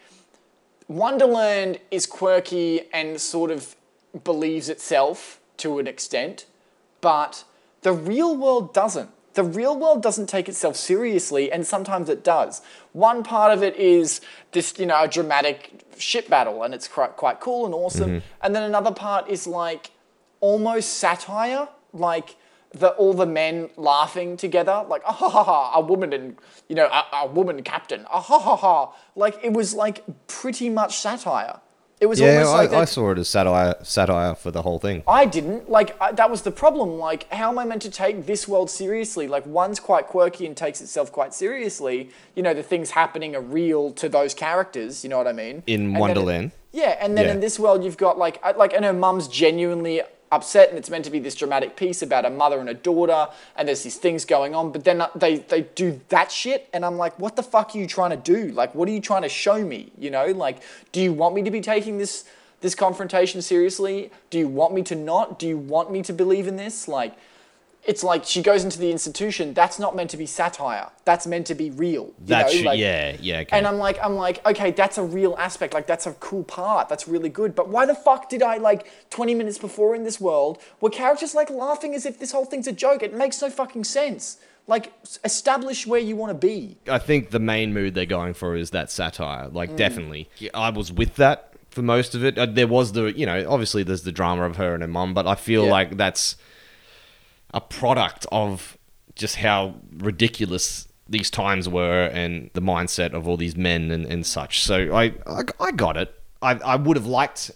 Wonderland 0.89 1.81
is 1.91 2.07
quirky 2.07 2.83
and 2.93 3.21
sort 3.21 3.51
of 3.51 3.75
believes 4.23 4.69
itself 4.69 5.41
to 5.59 5.79
an 5.79 5.87
extent, 5.87 6.47
but 7.01 7.45
the 7.83 7.93
real 7.93 8.37
world 8.37 8.73
doesn't. 8.75 9.11
The 9.35 9.45
real 9.45 9.79
world 9.79 10.03
doesn't 10.03 10.29
take 10.29 10.49
itself 10.49 10.77
seriously, 10.77 11.51
and 11.53 11.67
sometimes 11.67 12.09
it 12.09 12.23
does. 12.25 12.63
One 12.93 13.23
part 13.23 13.53
of 13.53 13.63
it 13.63 13.77
is 13.77 14.21
this, 14.53 14.79
you 14.79 14.87
know, 14.87 15.03
a 15.03 15.09
dramatic 15.09 15.85
ship 15.99 16.29
battle, 16.29 16.63
and 16.63 16.73
it's 16.73 16.89
quite, 16.89 17.17
quite 17.17 17.41
cool 17.41 17.67
and 17.67 17.75
awesome. 17.75 18.23
And 18.41 18.55
then 18.55 18.63
another 18.63 18.93
part 18.93 19.29
is 19.29 19.47
like 19.47 19.91
almost 20.41 20.99
satire, 20.99 21.69
like 21.93 22.37
the 22.71 22.89
all 22.91 23.15
the 23.15 23.27
men 23.27 23.71
laughing 23.77 24.37
together, 24.37 24.85
like 24.89 25.03
ah 25.05 25.13
ha 25.13 25.29
ha 25.29 25.45
ha, 25.45 25.73
a 25.75 25.81
woman 25.81 26.13
and 26.13 26.37
you 26.69 26.75
know 26.75 26.87
a, 26.87 27.05
a 27.23 27.27
woman 27.27 27.63
captain, 27.63 28.05
ah 28.11 28.21
ha 28.21 28.39
ha 28.39 28.57
ha. 28.57 28.93
Like 29.15 29.39
it 29.43 29.53
was 29.53 29.75
like 29.75 30.03
pretty 30.27 30.69
much 30.69 30.99
satire. 30.99 31.61
It 32.05 32.07
was 32.07 32.21
yeah, 32.21 32.35
almost 32.43 32.51
I, 32.53 32.57
like 32.65 32.73
I 32.75 32.85
saw 32.85 33.13
it 33.13 33.19
as 33.19 33.29
satire, 33.31 33.77
satire 33.83 34.35
for 34.35 34.51
the 34.51 34.61
whole 34.61 34.79
thing. 34.79 35.03
I 35.09 35.25
didn't. 35.25 35.71
Like, 35.71 35.99
I, 36.03 36.13
that 36.13 36.31
was 36.31 36.43
the 36.43 36.51
problem. 36.51 36.99
Like, 36.99 37.33
how 37.33 37.49
am 37.49 37.59
I 37.59 37.65
meant 37.65 37.81
to 37.81 37.91
take 37.91 38.27
this 38.27 38.47
world 38.47 38.69
seriously? 38.69 39.27
Like, 39.27 39.47
one's 39.47 39.81
quite 39.81 40.07
quirky 40.07 40.45
and 40.45 40.55
takes 40.55 40.83
itself 40.83 41.11
quite 41.11 41.33
seriously. 41.33 42.11
You 42.35 42.43
know, 42.43 42.53
the 42.53 42.63
things 42.63 42.91
happening 42.91 43.35
are 43.35 43.41
real 43.41 43.91
to 43.93 44.11
those 44.11 44.35
characters. 44.35 45.03
You 45.03 45.09
know 45.09 45.17
what 45.17 45.27
I 45.27 45.33
mean? 45.33 45.63
In 45.67 45.81
And 45.87 45.99
Wonderland. 45.99 46.51
yeah, 46.73 46.99
and 47.01 47.17
then 47.17 47.25
Yeah. 47.25 47.31
in 47.33 47.41
this 47.41 47.59
world, 47.59 47.83
you've 47.85 47.97
got 47.97 48.19
like, 48.19 48.37
like, 48.59 48.75
and 48.75 48.85
her 48.85 48.93
mum's 48.93 49.27
genuinely 49.27 50.03
upset, 50.35 50.69
and 50.69 50.79
it's 50.79 50.91
meant 50.91 51.05
to 51.05 51.11
be 51.11 51.19
this 51.19 51.35
dramatic 51.35 51.77
piece 51.77 52.03
about 52.03 52.25
a 52.25 52.31
mother 52.31 52.59
and 52.59 52.69
a 52.69 52.75
daughter, 52.75 53.29
and 53.57 53.69
there's 53.69 53.83
these 53.83 53.97
things 53.97 54.25
going 54.25 54.55
on. 54.55 54.73
But 54.73 54.85
then 54.85 55.03
they 55.15 55.37
they 55.37 55.63
do 55.63 56.01
that 56.09 56.31
shit, 56.31 56.69
and 56.73 56.85
I'm 56.85 56.97
like, 56.97 57.19
what 57.19 57.37
the 57.37 57.43
fuck 57.43 57.75
are 57.75 57.79
you 57.79 57.87
trying 57.87 58.11
to 58.11 58.17
do? 58.17 58.53
Like, 58.53 58.75
what 58.75 58.89
are 58.89 58.93
you 58.93 59.01
trying 59.01 59.23
to 59.23 59.29
show 59.29 59.65
me? 59.65 59.93
You 59.99 60.11
know, 60.11 60.27
like, 60.27 60.59
do 60.93 61.01
you 61.01 61.13
want 61.13 61.35
me 61.35 61.43
to 61.43 61.51
be 61.51 61.61
taking 61.61 61.99
this 61.99 62.25
this 62.61 62.75
confrontation 62.75 63.43
seriously? 63.43 64.11
Do 64.31 64.39
you 64.39 64.49
want 64.49 64.75
me 64.75 64.83
to 64.83 64.95
not? 64.95 65.39
Do 65.39 65.47
you 65.47 65.59
want 65.59 65.91
me 65.91 66.03
to 66.03 66.13
believe 66.13 66.47
in 66.47 66.57
this? 66.57 66.89
Like, 66.89 67.15
it's 67.87 68.03
like 68.03 68.25
she 68.25 68.41
goes 68.43 68.65
into 68.65 68.79
the 68.79 68.91
institution. 68.91 69.53
That's 69.55 69.79
not 69.79 69.95
meant 69.95 70.11
to 70.11 70.17
be 70.17 70.27
satire. 70.27 70.89
That's 71.05 71.27
meant 71.27 71.47
to 71.49 71.55
be 71.55 71.71
real. 71.71 72.07
You 72.07 72.15
That's 72.21 72.55
know, 72.57 72.71
like- 72.71 72.79
yeah, 72.79 73.17
yeah. 73.21 73.41
Okay. 73.41 73.57
And 73.57 73.67
I'm 73.67 73.77
like, 73.79 73.99
I'm 74.03 74.15
like, 74.15 74.45
okay, 74.47 74.71
that's 74.71 74.97
a 74.97 75.03
real 75.05 75.35
aspect. 75.39 75.75
Like, 75.75 75.87
that's 75.87 76.07
a 76.07 76.13
cool 76.15 76.45
part. 76.45 76.89
That's 76.89 77.07
really 77.07 77.29
good. 77.29 77.55
But 77.55 77.69
why 77.69 77.85
the 77.85 77.95
fuck 77.95 78.29
did 78.29 78.43
I 78.43 78.57
like 78.57 78.87
20 79.11 79.35
minutes 79.35 79.59
before 79.59 79.95
in 79.95 80.05
this 80.05 80.19
world 80.21 80.59
were 80.81 80.91
characters 80.91 81.35
like 81.35 81.51
laughing 81.51 81.95
as 81.95 82.07
if 82.07 82.19
this 82.19 82.33
whole 82.33 82.47
thing's 82.47 82.67
a 82.67 82.73
joke? 82.73 83.03
It 83.03 83.13
makes 83.15 83.43
no 83.43 83.51
fucking 83.51 83.85
sense. 83.85 84.39
Like, 84.67 84.93
establish 85.25 85.87
where 85.87 86.01
you 86.01 86.17
want 86.17 86.31
to 86.31 86.47
be. 86.47 86.79
I 86.89 86.99
think 86.99 87.31
the 87.31 87.39
main 87.39 87.75
mood 87.75 87.95
they're 87.95 88.07
going 88.07 88.33
for 88.35 88.57
is 88.57 88.71
that 88.71 88.91
satire. 88.91 89.49
Like, 89.49 89.71
Mm. 89.73 89.77
definitely. 89.77 90.31
I 90.55 90.71
was 90.71 90.91
with 90.91 91.17
that 91.17 91.51
for 91.71 91.83
most 91.83 92.15
of 92.15 92.25
it. 92.25 92.39
Uh, 92.39 92.47
there 92.47 92.67
was 92.67 92.93
the, 92.93 93.13
you 93.13 93.27
know, 93.27 93.45
obviously 93.49 93.83
there's 93.83 94.05
the 94.05 94.13
drama 94.13 94.45
of 94.45 94.57
her 94.57 94.73
and 94.75 94.83
her 94.83 94.89
mom, 94.89 95.13
but 95.13 95.27
I 95.27 95.35
feel 95.35 95.65
Yeah. 95.67 95.71
like 95.73 95.97
that's 95.99 96.37
a 97.55 97.61
product 97.61 98.27
of 98.31 98.77
just 99.15 99.37
how 99.37 99.77
ridiculous 99.99 100.89
these 101.09 101.31
times 101.31 101.69
were 101.69 102.07
and 102.13 102.51
the 102.55 102.61
mindset 102.61 103.13
of 103.13 103.29
all 103.29 103.37
these 103.37 103.57
men 103.57 103.91
and, 103.91 104.05
and 104.07 104.27
such. 104.27 104.63
So 104.63 104.95
I, 104.95 105.15
I, 105.27 105.43
I 105.61 105.71
got 105.71 105.97
it. 105.97 106.13
I, 106.43 106.53
I 106.57 106.77
would 106.77 106.97
have 106.97 107.07
liked 107.07 107.51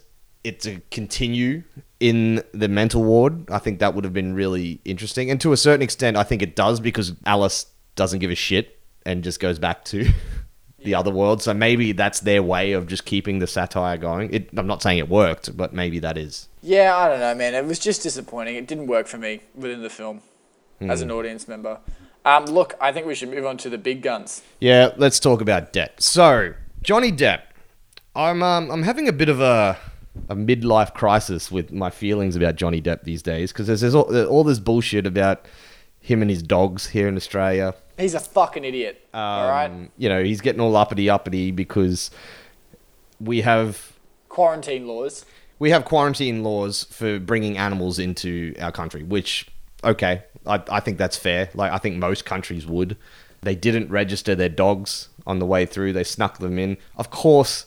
it 0.44 0.60
to 0.60 0.80
continue 0.90 1.64
in 2.00 2.42
the 2.52 2.68
mental 2.68 3.02
ward. 3.02 3.50
I 3.50 3.58
think 3.58 3.80
that 3.80 3.94
would 3.94 4.04
have 4.04 4.12
been 4.12 4.34
really 4.34 4.80
interesting. 4.84 5.30
And 5.30 5.40
to 5.40 5.52
a 5.52 5.56
certain 5.56 5.82
extent, 5.82 6.16
I 6.16 6.22
think 6.22 6.42
it 6.42 6.54
does 6.54 6.78
because 6.78 7.14
Alice 7.26 7.66
doesn't 7.96 8.20
give 8.20 8.30
a 8.30 8.36
shit 8.36 8.78
and 9.04 9.24
just 9.24 9.40
goes 9.40 9.58
back 9.58 9.84
to 9.86 10.08
the 10.84 10.94
other 10.94 11.10
world. 11.10 11.42
So 11.42 11.52
maybe 11.54 11.92
that's 11.92 12.20
their 12.20 12.42
way 12.42 12.72
of 12.72 12.86
just 12.86 13.04
keeping 13.04 13.40
the 13.40 13.46
satire 13.46 13.96
going. 13.96 14.32
It, 14.32 14.50
I'm 14.56 14.66
not 14.66 14.82
saying 14.82 14.98
it 14.98 15.08
worked, 15.08 15.56
but 15.56 15.72
maybe 15.72 15.98
that 15.98 16.16
is. 16.16 16.47
Yeah, 16.68 16.94
I 16.94 17.08
don't 17.08 17.20
know, 17.20 17.34
man. 17.34 17.54
It 17.54 17.64
was 17.64 17.78
just 17.78 18.02
disappointing. 18.02 18.56
It 18.56 18.66
didn't 18.66 18.88
work 18.88 19.06
for 19.06 19.16
me 19.16 19.40
within 19.54 19.82
the 19.82 19.88
film 19.88 20.20
as 20.80 21.00
an 21.00 21.10
audience 21.10 21.48
member. 21.48 21.80
Um, 22.26 22.44
look, 22.44 22.74
I 22.78 22.92
think 22.92 23.06
we 23.06 23.14
should 23.14 23.30
move 23.30 23.46
on 23.46 23.56
to 23.58 23.70
the 23.70 23.78
big 23.78 24.02
guns. 24.02 24.42
Yeah, 24.60 24.90
let's 24.98 25.18
talk 25.18 25.40
about 25.40 25.72
Depp. 25.72 25.98
So, 26.00 26.52
Johnny 26.82 27.10
Depp, 27.10 27.40
I'm 28.14 28.42
um, 28.42 28.70
I'm 28.70 28.82
having 28.82 29.08
a 29.08 29.12
bit 29.12 29.30
of 29.30 29.40
a 29.40 29.78
a 30.28 30.36
midlife 30.36 30.92
crisis 30.92 31.50
with 31.50 31.72
my 31.72 31.88
feelings 31.88 32.36
about 32.36 32.56
Johnny 32.56 32.82
Depp 32.82 33.04
these 33.04 33.22
days 33.22 33.50
because 33.50 33.66
there's, 33.66 33.80
there's 33.80 33.94
all, 33.94 34.04
there's 34.04 34.28
all 34.28 34.44
this 34.44 34.58
bullshit 34.58 35.06
about 35.06 35.46
him 36.00 36.20
and 36.20 36.30
his 36.30 36.42
dogs 36.42 36.88
here 36.88 37.08
in 37.08 37.16
Australia. 37.16 37.72
He's 37.96 38.14
a 38.14 38.20
fucking 38.20 38.64
idiot. 38.64 39.08
all 39.14 39.48
right? 39.48 39.70
Um, 39.70 39.88
You 39.96 40.10
know, 40.10 40.22
he's 40.22 40.42
getting 40.42 40.60
all 40.60 40.76
uppity 40.76 41.08
uppity 41.08 41.50
because 41.50 42.10
we 43.20 43.40
have 43.40 43.92
Quarantine 44.28 44.86
laws. 44.86 45.24
We 45.58 45.70
have 45.70 45.84
quarantine 45.84 46.42
laws 46.42 46.84
for 46.84 47.18
bringing 47.18 47.58
animals 47.58 47.98
into 47.98 48.54
our 48.60 48.72
country, 48.72 49.02
which, 49.02 49.46
okay, 49.82 50.22
I, 50.46 50.62
I 50.70 50.80
think 50.80 50.98
that's 50.98 51.16
fair. 51.16 51.50
Like, 51.54 51.72
I 51.72 51.78
think 51.78 51.96
most 51.96 52.24
countries 52.24 52.66
would. 52.66 52.96
They 53.42 53.54
didn't 53.54 53.90
register 53.90 54.34
their 54.34 54.48
dogs 54.48 55.08
on 55.26 55.38
the 55.38 55.46
way 55.46 55.66
through, 55.66 55.92
they 55.92 56.04
snuck 56.04 56.38
them 56.38 56.58
in. 56.58 56.78
Of 56.96 57.10
course, 57.10 57.66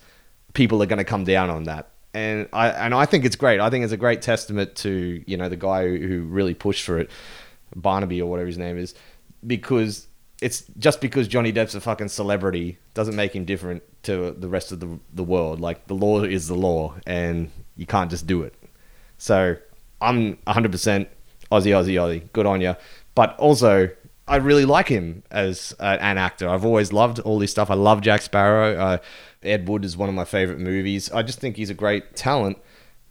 people 0.53 0.81
are 0.81 0.87
going 0.87 0.97
to 0.97 1.03
come 1.05 1.23
down 1.23 1.49
on 1.49 1.63
that. 1.63 1.89
And 2.13 2.49
I, 2.51 2.69
and 2.69 2.93
I 2.93 3.05
think 3.05 3.23
it's 3.23 3.35
great. 3.35 3.59
I 3.59 3.69
think 3.69 3.83
it's 3.83 3.93
a 3.93 3.97
great 3.97 4.21
testament 4.21 4.75
to, 4.77 5.23
you 5.25 5.37
know, 5.37 5.47
the 5.47 5.55
guy 5.55 5.87
who, 5.87 6.07
who 6.07 6.21
really 6.23 6.53
pushed 6.53 6.83
for 6.83 6.97
it, 6.97 7.09
Barnaby 7.75 8.21
or 8.21 8.29
whatever 8.29 8.47
his 8.47 8.57
name 8.57 8.77
is, 8.77 8.93
because 9.45 10.07
it's 10.41 10.65
just 10.77 10.99
because 10.99 11.27
Johnny 11.27 11.53
Depp's 11.53 11.75
a 11.75 11.79
fucking 11.79 12.09
celebrity 12.09 12.79
doesn't 12.93 13.15
make 13.15 13.33
him 13.35 13.45
different 13.45 13.83
to 14.03 14.31
the 14.31 14.49
rest 14.49 14.71
of 14.71 14.79
the, 14.79 14.99
the 15.13 15.23
world. 15.23 15.61
Like, 15.61 15.87
the 15.87 15.93
law 15.93 16.23
is 16.23 16.47
the 16.47 16.55
law, 16.55 16.95
and 17.05 17.49
you 17.81 17.87
can't 17.87 18.11
just 18.11 18.27
do 18.27 18.43
it. 18.43 18.53
So 19.17 19.57
I'm 19.99 20.37
100% 20.45 20.69
Aussie, 20.71 21.07
Aussie, 21.51 21.95
Aussie. 21.95 22.31
Good 22.31 22.45
on 22.45 22.61
you. 22.61 22.75
But 23.15 23.35
also, 23.39 23.89
I 24.27 24.35
really 24.35 24.65
like 24.65 24.87
him 24.87 25.23
as 25.31 25.75
uh, 25.79 25.97
an 25.99 26.19
actor. 26.19 26.47
I've 26.47 26.63
always 26.63 26.93
loved 26.93 27.19
all 27.19 27.39
this 27.39 27.49
stuff. 27.49 27.71
I 27.71 27.73
love 27.73 28.01
Jack 28.01 28.21
Sparrow. 28.21 28.77
Uh, 28.77 28.97
Ed 29.41 29.67
Wood 29.67 29.83
is 29.83 29.97
one 29.97 30.09
of 30.09 30.15
my 30.15 30.25
favorite 30.25 30.59
movies. 30.59 31.11
I 31.11 31.23
just 31.23 31.39
think 31.39 31.57
he's 31.57 31.71
a 31.71 31.73
great 31.73 32.15
talent. 32.15 32.59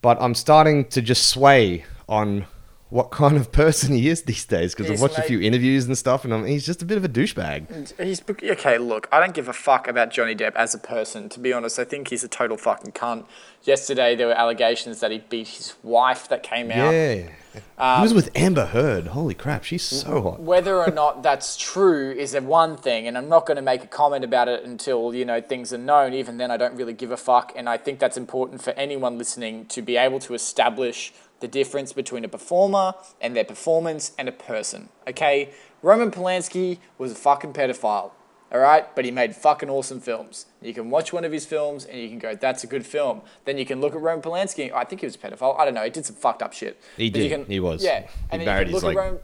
But 0.02 0.22
I'm 0.22 0.36
starting 0.36 0.84
to 0.90 1.02
just 1.02 1.26
sway 1.28 1.84
on 2.08 2.46
what 2.90 3.10
kind 3.10 3.36
of 3.36 3.50
person 3.60 3.94
he 3.94 4.08
is 4.08 4.22
these 4.22 4.44
days 4.44 4.74
because 4.74 4.90
I've 4.90 5.00
watched 5.00 5.18
a 5.18 5.22
few 5.22 5.40
interviews 5.40 5.86
and 5.86 5.96
stuff, 5.96 6.24
and 6.24 6.34
I'm, 6.34 6.44
he's 6.44 6.66
just 6.66 6.82
a 6.82 6.84
bit 6.84 6.98
of 6.98 7.04
a 7.04 7.08
douchebag. 7.08 7.98
He's 7.98 8.22
okay. 8.28 8.78
Look, 8.78 9.08
I 9.10 9.20
don't 9.20 9.34
give 9.34 9.48
a 9.48 9.52
fuck 9.52 9.88
about 9.88 10.10
Johnny 10.10 10.34
Depp 10.34 10.54
as 10.56 10.74
a 10.74 10.78
person. 10.78 11.28
To 11.30 11.40
be 11.40 11.52
honest, 11.52 11.78
I 11.78 11.84
think 11.84 12.08
he's 12.08 12.24
a 12.24 12.28
total 12.28 12.56
fucking 12.56 12.92
cunt. 12.92 13.24
Yesterday, 13.62 14.16
there 14.16 14.26
were 14.26 14.34
allegations 14.34 15.00
that 15.00 15.10
he 15.10 15.18
beat 15.18 15.48
his 15.48 15.74
wife 15.82 16.28
that 16.28 16.42
came 16.42 16.70
out. 16.70 16.92
Yeah. 16.92 17.28
he 17.54 18.02
was 18.02 18.10
um, 18.10 18.16
with 18.16 18.30
Amber 18.34 18.66
Heard. 18.66 19.08
Holy 19.08 19.34
crap, 19.34 19.64
she's 19.64 19.82
so 19.82 20.22
hot. 20.22 20.40
Whether 20.40 20.76
or 20.76 20.90
not 20.90 21.22
that's 21.22 21.56
true 21.56 22.10
is 22.10 22.34
a 22.34 22.40
one 22.40 22.76
thing, 22.76 23.06
and 23.06 23.16
I'm 23.16 23.28
not 23.28 23.46
going 23.46 23.56
to 23.56 23.62
make 23.62 23.84
a 23.84 23.86
comment 23.86 24.24
about 24.24 24.48
it 24.48 24.64
until 24.64 25.14
you 25.14 25.24
know 25.24 25.40
things 25.40 25.72
are 25.72 25.78
known. 25.78 26.12
Even 26.14 26.38
then, 26.38 26.50
I 26.50 26.56
don't 26.56 26.74
really 26.74 26.94
give 26.94 27.12
a 27.12 27.16
fuck, 27.16 27.52
and 27.54 27.68
I 27.68 27.76
think 27.76 28.00
that's 28.00 28.16
important 28.16 28.62
for 28.62 28.70
anyone 28.70 29.16
listening 29.16 29.66
to 29.66 29.82
be 29.82 29.96
able 29.96 30.18
to 30.20 30.34
establish 30.34 31.12
the 31.40 31.48
difference 31.48 31.92
between 31.92 32.24
a 32.24 32.28
performer 32.28 32.94
and 33.20 33.34
their 33.34 33.44
performance 33.44 34.12
and 34.18 34.28
a 34.28 34.32
person. 34.32 34.88
Okay, 35.08 35.50
Roman 35.82 36.10
Polanski 36.10 36.78
was 36.98 37.12
a 37.12 37.14
fucking 37.14 37.52
pedophile. 37.52 38.12
All 38.52 38.58
right, 38.58 38.92
but 38.96 39.04
he 39.04 39.12
made 39.12 39.36
fucking 39.36 39.70
awesome 39.70 40.00
films. 40.00 40.46
You 40.60 40.74
can 40.74 40.90
watch 40.90 41.12
one 41.12 41.24
of 41.24 41.30
his 41.30 41.46
films 41.46 41.84
and 41.84 42.00
you 42.00 42.08
can 42.08 42.18
go, 42.18 42.34
"That's 42.34 42.64
a 42.64 42.66
good 42.66 42.84
film." 42.84 43.22
Then 43.44 43.58
you 43.58 43.64
can 43.64 43.80
look 43.80 43.94
at 43.94 44.00
Roman 44.00 44.22
Polanski. 44.22 44.72
I 44.74 44.82
think 44.82 45.02
he 45.02 45.06
was 45.06 45.14
a 45.14 45.18
pedophile. 45.18 45.56
I 45.58 45.64
don't 45.64 45.74
know. 45.74 45.84
He 45.84 45.90
did 45.90 46.04
some 46.04 46.16
fucked 46.16 46.42
up 46.42 46.52
shit. 46.52 46.76
He 46.96 47.10
But 47.10 47.18
did. 47.20 47.46
He 47.46 47.60
was. 47.60 47.84
Yeah, 47.84 48.00
He 48.00 48.06
and 48.32 48.42
then 48.42 48.48
you 48.48 48.64
his, 48.64 48.64
can 48.64 48.72
look 48.72 48.82
like, 48.82 48.96
at 48.96 49.04
Roman, 49.04 49.20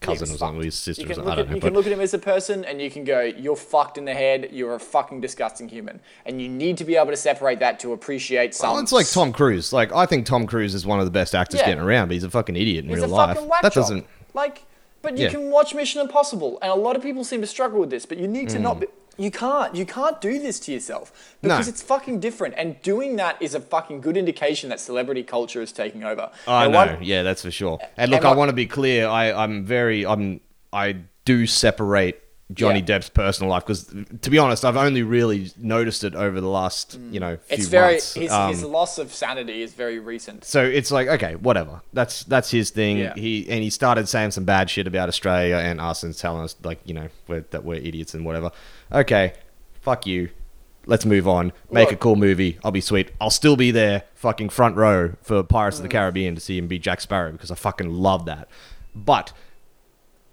Cousin 0.00 0.24
or 0.34 0.38
something, 0.38 0.56
fucked. 0.56 0.64
his 0.64 0.74
sister 0.76 1.04
or 1.10 1.14
something. 1.14 1.30
I 1.32 1.34
don't 1.36 1.48
know. 1.50 1.54
you 1.56 1.60
can 1.60 1.74
look 1.74 1.86
at 1.86 1.92
him 1.92 2.00
as 2.00 2.14
a 2.14 2.18
person 2.18 2.64
and 2.64 2.80
you 2.80 2.90
can 2.90 3.04
go, 3.04 3.20
you're 3.20 3.54
fucked 3.56 3.98
in 3.98 4.06
the 4.06 4.14
head, 4.14 4.48
you're 4.50 4.74
a 4.74 4.80
fucking 4.80 5.20
disgusting 5.20 5.68
human. 5.68 6.00
And 6.24 6.40
you 6.40 6.48
need 6.48 6.78
to 6.78 6.84
be 6.84 6.96
able 6.96 7.10
to 7.10 7.16
separate 7.16 7.58
that 7.60 7.78
to 7.80 7.92
appreciate 7.92 8.54
some. 8.54 8.70
Well, 8.72 8.80
it's 8.82 8.92
like 8.92 9.08
Tom 9.10 9.32
Cruise. 9.32 9.72
Like 9.72 9.92
I 9.92 10.06
think 10.06 10.24
Tom 10.26 10.46
Cruise 10.46 10.74
is 10.74 10.86
one 10.86 11.00
of 11.00 11.04
the 11.04 11.10
best 11.10 11.34
actors 11.34 11.60
Yeah. 11.60 11.66
getting 11.66 11.82
around, 11.84 12.08
but 12.08 12.14
he's 12.14 12.24
a 12.24 12.30
fucking 12.30 12.56
idiot 12.56 12.84
in 12.84 12.90
He's 12.90 13.00
real 13.00 13.08
life. 13.08 13.38
That 13.62 13.74
doesn't. 13.74 14.06
Like, 14.32 14.64
but 15.02 15.18
you 15.18 15.24
Yeah. 15.24 15.30
can 15.32 15.50
watch 15.50 15.74
Mission 15.74 16.00
Impossible, 16.00 16.58
and 16.62 16.70
a 16.70 16.74
lot 16.74 16.96
of 16.96 17.02
people 17.02 17.22
seem 17.24 17.40
to 17.42 17.46
struggle 17.46 17.78
with 17.80 17.90
this, 17.90 18.06
but 18.06 18.16
you 18.18 18.26
need 18.28 18.48
to 18.50 18.58
Mm. 18.58 18.62
not 18.62 18.80
be. 18.80 18.86
You 19.18 19.30
can't. 19.30 19.74
You 19.74 19.84
can't 19.84 20.20
do 20.20 20.38
this 20.38 20.58
to 20.60 20.72
yourself 20.72 21.34
because 21.42 21.66
No. 21.66 21.70
it's 21.70 21.82
fucking 21.82 22.20
different. 22.20 22.54
And 22.56 22.80
doing 22.82 23.16
that 23.16 23.40
is 23.40 23.54
a 23.54 23.60
fucking 23.60 24.00
good 24.00 24.16
indication 24.16 24.70
that 24.70 24.80
celebrity 24.80 25.22
culture 25.22 25.60
is 25.60 25.72
taking 25.72 26.04
over. 26.04 26.30
I 26.46 26.64
And 26.64 26.72
know. 26.72 26.78
one- 26.78 26.98
yeah, 27.02 27.22
that's 27.22 27.42
for 27.42 27.50
sure. 27.50 27.78
And 27.96 28.10
look, 28.10 28.24
I 28.24 28.28
what- 28.28 28.38
want 28.38 28.48
to 28.48 28.54
be 28.56 28.66
clear. 28.66 29.06
I, 29.08 29.32
I'm 29.32 29.64
very. 29.64 30.06
I'm. 30.06 30.40
I 30.72 30.96
do 31.24 31.46
separate 31.46 32.22
Johnny 32.52 32.80
Yeah. 32.80 32.98
Depp's 32.98 33.08
personal 33.08 33.50
life 33.50 33.64
because, 33.64 33.84
to 34.22 34.30
be 34.30 34.38
honest, 34.38 34.64
I've 34.64 34.76
only 34.76 35.02
really 35.02 35.52
noticed 35.56 36.02
it 36.04 36.14
over 36.14 36.40
the 36.40 36.48
last, 36.48 36.98
you 37.10 37.20
know, 37.20 37.36
few 37.46 37.56
Mm. 37.56 37.60
It's 37.60 37.68
very 37.68 37.92
months. 37.92 38.14
his, 38.14 38.30
Um, 38.32 38.50
his 38.50 38.64
loss 38.64 38.98
of 38.98 39.12
sanity 39.14 39.62
is 39.62 39.72
very 39.72 39.98
recent. 39.98 40.44
so 40.44 40.62
it's 40.64 40.90
like 40.90 41.08
okay, 41.08 41.36
whatever. 41.36 41.80
That's 41.92 42.24
that's 42.24 42.50
his 42.50 42.70
thing. 42.70 42.98
Yeah. 42.98 43.14
He 43.14 43.46
and 43.48 43.62
he 43.62 43.70
started 43.70 44.08
saying 44.08 44.32
some 44.32 44.44
bad 44.44 44.68
shit 44.70 44.86
about 44.86 45.08
Australia 45.08 45.56
and 45.56 45.80
us 45.80 46.02
and 46.02 46.16
telling 46.16 46.42
us 46.42 46.56
like 46.64 46.80
you 46.84 46.94
know 46.94 47.08
we're, 47.28 47.44
that 47.50 47.64
we're 47.64 47.76
idiots 47.76 48.14
and 48.14 48.24
whatever. 48.24 48.50
Okay, 48.92 49.34
fuck 49.80 50.06
you. 50.06 50.30
Let's 50.86 51.04
move 51.04 51.28
on. 51.28 51.52
Make 51.70 51.92
a 51.92 51.96
cool 51.96 52.16
movie. 52.16 52.58
I'll 52.64 52.72
be 52.72 52.80
sweet. 52.80 53.10
I'll 53.20 53.30
still 53.30 53.54
be 53.54 53.70
there, 53.70 54.04
fucking 54.14 54.48
front 54.48 54.76
row 54.76 55.12
for 55.22 55.42
Pirates 55.42 55.76
Mm. 55.76 55.80
of 55.80 55.82
the 55.84 55.88
Caribbean 55.90 56.34
to 56.34 56.40
see 56.40 56.56
him 56.58 56.66
be 56.68 56.78
Jack 56.78 57.00
Sparrow 57.02 57.30
because 57.32 57.50
I 57.50 57.54
fucking 57.54 57.90
love 57.92 58.24
that. 58.24 58.48
But 58.94 59.32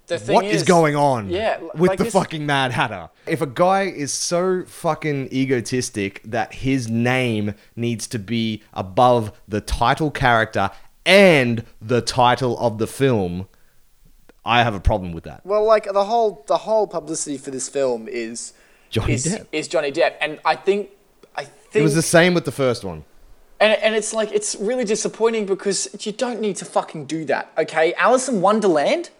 The 0.08 0.18
thing 0.18 0.34
what 0.34 0.44
is, 0.46 0.62
going 0.62 0.96
on 0.96 1.28
Yeah, 1.30 1.58
with 1.74 1.88
like 1.90 1.98
the 1.98 2.04
this- 2.04 2.12
fucking 2.12 2.44
Mad 2.46 2.72
Hatter? 2.72 3.10
If 3.26 3.40
a 3.42 3.46
guy 3.46 3.82
is 3.82 4.12
so 4.12 4.64
fucking 4.66 5.28
egotistic 5.32 6.22
that 6.24 6.54
his 6.54 6.88
name 6.88 7.54
needs 7.76 8.06
to 8.08 8.18
be 8.18 8.62
above 8.72 9.32
the 9.46 9.60
title 9.60 10.10
character 10.10 10.70
and 11.04 11.64
the 11.80 12.00
title 12.00 12.58
of 12.58 12.78
the 12.78 12.86
film, 12.86 13.48
I 14.44 14.62
have 14.62 14.74
a 14.74 14.80
problem 14.80 15.12
with 15.12 15.24
that. 15.24 15.44
Well, 15.44 15.64
like 15.64 15.84
the 15.92 16.04
whole 16.04 16.42
the 16.46 16.58
whole 16.58 16.86
publicity 16.86 17.36
for 17.36 17.50
this 17.50 17.68
film 17.68 18.08
is 18.08 18.54
Johnny 18.90 19.12
is, 19.14 19.26
Depp. 19.26 19.46
is 19.52 19.68
Johnny 19.68 19.92
Depp, 19.92 20.14
and 20.22 20.38
I 20.44 20.56
think 20.56 20.88
I 21.36 21.44
think 21.44 21.76
It 21.76 21.82
was 21.82 21.94
the 21.94 22.02
same 22.02 22.32
with 22.32 22.46
the 22.46 22.52
first 22.52 22.82
one. 22.82 23.04
and 23.60 23.74
and 23.82 23.94
it's 23.94 24.14
like 24.14 24.32
it's 24.32 24.56
really 24.56 24.84
disappointing 24.84 25.44
because 25.44 25.88
you 26.06 26.12
don't 26.12 26.40
need 26.40 26.56
to 26.56 26.64
fucking 26.64 27.04
do 27.04 27.26
that. 27.26 27.52
Okay, 27.58 27.92
Alice 27.94 28.26
in 28.28 28.40
Wonderland 28.40 29.10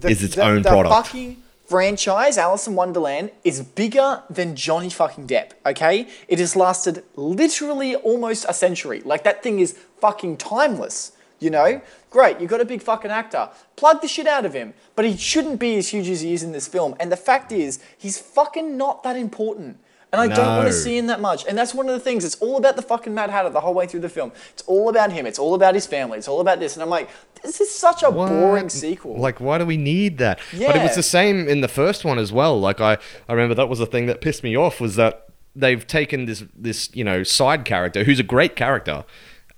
the, 0.00 0.08
Is 0.08 0.22
its 0.22 0.34
the- 0.36 0.42
own 0.44 0.62
the 0.62 0.68
product. 0.70 0.94
fucking 1.06 1.42
franchise 1.66 2.36
Alice 2.36 2.66
in 2.66 2.74
Wonderland 2.74 3.30
is 3.44 3.62
bigger 3.62 4.22
than 4.28 4.56
Johnny 4.56 4.90
fucking 4.90 5.26
Depp. 5.28 5.52
Okay, 5.64 6.08
it 6.28 6.38
has 6.38 6.56
lasted 6.56 7.04
literally 7.16 7.94
almost 7.96 8.44
a 8.48 8.54
century. 8.54 9.00
Like 9.04 9.22
that 9.24 9.42
thing 9.42 9.60
is 9.60 9.78
fucking 10.00 10.36
timeless. 10.38 11.12
You 11.38 11.48
know, 11.48 11.80
great, 12.10 12.38
you 12.38 12.46
got 12.46 12.60
a 12.60 12.66
big 12.66 12.82
fucking 12.82 13.10
actor. 13.10 13.48
Plug 13.76 14.02
the 14.02 14.08
shit 14.08 14.26
out 14.26 14.44
of 14.44 14.52
him. 14.52 14.74
But 14.94 15.06
he 15.06 15.16
shouldn't 15.16 15.58
be 15.58 15.78
as 15.78 15.88
huge 15.88 16.06
as 16.10 16.20
he 16.20 16.34
is 16.34 16.42
in 16.42 16.52
this 16.52 16.68
film. 16.68 16.94
And 17.00 17.10
the 17.10 17.16
fact 17.16 17.50
is, 17.50 17.78
he's 17.96 18.18
fucking 18.18 18.76
not 18.76 19.02
that 19.04 19.16
important. 19.16 19.78
And 20.12 20.20
I 20.20 20.34
don't 20.34 20.56
want 20.56 20.66
to 20.66 20.72
see 20.72 20.98
him 20.98 21.06
that 21.06 21.20
much. 21.20 21.46
And 21.46 21.56
that's 21.56 21.72
one 21.72 21.88
of 21.88 21.94
the 21.94 22.00
things. 22.00 22.24
It's 22.24 22.34
all 22.36 22.56
about 22.56 22.74
the 22.76 22.82
fucking 22.82 23.14
Mad 23.14 23.30
Hatter 23.30 23.50
the 23.50 23.60
whole 23.60 23.74
way 23.74 23.86
through 23.86 24.00
the 24.00 24.08
film. 24.08 24.32
It's 24.52 24.62
all 24.62 24.88
about 24.88 25.12
him. 25.12 25.24
It's 25.24 25.38
all 25.38 25.54
about 25.54 25.74
his 25.74 25.86
family. 25.86 26.18
It's 26.18 26.26
all 26.26 26.40
about 26.40 26.58
this. 26.58 26.74
And 26.74 26.82
I'm 26.82 26.88
like, 26.88 27.08
this 27.42 27.60
is 27.60 27.72
such 27.72 28.02
a 28.02 28.10
boring 28.10 28.68
sequel. 28.68 29.18
Like, 29.18 29.40
why 29.40 29.58
do 29.58 29.66
we 29.66 29.76
need 29.76 30.18
that? 30.18 30.40
Yeah. 30.52 30.68
But 30.68 30.76
it 30.76 30.82
was 30.82 30.96
the 30.96 31.02
same 31.02 31.48
in 31.48 31.60
the 31.60 31.68
first 31.68 32.04
one 32.04 32.18
as 32.18 32.32
well. 32.32 32.58
Like, 32.58 32.80
I, 32.80 32.98
I 33.28 33.32
remember 33.32 33.54
that 33.54 33.68
was 33.68 33.78
the 33.78 33.86
thing 33.86 34.06
that 34.06 34.20
pissed 34.20 34.42
me 34.42 34.56
off 34.56 34.80
was 34.80 34.96
that 34.96 35.28
they've 35.54 35.86
taken 35.86 36.26
this 36.26 36.44
this 36.54 36.90
you 36.94 37.02
know 37.02 37.22
side 37.22 37.64
character 37.64 38.04
who's 38.04 38.20
a 38.20 38.24
great 38.24 38.56
character, 38.56 39.04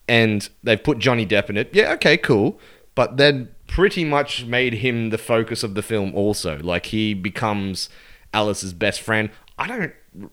and 0.08 0.48
they've 0.62 0.82
put 0.82 0.98
Johnny 0.98 1.26
Depp 1.26 1.50
in 1.50 1.56
it. 1.56 1.70
Yeah, 1.72 1.92
okay, 1.94 2.16
cool. 2.16 2.58
But 2.94 3.16
then 3.16 3.48
pretty 3.66 4.04
much 4.04 4.44
made 4.44 4.74
him 4.74 5.10
the 5.10 5.18
focus 5.18 5.62
of 5.62 5.74
the 5.74 5.82
film. 5.82 6.14
Also, 6.14 6.58
like 6.58 6.86
he 6.86 7.14
becomes 7.14 7.88
Alice's 8.34 8.72
best 8.72 9.00
friend. 9.00 9.30
I 9.58 9.66
don't 9.66 9.92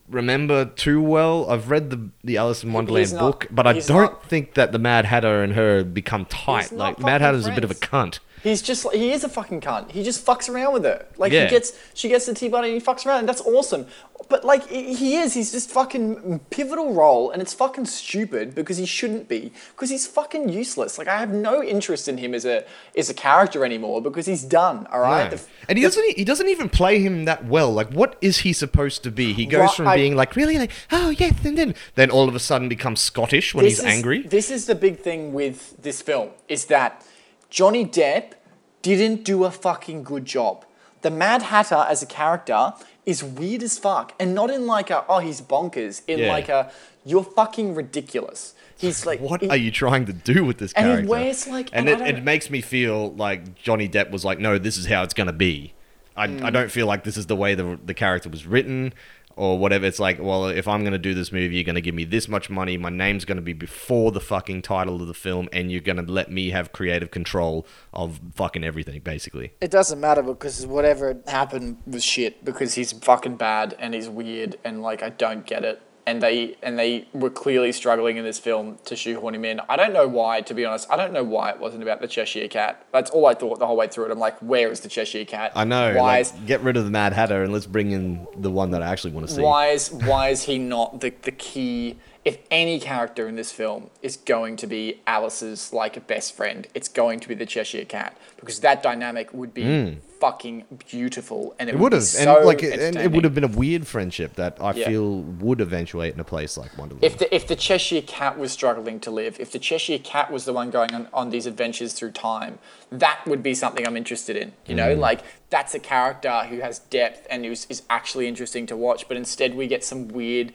remember 0.09 0.65
too 0.65 1.01
well. 1.01 1.49
I've 1.49 1.69
read 1.69 1.89
the 1.89 2.09
the 2.23 2.37
Alice 2.37 2.63
in 2.63 2.73
Wonderland 2.73 3.13
not- 3.13 3.19
book, 3.19 3.47
but 3.51 3.65
I 3.67 3.73
don't 3.79 3.89
not- 3.89 4.25
think 4.25 4.53
that 4.55 4.71
the 4.71 4.79
Mad 4.79 5.05
Hatter 5.05 5.41
and 5.43 5.53
her 5.53 5.83
become 5.83 6.25
tight. 6.25 6.71
Like 6.71 6.99
Mad 6.99 7.21
Hatter's 7.21 7.47
a 7.47 7.51
bit 7.51 7.63
of 7.63 7.71
a 7.71 7.75
cunt. 7.75 8.19
He's 8.43 8.61
just 8.61 8.89
he 8.93 9.11
is 9.11 9.23
a 9.23 9.29
fucking 9.29 9.61
cunt. 9.61 9.91
He 9.91 10.03
just 10.03 10.25
fucks 10.25 10.49
around 10.49 10.73
with 10.73 10.83
her. 10.83 11.05
Like 11.17 11.31
Yeah. 11.31 11.45
he 11.45 11.49
gets 11.49 11.73
she 11.93 12.09
gets 12.09 12.25
the 12.25 12.33
tea 12.33 12.47
bunny 12.49 12.69
and 12.71 12.79
he 12.81 12.85
fucks 12.85 13.05
around 13.05 13.19
and 13.19 13.29
that's 13.29 13.41
awesome. 13.41 13.85
But 14.29 14.43
like 14.45 14.67
he 14.67 15.15
is, 15.17 15.33
he's 15.33 15.51
just 15.51 15.69
fucking 15.71 16.39
pivotal 16.49 16.93
role 16.93 17.31
and 17.31 17.41
it's 17.41 17.53
fucking 17.53 17.85
stupid 17.85 18.53
because 18.53 18.77
he 18.77 18.85
shouldn't 18.85 19.27
be 19.27 19.51
because 19.71 19.89
he's 19.89 20.05
fucking 20.07 20.49
useless. 20.49 20.97
Like 20.97 21.07
I 21.07 21.17
have 21.17 21.31
no 21.33 21.63
interest 21.63 22.07
in 22.07 22.17
him 22.17 22.33
as 22.33 22.45
a 22.45 22.63
as 22.97 23.09
a 23.09 23.13
character 23.13 23.65
anymore 23.65 24.01
because 24.01 24.25
he's 24.25 24.43
done. 24.43 24.87
All 24.91 24.99
right. 24.99 25.31
No. 25.31 25.37
The- 25.37 25.43
and 25.67 25.77
he 25.77 25.83
doesn't. 25.83 26.03
e, 26.05 26.13
He 26.17 26.23
doesn't 26.25 26.47
even 26.49 26.69
play 26.69 26.99
him 26.99 27.25
that 27.25 27.45
well. 27.45 27.71
Like, 27.71 27.89
what 27.91 28.15
is 28.21 28.39
he 28.39 28.53
supposed 28.53 29.03
to 29.03 29.11
be? 29.11 29.33
He 29.33 29.45
goes 29.45 29.61
Right, 29.61 29.71
from 29.75 29.87
I- 29.87 29.95
being 29.95 30.15
like 30.15 30.35
really 30.35 30.57
like, 30.57 30.71
oh 30.91 31.09
yes, 31.11 31.33
and 31.43 31.57
then 31.57 31.75
then 31.95 32.09
all 32.11 32.27
of 32.27 32.35
a 32.35 32.39
sudden 32.39 32.69
becomes 32.69 32.99
Scottish 33.01 33.53
when 33.55 33.65
he's 33.65 33.79
is, 33.79 33.85
angry. 33.85 34.23
This 34.23 34.49
is 34.51 34.65
the 34.65 34.75
big 34.75 34.99
thing 34.99 35.33
with 35.33 35.81
this 35.81 36.01
film 36.01 36.29
is 36.47 36.65
that 36.65 37.05
Johnny 37.49 37.85
Depp 37.85 38.33
didn't 38.81 39.23
do 39.23 39.43
a 39.43 39.51
fucking 39.51 40.03
good 40.03 40.25
job. 40.25 40.65
The 41.01 41.09
Mad 41.11 41.43
Hatter 41.43 41.85
as 41.87 42.03
a 42.03 42.05
character 42.05 42.73
is 43.05 43.23
weird 43.23 43.63
as 43.63 43.77
fuck, 43.77 44.13
and 44.19 44.35
not 44.35 44.49
in 44.49 44.67
like 44.67 44.89
a 44.89 45.05
oh 45.07 45.19
he's 45.19 45.41
bonkers, 45.41 46.01
in 46.07 46.19
Yeah. 46.19 46.29
like 46.29 46.49
a 46.49 46.71
you're 47.05 47.23
fucking 47.23 47.73
ridiculous. 47.75 48.53
He's 48.77 49.05
like 49.05 49.19
What 49.19 49.41
he- 49.41 49.49
are 49.49 49.55
you 49.57 49.71
trying 49.71 50.05
to 50.05 50.13
do 50.13 50.45
with 50.45 50.57
this 50.57 50.73
And 50.73 50.85
he 50.85 50.91
character? 50.93 51.09
wears, 51.09 51.47
like- 51.47 51.69
and, 51.73 51.89
and 51.89 52.01
it, 52.01 52.17
it 52.17 52.23
makes 52.23 52.49
me 52.49 52.61
feel 52.61 53.11
like 53.13 53.55
Johnny 53.55 53.89
Depp 53.89 54.11
was 54.11 54.23
like, 54.23 54.39
no, 54.39 54.57
this 54.57 54.77
is 54.77 54.85
how 54.85 55.03
it's 55.03 55.13
gonna 55.13 55.33
be. 55.33 55.73
I, 56.15 56.27
Hmm. 56.27 56.45
I 56.45 56.49
don't 56.49 56.69
feel 56.71 56.85
like 56.85 57.03
this 57.05 57.15
is 57.17 57.25
the 57.27 57.35
way 57.35 57.55
the 57.55 57.79
the 57.83 57.93
character 57.93 58.29
was 58.29 58.45
written 58.45 58.93
or 59.39 59.57
whatever. 59.57 59.85
It's 59.85 59.99
like, 59.99 60.19
well, 60.19 60.47
if 60.47 60.67
I'm 60.67 60.83
gonna 60.83 60.97
do 60.97 61.13
this 61.13 61.31
movie, 61.31 61.55
you're 61.55 61.63
gonna 61.63 61.79
give 61.79 61.95
me 61.95 62.03
this 62.03 62.27
much 62.27 62.49
money. 62.49 62.77
My 62.77 62.89
name's 62.89 63.23
gonna 63.23 63.39
be 63.39 63.53
before 63.53 64.11
the 64.11 64.19
fucking 64.19 64.63
title 64.63 65.01
of 65.01 65.07
the 65.07 65.13
film, 65.13 65.47
and 65.53 65.71
you're 65.71 65.79
gonna 65.79 66.01
let 66.01 66.29
me 66.29 66.49
have 66.49 66.73
creative 66.73 67.09
control 67.09 67.65
of 67.93 68.19
fucking 68.35 68.65
everything, 68.65 68.99
basically. 68.99 69.53
It 69.61 69.71
doesn't 69.71 69.99
matter 69.99 70.21
because 70.21 70.67
whatever 70.67 71.21
happened 71.25 71.77
was 71.87 72.03
shit 72.03 72.43
because 72.43 72.73
he's 72.73 72.91
fucking 72.91 73.37
bad 73.37 73.77
and 73.79 73.93
he's 73.93 74.09
weird 74.09 74.57
and 74.65 74.81
like 74.81 75.01
I 75.01 75.09
don't 75.09 75.45
get 75.45 75.63
it. 75.63 75.81
And 76.09 76.23
they 76.23 76.57
and 76.63 76.79
they 76.79 77.07
were 77.13 77.29
clearly 77.29 77.71
struggling 77.71 78.17
in 78.17 78.23
this 78.23 78.39
film 78.39 78.79
to 78.85 78.95
shoehorn 78.95 79.35
him 79.35 79.45
in. 79.45 79.61
I 79.69 79.75
don't 79.75 79.93
know 79.93 80.07
why, 80.07 80.41
to 80.41 80.53
be 80.53 80.65
honest. 80.65 80.87
I 80.89 80.95
don't 80.95 81.13
know 81.13 81.23
why 81.23 81.51
it 81.51 81.59
wasn't 81.59 81.83
about 81.83 82.01
the 82.01 82.07
Cheshire 82.07 82.47
Cat. 82.47 82.83
That's 82.91 83.11
all 83.11 83.27
I 83.27 83.35
thought 83.35 83.59
the 83.59 83.67
whole 83.67 83.77
way 83.77 83.87
through 83.87 84.05
it. 84.05 84.11
I'm 84.11 84.17
like, 84.17 84.39
where 84.39 84.71
is 84.71 84.79
the 84.79 84.89
Cheshire 84.89 85.25
Cat? 85.25 85.51
I 85.55 85.65
know. 85.65 85.93
Why 85.95 86.17
like, 86.17 86.21
is 86.21 86.31
get 86.47 86.61
rid 86.61 86.77
of 86.77 86.85
the 86.85 86.91
Mad 86.91 87.13
Hatter 87.13 87.43
and 87.43 87.53
let's 87.53 87.67
bring 87.67 87.91
in 87.91 88.27
the 88.35 88.49
one 88.49 88.71
that 88.71 88.81
I 88.81 88.87
actually 88.87 89.11
want 89.11 89.27
to 89.27 89.35
see. 89.35 89.41
why 89.41 89.67
is 89.67 89.91
why 89.91 90.29
is 90.29 90.43
he 90.43 90.57
not 90.57 91.01
the 91.01 91.13
the 91.21 91.31
key? 91.31 91.97
If 92.25 92.39
any 92.51 92.79
character 92.79 93.27
in 93.27 93.35
this 93.35 93.51
film 93.51 93.89
is 94.01 94.17
going 94.17 94.57
to 94.57 94.67
be 94.67 95.01
Alice's 95.07 95.71
like 95.71 96.05
best 96.07 96.35
friend, 96.35 96.67
it's 96.73 96.89
going 96.89 97.19
to 97.21 97.27
be 97.27 97.35
the 97.35 97.45
Cheshire 97.45 97.85
Cat 97.85 98.17
because 98.39 98.59
that 98.59 98.83
dynamic 98.83 99.33
would 99.33 99.53
be 99.53 99.63
hmm. 99.63 99.99
Fucking 100.19 100.65
beautiful 100.89 101.55
and 101.59 101.69
it. 101.69 101.75
It 101.75 101.79
would 101.79 101.93
have, 101.93 102.03
so 102.03 102.37
and 102.37 102.45
like, 102.45 102.61
it, 102.63 102.79
and 102.79 102.95
it 102.97 103.11
would 103.11 103.23
have 103.23 103.33
been 103.33 103.43
a 103.43 103.47
weird 103.47 103.87
friendship 103.87 104.35
that 104.35 104.57
I 104.59 104.73
Yeah. 104.73 104.87
feel 104.87 105.19
would 105.21 105.61
eventuate 105.61 106.13
in 106.13 106.19
a 106.19 106.23
place 106.23 106.57
like 106.57 106.77
Wonderland. 106.77 107.03
If 107.03 107.17
the 107.19 107.33
if 107.33 107.47
the 107.47 107.55
Cheshire 107.55 108.01
Cat 108.01 108.37
was 108.37 108.51
struggling 108.51 108.99
to 109.01 109.11
live, 109.11 109.39
if 109.39 109.51
the 109.51 109.59
Cheshire 109.59 109.97
Cat 109.99 110.31
was 110.31 110.45
the 110.45 110.53
one 110.53 110.69
going 110.71 110.93
on, 110.93 111.07
on 111.13 111.29
these 111.29 111.45
adventures 111.45 111.93
through 111.93 112.11
time, 112.11 112.59
that 112.91 113.21
would 113.25 113.41
be 113.41 113.53
something 113.53 113.87
I'm 113.87 113.97
interested 113.97 114.35
in. 114.35 114.53
You 114.65 114.75
know, 114.75 114.95
Mm. 114.95 114.99
like 114.99 115.21
that's 115.49 115.73
a 115.73 115.79
character 115.79 116.43
who 116.49 116.59
has 116.59 116.79
depth 116.79 117.25
and 117.29 117.45
who's 117.45 117.65
is 117.69 117.83
actually 117.89 118.27
interesting 118.27 118.65
to 118.67 118.75
watch. 118.77 119.07
But 119.07 119.17
instead, 119.17 119.55
we 119.55 119.67
get 119.67 119.83
some 119.83 120.07
weird, 120.09 120.53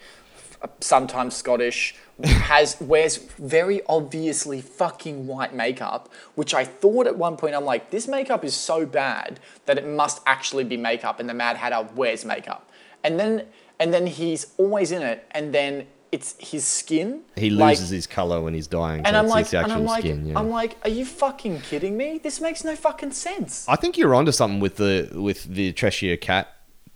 sometimes 0.80 1.34
Scottish, 1.36 1.94
has 2.22 2.80
wears 2.80 3.16
very 3.16 3.82
obviously 3.88 4.60
fucking 4.60 5.26
white 5.26 5.54
makeup, 5.54 6.08
which 6.34 6.54
I 6.54 6.64
thought 6.64 7.06
at 7.06 7.16
one 7.16 7.36
point 7.36 7.54
I'm 7.54 7.64
like, 7.64 7.90
this 7.90 8.06
makeup 8.06 8.44
is 8.44 8.54
so 8.54 8.86
bad 8.86 9.40
that 9.66 9.78
it 9.78 9.86
must 9.86 10.22
actually 10.26 10.64
be 10.64 10.76
makeup, 10.76 11.18
and 11.20 11.28
the 11.28 11.34
Mad 11.34 11.56
Hatter 11.56 11.88
wears 11.94 12.24
makeup, 12.24 12.70
and 13.02 13.18
then 13.18 13.46
and 13.80 13.92
then 13.92 14.06
he's 14.06 14.46
always 14.56 14.92
in 14.92 15.02
it, 15.02 15.26
and 15.32 15.52
then 15.52 15.86
it's 16.12 16.36
his 16.38 16.64
skin. 16.64 17.22
he 17.34 17.50
like- 17.50 17.76
loses 17.76 17.90
his 17.90 18.06
color 18.06 18.40
when 18.40 18.54
he's 18.54 18.68
dying, 18.68 19.02
so 19.02 19.08
and 19.08 19.16
I'm 19.16 19.26
like, 19.26 19.52
and 19.52 19.72
I'm 19.72 19.84
like, 19.84 20.02
skin. 20.02 20.26
Yeah. 20.26 20.38
I'm 20.38 20.48
like, 20.50 20.76
are 20.84 20.90
you 20.90 21.04
fucking 21.04 21.62
kidding 21.62 21.96
me? 21.96 22.18
This 22.22 22.40
makes 22.40 22.62
no 22.62 22.76
fucking 22.76 23.10
sense. 23.10 23.66
I 23.68 23.74
think 23.74 23.98
you're 23.98 24.14
onto 24.14 24.30
something 24.30 24.60
with 24.60 24.76
the 24.76 25.10
with 25.14 25.42
the 25.44 25.72
Cheshire 25.72 26.16
Cat 26.16 26.48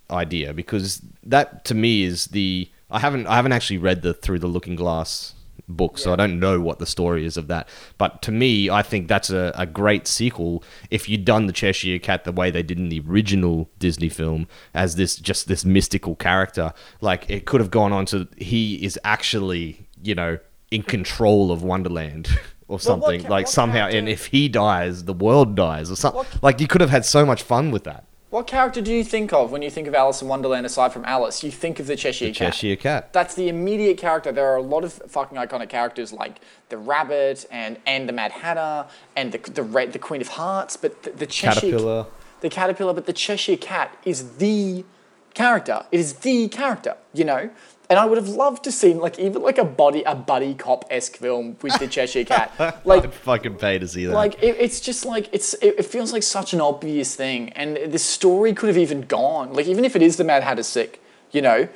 idea 0.09 0.53
because 0.53 1.01
that 1.23 1.65
to 1.65 1.75
me 1.75 2.03
is 2.03 2.27
the 2.27 2.71
I 2.91 2.99
haven't 2.99 3.27
I 3.27 3.35
haven't 3.35 3.51
actually 3.53 3.77
read 3.77 4.01
the 4.01 4.13
Through 4.13 4.39
the 4.39 4.47
Looking 4.47 4.75
Glass 4.75 5.35
book, 5.67 5.97
so 5.99 6.11
I 6.11 6.15
don't 6.15 6.39
know 6.39 6.59
what 6.59 6.79
the 6.79 6.85
story 6.87 7.25
is 7.25 7.37
of 7.37 7.47
that. 7.47 7.69
But 7.99 8.21
to 8.23 8.31
me, 8.31 8.69
I 8.71 8.81
think 8.81 9.07
that's 9.07 9.29
a, 9.29 9.51
a 9.55 9.67
great 9.67 10.07
sequel 10.07 10.63
if 10.89 11.07
you'd 11.07 11.25
done 11.25 11.45
the 11.45 11.53
Cheshire 11.53 11.99
Cat 11.99 12.23
the 12.23 12.31
way 12.31 12.49
they 12.49 12.63
did 12.63 12.79
in 12.79 12.89
the 12.89 13.01
original 13.07 13.69
Disney 13.77 14.09
film 14.09 14.47
as 14.73 14.95
this 14.95 15.15
just 15.17 15.47
this 15.47 15.63
mystical 15.65 16.15
character. 16.15 16.73
Like 17.01 17.29
it 17.29 17.45
could 17.45 17.61
have 17.61 17.69
gone 17.71 17.93
on 17.93 18.05
to 18.07 18.27
he 18.37 18.83
is 18.83 18.97
actually, 19.03 19.87
you 20.01 20.15
know, 20.15 20.39
in 20.71 20.81
control 20.83 21.51
of 21.51 21.63
Wonderland. 21.63 22.29
Or 22.69 22.79
something 22.79 23.23
ca- 23.23 23.29
like 23.29 23.47
somehow, 23.47 23.87
and 23.87 24.07
if 24.07 24.27
he 24.27 24.47
dies, 24.47 25.05
the 25.05 25.13
world 25.13 25.55
dies, 25.55 25.89
or 25.89 25.95
something. 25.95 26.19
What- 26.19 26.43
Like 26.43 26.61
you 26.61 26.67
could 26.67 26.81
have 26.81 26.91
had 26.91 27.03
so 27.03 27.25
much 27.25 27.41
fun 27.41 27.71
with 27.71 27.83
that. 27.85 28.05
What 28.29 28.45
character 28.45 28.79
do 28.79 28.93
you 28.93 29.03
think 29.03 29.33
of 29.33 29.51
when 29.51 29.63
you 29.63 29.71
think 29.71 29.87
of 29.87 29.95
Alice 29.95 30.21
in 30.21 30.27
Wonderland 30.27 30.63
aside 30.63 30.93
from 30.93 31.03
Alice? 31.05 31.43
You 31.43 31.49
think 31.49 31.79
of 31.79 31.87
the 31.87 31.95
Cheshire 31.95 32.27
Cat. 32.27 32.53
Cheshire 32.53 32.75
Cat. 32.75 33.11
That's 33.11 33.33
the 33.33 33.49
immediate 33.49 33.97
character. 33.97 34.31
There 34.31 34.45
are 34.45 34.57
a 34.57 34.61
lot 34.61 34.83
of 34.83 34.93
fucking 34.93 35.35
iconic 35.35 35.69
characters 35.69 36.13
like 36.13 36.39
the 36.69 36.77
Rabbit 36.77 37.47
and 37.49 37.77
and 37.87 38.07
the 38.07 38.13
Mad 38.13 38.31
Hatter 38.31 38.87
and 39.15 39.31
the 39.31 39.39
the 39.51 39.63
red, 39.63 39.93
the 39.93 39.99
Queen 39.99 40.21
of 40.21 40.27
Hearts, 40.27 40.77
but 40.77 41.01
the, 41.03 41.09
the 41.09 41.25
Cheshire 41.25 41.61
Caterpillar. 41.61 42.05
the 42.41 42.49
caterpillar, 42.49 42.93
but 42.93 43.07
the 43.07 43.13
Cheshire 43.13 43.57
Cat 43.57 43.97
is 44.05 44.37
the 44.37 44.85
character. 45.33 45.87
It 45.91 45.99
is 45.99 46.13
the 46.15 46.49
character, 46.49 46.97
you 47.13 47.25
know. 47.25 47.49
And 47.89 47.97
I 47.97 48.05
would 48.05 48.19
have 48.19 48.29
loved 48.29 48.63
to 48.65 48.71
see 48.71 48.93
like 48.93 49.17
even 49.17 49.41
like 49.41 49.57
a 49.57 49.65
body 49.65 50.03
a 50.03 50.13
buddy 50.13 50.53
cop 50.53 50.85
esque 50.91 51.17
film 51.17 51.57
with 51.61 51.79
the 51.79 51.87
Cheshire 51.87 52.23
Cat. 52.23 52.51
Like 52.85 53.03
I'd 53.03 53.13
fucking 53.13 53.55
pay 53.55 53.79
to 53.79 53.87
see 53.87 54.05
that. 54.05 54.13
like 54.13 54.35
it, 54.43 54.55
it's 54.59 54.79
just 54.79 55.05
like 55.05 55.27
it's 55.31 55.55
it, 55.55 55.75
it 55.79 55.85
feels 55.85 56.13
like 56.13 56.21
such 56.23 56.53
an 56.53 56.61
obvious 56.61 57.15
thing, 57.15 57.49
and 57.53 57.77
the 57.91 57.97
story 57.99 58.53
could 58.53 58.67
have 58.67 58.77
even 58.77 59.01
gone. 59.01 59.53
Like 59.53 59.65
even 59.65 59.85
if 59.85 59.95
it 59.95 60.03
is 60.03 60.17
the 60.17 60.23
Mad 60.23 60.43
Hatter 60.43 60.61
sick, 60.63 61.01
you 61.31 61.41
know, 61.41 61.67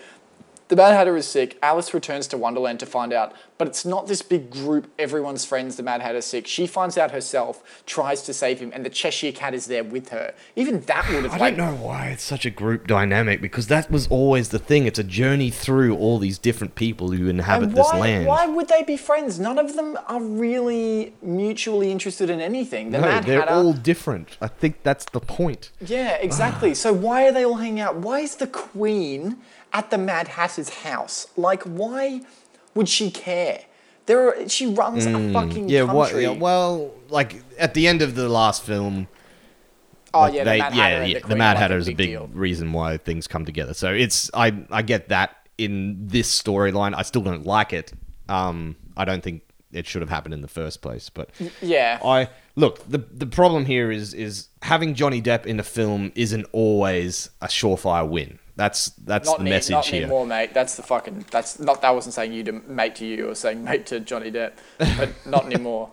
the 0.73 0.81
Mad 0.81 0.93
Hatter 0.95 1.15
is 1.15 1.27
sick. 1.27 1.59
Alice 1.61 1.93
returns 1.93 2.25
to 2.25 2.35
Wonderland 2.35 2.79
to 2.79 2.87
find 2.87 3.13
out, 3.13 3.35
but 3.59 3.67
it's 3.67 3.85
not 3.85 4.07
this 4.07 4.23
big 4.23 4.49
group. 4.49 4.91
Everyone's 4.97 5.45
friends. 5.45 5.75
The 5.75 5.83
Mad 5.83 6.01
Hatter's 6.01 6.25
sick. 6.25 6.47
She 6.47 6.65
finds 6.65 6.97
out 6.97 7.11
herself, 7.11 7.83
tries 7.85 8.23
to 8.23 8.33
save 8.33 8.59
him, 8.59 8.71
and 8.73 8.83
the 8.83 8.89
Cheshire 8.89 9.31
Cat 9.31 9.53
is 9.53 9.67
there 9.67 9.83
with 9.83 10.09
her. 10.09 10.33
Even 10.55 10.81
that 10.81 11.07
would 11.11 11.25
have 11.25 11.33
I 11.33 11.37
like 11.37 11.57
don't 11.57 11.75
know 11.75 11.85
why 11.85 12.07
it's 12.07 12.23
such 12.23 12.47
a 12.47 12.49
group 12.49 12.87
dynamic 12.87 13.39
because 13.39 13.67
that 13.67 13.91
was 13.91 14.07
always 14.07 14.49
the 14.49 14.57
thing. 14.57 14.87
It's 14.87 14.97
a 14.97 15.03
journey 15.03 15.51
through 15.51 15.95
all 15.95 16.17
these 16.17 16.39
different 16.39 16.73
people 16.73 17.11
who 17.11 17.27
inhabit 17.27 17.69
And 17.69 17.77
this 17.77 17.93
land. 17.93 18.25
why 18.25 18.47
would 18.47 18.67
they 18.67 18.81
be 18.81 18.97
friends? 18.97 19.39
None 19.39 19.59
of 19.59 19.75
them 19.75 19.95
are 20.07 20.23
really 20.23 21.13
mutually 21.21 21.91
interested 21.91 22.31
in 22.31 22.41
anything. 22.41 22.89
The 22.89 22.97
no, 22.97 23.05
Mad 23.05 23.25
they're 23.25 23.41
Hatter, 23.41 23.51
all 23.51 23.73
different. 23.73 24.37
I 24.41 24.47
think 24.47 24.81
that's 24.81 25.05
the 25.05 25.19
point. 25.19 25.69
Yeah, 25.85 26.15
exactly. 26.15 26.71
Ah. 26.71 26.73
so 26.73 26.93
why 26.93 27.27
are 27.27 27.31
they 27.31 27.45
all 27.45 27.57
hanging 27.57 27.79
out? 27.79 27.97
Why 27.97 28.21
is 28.21 28.37
the 28.37 28.47
Queen 28.47 29.37
at 29.73 29.89
the 29.89 29.97
Mad 29.97 30.29
Hatter's 30.29 30.69
house? 30.69 31.27
Like, 31.35 31.63
why 31.63 32.21
would 32.75 32.87
she 32.89 33.11
care? 33.11 33.61
There 34.05 34.27
are, 34.29 34.49
she 34.49 34.65
runs 34.67 35.05
a 35.05 35.11
fucking 35.33 35.67
Mm, 35.67 35.69
Yeah, 35.69 35.85
country. 35.85 36.23
Yeah, 36.23 36.29
well, 36.31 36.91
like 37.09 37.41
at 37.57 37.73
the 37.73 37.87
end 37.87 38.01
of 38.01 38.15
the 38.15 38.27
last 38.29 38.63
film, 38.63 39.07
oh 40.13 40.21
like, 40.21 40.33
yeah, 40.33 40.43
they- 40.43 40.57
the 40.57 40.63
Mad 40.63 40.75
yeah, 40.75 40.83
Hatter. 40.83 41.01
and 41.03 41.11
yeah, 41.11 41.19
the, 41.19 41.27
the 41.27 41.35
Mad 41.35 41.49
like, 41.51 41.57
Hatter 41.57 41.77
is 41.77 41.87
a 41.87 41.93
big 41.93 42.09
deal. 42.09 42.29
reason 42.33 42.73
why 42.73 42.97
things 42.97 43.27
come 43.27 43.45
together. 43.45 43.73
So 43.73 43.93
it's 43.93 44.29
I 44.33 44.53
I 44.71 44.81
get 44.81 45.09
that 45.09 45.37
in 45.57 46.07
this 46.07 46.29
storyline. 46.41 46.93
I 46.95 47.03
still 47.03 47.21
don't 47.21 47.45
like 47.45 47.73
it. 47.73 47.93
Um, 48.29 48.75
I 48.97 49.05
don't 49.05 49.23
think 49.23 49.43
it 49.71 49.87
should 49.87 50.01
have 50.01 50.09
happened 50.09 50.33
in 50.33 50.41
the 50.41 50.47
first 50.47 50.81
place. 50.81 51.09
But 51.09 51.29
Yeah. 51.61 51.99
I 52.03 52.29
look 52.55 52.87
the 52.89 52.97
the 52.97 53.25
problem 53.25 53.65
here 53.65 53.89
is 53.91 54.13
is 54.13 54.49
having 54.63 54.95
Johnny 54.95 55.21
Depp 55.21 55.45
in 55.45 55.59
a 55.59 55.63
film 55.63 56.11
isn't 56.15 56.45
always 56.51 57.29
a 57.41 57.47
surefire 57.47 58.07
win. 58.07 58.37
That's 58.55 58.87
that's 58.91 59.27
Not, 59.27 59.39
the 59.39 59.43
ne- 59.45 59.49
message 59.49 59.71
not 59.71 59.85
here. 59.85 60.01
anymore, 60.03 60.27
mate. 60.27 60.53
That's 60.53 60.75
the 60.75 60.83
fucking. 60.83 61.25
That's 61.31 61.59
not. 61.59 61.81
That 61.81 61.95
wasn't 61.95 62.13
saying 62.13 62.33
you 62.33 62.43
to 62.43 62.51
mate 62.51 62.95
to 62.97 63.05
you 63.05 63.29
or 63.29 63.35
saying 63.35 63.63
mate 63.63 63.87
to 63.87 63.99
Johnny 63.99 64.31
Depp, 64.31 64.53
but 64.77 65.09
not 65.25 65.45
anymore. 65.45 65.89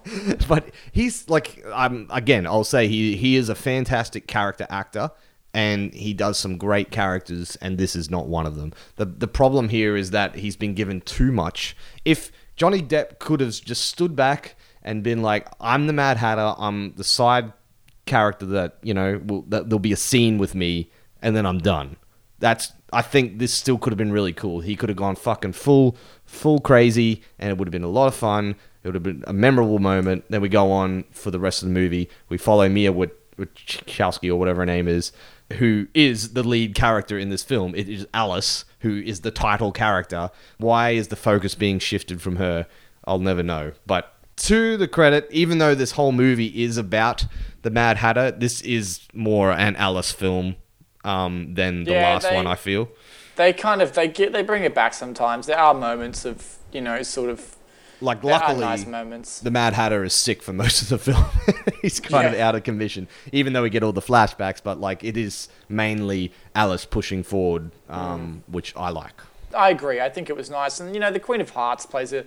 but 0.48 0.68
he's 0.92 1.28
like 1.28 1.64
um 1.72 2.06
again 2.10 2.46
i'll 2.46 2.64
say 2.64 2.86
he 2.88 3.16
he 3.16 3.36
is 3.36 3.48
a 3.48 3.54
fantastic 3.54 4.26
character 4.26 4.66
actor 4.68 5.10
and 5.54 5.92
he 5.94 6.12
does 6.14 6.38
some 6.38 6.56
great 6.58 6.90
characters 6.90 7.56
and 7.56 7.78
this 7.78 7.96
is 7.96 8.10
not 8.10 8.26
one 8.28 8.46
of 8.46 8.56
them 8.56 8.72
the 8.96 9.04
the 9.04 9.26
problem 9.28 9.68
here 9.68 9.96
is 9.96 10.10
that 10.10 10.34
he's 10.36 10.56
been 10.56 10.74
given 10.74 11.00
too 11.02 11.32
much 11.32 11.76
if 12.04 12.30
johnny 12.56 12.82
depp 12.82 13.18
could 13.18 13.40
have 13.40 13.50
just 13.52 13.84
stood 13.86 14.14
back 14.14 14.56
and 14.82 15.02
been 15.02 15.22
like 15.22 15.46
i'm 15.60 15.86
the 15.86 15.92
mad 15.92 16.16
hatter 16.16 16.54
i'm 16.58 16.92
the 16.94 17.04
side 17.04 17.52
character 18.06 18.46
that 18.46 18.76
you 18.82 18.92
know 18.94 19.20
will, 19.26 19.42
that 19.42 19.68
there'll 19.68 19.78
be 19.78 19.92
a 19.92 19.96
scene 19.96 20.38
with 20.38 20.54
me 20.54 20.90
and 21.22 21.34
then 21.36 21.46
i'm 21.46 21.58
done 21.58 21.96
that's 22.40 22.72
I 22.92 23.02
think 23.02 23.38
this 23.38 23.54
still 23.54 23.78
could 23.78 23.92
have 23.92 23.98
been 23.98 24.12
really 24.12 24.32
cool. 24.32 24.60
He 24.60 24.74
could 24.74 24.88
have 24.88 24.98
gone 24.98 25.14
fucking 25.14 25.52
full 25.52 25.96
full 26.24 26.58
crazy 26.58 27.22
and 27.38 27.50
it 27.50 27.58
would 27.58 27.68
have 27.68 27.72
been 27.72 27.84
a 27.84 27.88
lot 27.88 28.08
of 28.08 28.14
fun. 28.14 28.56
It 28.82 28.88
would 28.88 28.94
have 28.94 29.02
been 29.02 29.24
a 29.26 29.32
memorable 29.32 29.78
moment. 29.78 30.24
Then 30.28 30.40
we 30.40 30.48
go 30.48 30.72
on 30.72 31.04
for 31.12 31.30
the 31.30 31.38
rest 31.38 31.62
of 31.62 31.68
the 31.68 31.74
movie. 31.74 32.08
We 32.28 32.38
follow 32.38 32.68
Mia 32.68 32.92
with 32.92 33.12
Wachowski 33.36 34.30
or 34.30 34.36
whatever 34.36 34.62
her 34.62 34.66
name 34.66 34.88
is, 34.88 35.12
who 35.54 35.86
is 35.94 36.32
the 36.32 36.42
lead 36.42 36.74
character 36.74 37.18
in 37.18 37.28
this 37.28 37.42
film. 37.42 37.74
It 37.74 37.88
is 37.88 38.06
Alice, 38.12 38.64
who 38.80 38.96
is 39.00 39.20
the 39.20 39.30
title 39.30 39.70
character. 39.70 40.30
Why 40.58 40.90
is 40.90 41.08
the 41.08 41.16
focus 41.16 41.54
being 41.54 41.78
shifted 41.78 42.20
from 42.20 42.36
her? 42.36 42.66
I'll 43.04 43.18
never 43.18 43.42
know. 43.42 43.72
But 43.86 44.14
to 44.36 44.76
the 44.76 44.88
credit, 44.88 45.28
even 45.30 45.58
though 45.58 45.74
this 45.74 45.92
whole 45.92 46.12
movie 46.12 46.64
is 46.64 46.76
about 46.76 47.26
the 47.62 47.70
Mad 47.70 47.98
Hatter, 47.98 48.30
this 48.30 48.62
is 48.62 49.06
more 49.12 49.50
an 49.52 49.76
Alice 49.76 50.12
film 50.12 50.56
um, 51.04 51.54
than 51.54 51.84
the 51.84 51.92
Yeah, 51.92 52.14
last 52.14 52.28
they- 52.28 52.34
one. 52.36 52.46
I 52.46 52.54
feel. 52.54 52.88
They 53.36 53.52
kind 53.54 53.80
of 53.80 53.94
they 53.94 54.08
get 54.08 54.32
they 54.32 54.42
bring 54.42 54.64
it 54.64 54.74
back 54.74 54.92
sometimes. 54.92 55.46
There 55.46 55.58
are 55.58 55.72
moments 55.72 56.24
of 56.24 56.56
you 56.72 56.80
know 56.82 57.02
sort 57.02 57.30
of 57.30 57.56
Like, 58.02 58.20
there 58.22 58.32
luckily, 58.32 58.60
nice 58.60 58.86
moments. 58.86 59.40
the 59.40 59.50
Mad 59.50 59.72
Hatter 59.72 60.04
is 60.04 60.12
sick 60.12 60.42
for 60.42 60.52
most 60.52 60.82
of 60.82 60.88
the 60.88 60.98
film. 60.98 61.24
He's 61.82 62.00
kind 62.00 62.26
of 62.26 62.34
out 62.38 62.54
of 62.54 62.64
commission, 62.64 63.08
even 63.32 63.52
though 63.54 63.62
we 63.62 63.70
get 63.70 63.82
all 63.82 63.92
the 63.92 64.02
flashbacks. 64.02 64.60
But 64.62 64.78
like, 64.80 65.02
it 65.04 65.16
is 65.16 65.48
mainly 65.70 66.32
Alice 66.54 66.84
pushing 66.84 67.22
forward, 67.22 67.70
um, 67.88 68.42
Mm. 68.48 68.52
which 68.52 68.74
I 68.76 68.90
like. 68.90 69.18
I 69.56 69.70
agree. 69.70 70.00
I 70.00 70.10
think 70.10 70.28
it 70.28 70.36
was 70.36 70.50
nice, 70.50 70.78
and 70.80 70.92
you 70.94 71.00
know 71.00 71.10
the 71.10 71.20
Queen 71.20 71.40
of 71.40 71.50
Hearts 71.50 71.86
plays 71.86 72.12
a, 72.12 72.24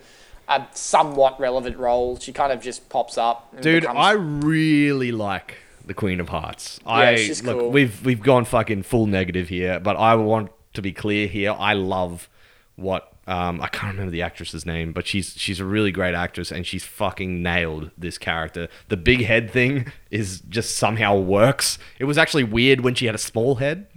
a 0.47 0.65
somewhat 0.73 1.39
relevant 1.39 1.77
role. 1.77 2.17
She 2.17 2.33
kind 2.33 2.51
of 2.51 2.59
just 2.61 2.89
pops 2.89 3.17
up. 3.19 3.53
Dude, 3.61 3.81
becomes- 3.83 3.99
I 3.99 4.11
really 4.13 5.11
like 5.11 5.57
the 5.85 5.93
Queen 5.93 6.19
of 6.19 6.29
Hearts. 6.29 6.79
I 6.85 7.15
she's 7.15 7.43
look, 7.43 7.59
cool. 7.59 7.71
we've 7.71 8.03
we've 8.05 8.21
gone 8.21 8.45
fucking 8.45 8.83
full 8.83 9.07
negative 9.07 9.49
here, 9.49 9.79
but 9.79 9.95
I 9.97 10.15
want 10.15 10.51
to 10.73 10.81
be 10.81 10.91
clear 10.91 11.27
here. 11.27 11.55
I 11.57 11.73
love 11.73 12.29
what 12.75 13.13
um, 13.25 13.61
I 13.61 13.67
can't 13.67 13.93
remember 13.93 14.11
the 14.11 14.21
actress's 14.21 14.65
name, 14.65 14.91
but 14.91 15.07
she's 15.07 15.33
she's 15.37 15.59
a 15.59 15.65
really 15.65 15.91
great 15.91 16.15
actress, 16.15 16.51
and 16.51 16.65
she's 16.65 16.83
fucking 16.83 17.41
nailed 17.41 17.91
this 17.97 18.17
character. 18.17 18.67
The 18.89 18.97
big 18.97 19.23
head 19.23 19.51
thing 19.51 19.91
is 20.11 20.41
just 20.41 20.77
somehow 20.77 21.17
works. 21.17 21.77
It 21.99 22.05
was 22.05 22.17
actually 22.17 22.43
weird 22.43 22.81
when 22.81 22.95
she 22.95 23.05
had 23.05 23.15
a 23.15 23.19
small 23.19 23.55
head. 23.55 23.87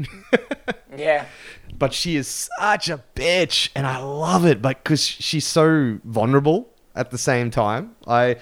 yeah. 0.97 1.27
but 1.79 1.93
she 1.93 2.17
is 2.17 2.49
such 2.59 2.89
a 2.89 3.03
bitch 3.15 3.69
and 3.75 3.87
i 3.87 3.99
love 3.99 4.45
it 4.45 4.63
but 4.63 4.83
because 4.83 5.05
she's 5.05 5.47
so 5.47 5.99
vulnerable 6.05 6.69
at 6.95 7.11
the 7.11 7.19
same 7.19 7.51
time 7.51 7.95
i 8.07 8.37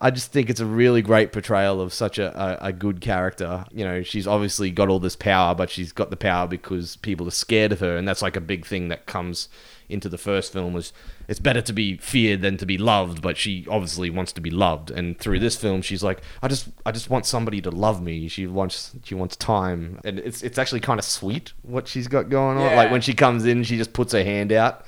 i 0.00 0.10
just 0.10 0.30
think 0.30 0.48
it's 0.48 0.60
a 0.60 0.66
really 0.66 1.02
great 1.02 1.32
portrayal 1.32 1.80
of 1.80 1.92
such 1.92 2.18
a, 2.18 2.60
a, 2.64 2.68
a 2.68 2.72
good 2.72 3.00
character. 3.00 3.64
You 3.72 3.84
know 3.84 4.02
she's 4.02 4.26
obviously 4.26 4.70
got 4.70 4.88
all 4.88 5.00
this 5.00 5.16
power 5.16 5.54
but 5.54 5.70
she's 5.70 5.92
got 5.92 6.10
the 6.10 6.16
power 6.16 6.46
because 6.46 6.96
people 6.96 7.26
are 7.26 7.32
scared 7.32 7.72
of 7.72 7.80
her. 7.80 7.96
And 7.96 8.06
that's 8.06 8.22
like 8.22 8.36
a 8.36 8.40
big 8.40 8.64
thing 8.64 8.88
that 8.88 9.06
comes 9.06 9.48
into 9.88 10.08
the 10.08 10.18
first 10.18 10.52
film 10.52 10.74
was 10.74 10.92
it's 11.28 11.40
better 11.40 11.62
to 11.62 11.72
be 11.72 11.96
feared 11.96 12.42
than 12.42 12.58
to 12.58 12.66
be 12.66 12.76
loved 12.76 13.22
but 13.22 13.36
she 13.36 13.66
obviously 13.70 14.10
wants 14.10 14.32
to 14.34 14.40
be 14.40 14.50
loved. 14.50 14.90
And 14.90 15.18
through 15.18 15.40
this 15.40 15.56
film 15.56 15.82
she's 15.82 16.02
like 16.02 16.20
i 16.42 16.48
just 16.48 16.68
i 16.86 16.92
just 16.92 17.10
want 17.10 17.26
somebody 17.26 17.60
to 17.62 17.70
love 17.70 18.00
me. 18.00 18.28
She 18.28 18.46
wants 18.46 18.94
she 19.02 19.14
wants 19.14 19.36
time. 19.36 20.00
And 20.04 20.18
it's 20.20 20.42
it's 20.42 20.58
actually 20.58 20.80
kind 20.80 20.98
of 20.98 21.04
sweet 21.04 21.52
what 21.62 21.88
she's 21.88 22.06
got 22.08 22.28
going 22.28 22.58
on. 22.58 22.76
Like 22.76 22.90
when 22.90 23.00
she 23.00 23.14
comes 23.14 23.44
in 23.46 23.64
she 23.64 23.76
just 23.76 23.92
puts 23.92 24.12
her 24.12 24.22
hand 24.22 24.52
out 24.52 24.84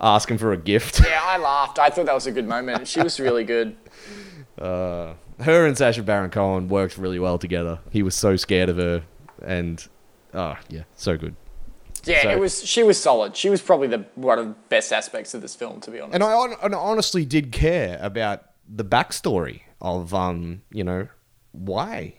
asking 0.00 0.38
for 0.38 0.52
a 0.52 0.56
gift. 0.56 1.00
Yeah, 1.00 1.20
I 1.22 1.38
laughed. 1.38 1.78
I 1.78 1.90
thought 1.90 2.06
that 2.06 2.14
was 2.14 2.26
a 2.26 2.32
good 2.32 2.46
moment. 2.46 2.86
She 2.86 3.02
was 3.02 3.18
really 3.20 3.44
good. 3.44 3.76
uh, 4.60 5.14
her 5.40 5.66
and 5.66 5.76
Sacha 5.78 6.02
Baron 6.02 6.30
Cohen 6.30 6.68
worked 6.68 6.98
really 6.98 7.18
well 7.18 7.38
together 7.38 7.78
he 7.90 8.02
was 8.02 8.14
so 8.14 8.36
scared 8.36 8.68
of 8.68 8.76
her 8.76 9.02
and 9.42 9.86
oh 10.34 10.56
yeah 10.68 10.82
so 10.94 11.16
good 11.16 11.34
Yeah, 12.04 12.22
So- 12.22 12.30
it 12.30 12.38
was. 12.38 12.64
She 12.64 12.82
was 12.82 12.98
solid. 13.00 13.36
She 13.36 13.50
was 13.50 13.60
probably 13.60 13.88
the 13.88 14.04
one 14.14 14.38
of 14.38 14.46
the 14.46 14.54
best 14.68 14.92
aspects 14.92 15.34
of 15.34 15.42
this 15.42 15.54
film, 15.54 15.80
to 15.82 15.90
be 15.90 16.00
honest. 16.00 16.14
And 16.14 16.22
I, 16.24 16.44
and 16.62 16.74
I 16.74 16.78
honestly 16.78 17.24
did 17.24 17.52
care 17.52 17.98
about 18.00 18.44
the 18.68 18.84
backstory 18.84 19.62
of, 19.80 20.14
um, 20.14 20.62
you 20.70 20.84
know, 20.84 21.08
why 21.52 22.14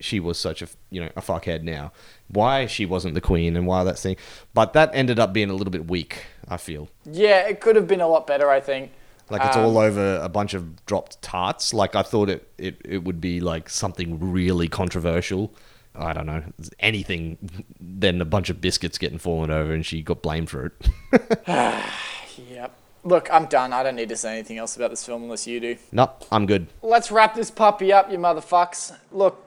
she 0.00 0.18
was 0.20 0.38
such 0.38 0.62
a, 0.62 0.68
you 0.90 1.00
know, 1.00 1.10
a 1.16 1.20
fuckhead 1.20 1.62
now, 1.62 1.92
why 2.28 2.66
she 2.66 2.86
wasn't 2.86 3.14
the 3.14 3.20
queen, 3.20 3.56
and 3.56 3.66
why 3.66 3.84
that 3.84 3.98
thing. 3.98 4.16
But 4.54 4.72
that 4.72 4.90
ended 4.94 5.18
up 5.18 5.32
being 5.32 5.50
a 5.50 5.54
little 5.54 5.70
bit 5.70 5.86
weak. 5.88 6.24
I 6.48 6.56
feel 6.56 6.88
yeah, 7.04 7.46
it 7.46 7.60
could 7.60 7.76
have 7.76 7.86
been 7.86 8.00
a 8.00 8.08
lot 8.08 8.26
better. 8.26 8.50
I 8.50 8.60
think. 8.60 8.90
Like 9.30 9.42
it's 9.44 9.56
Um, 9.56 9.64
all 9.64 9.78
over 9.78 10.20
a 10.22 10.28
bunch 10.28 10.54
of 10.54 10.84
dropped 10.86 11.20
tarts. 11.22 11.72
Like 11.72 11.94
I 11.94 12.02
thought 12.02 12.28
it, 12.28 12.48
it, 12.58 12.80
it 12.84 13.04
would 13.04 13.20
be 13.20 13.40
like 13.40 13.68
something 13.70 14.32
really 14.32 14.68
controversial. 14.68 15.54
I 15.94 16.12
don't 16.12 16.26
know 16.26 16.42
anything. 16.78 17.38
Then 17.80 18.20
a 18.20 18.24
bunch 18.24 18.48
of 18.50 18.60
biscuits 18.60 18.96
getting 18.98 19.18
fallen 19.18 19.50
over, 19.50 19.72
and 19.72 19.84
she 19.84 20.02
got 20.02 20.22
blamed 20.22 20.50
for 20.50 20.66
it. 20.66 20.88
Yep. 22.48 22.76
Look, 23.02 23.28
I'm 23.32 23.46
done. 23.46 23.72
I 23.72 23.82
don't 23.82 23.96
need 23.96 24.08
to 24.10 24.16
say 24.16 24.32
anything 24.34 24.58
else 24.58 24.76
about 24.76 24.90
this 24.90 25.04
film 25.04 25.22
unless 25.22 25.46
you 25.46 25.58
do. 25.60 25.76
nope, 25.92 26.24
I'm 26.30 26.46
good. 26.46 26.66
Let's 26.82 27.10
wrap 27.10 27.34
this 27.34 27.50
puppy 27.50 27.92
up, 27.92 28.10
you 28.10 28.18
motherfucks. 28.18 28.94
Look, 29.10 29.42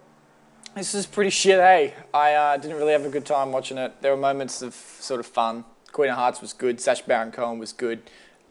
this 0.76 0.96
is 0.96 1.06
pretty 1.06 1.30
shit, 1.30 1.60
eh? 1.60 1.92
I 2.14 2.34
uh, 2.34 2.58
didn't 2.58 2.78
really 2.78 2.94
have 2.94 3.06
a 3.06 3.10
good 3.10 3.26
time 3.26 3.52
watching 3.52 3.78
it. 3.78 4.02
There 4.02 4.12
were 4.12 4.18
moments 4.22 4.62
of 4.62 4.74
sort 4.74 5.20
of 5.20 5.28
fun. 5.28 5.66
Queen 5.92 6.10
of 6.10 6.18
Hearts 6.18 6.42
was 6.42 6.54
good. 6.54 6.82
Sacha 6.82 7.04
Baron 7.06 7.32
Cohen 7.32 7.60
was 7.60 7.74
good. 7.74 8.02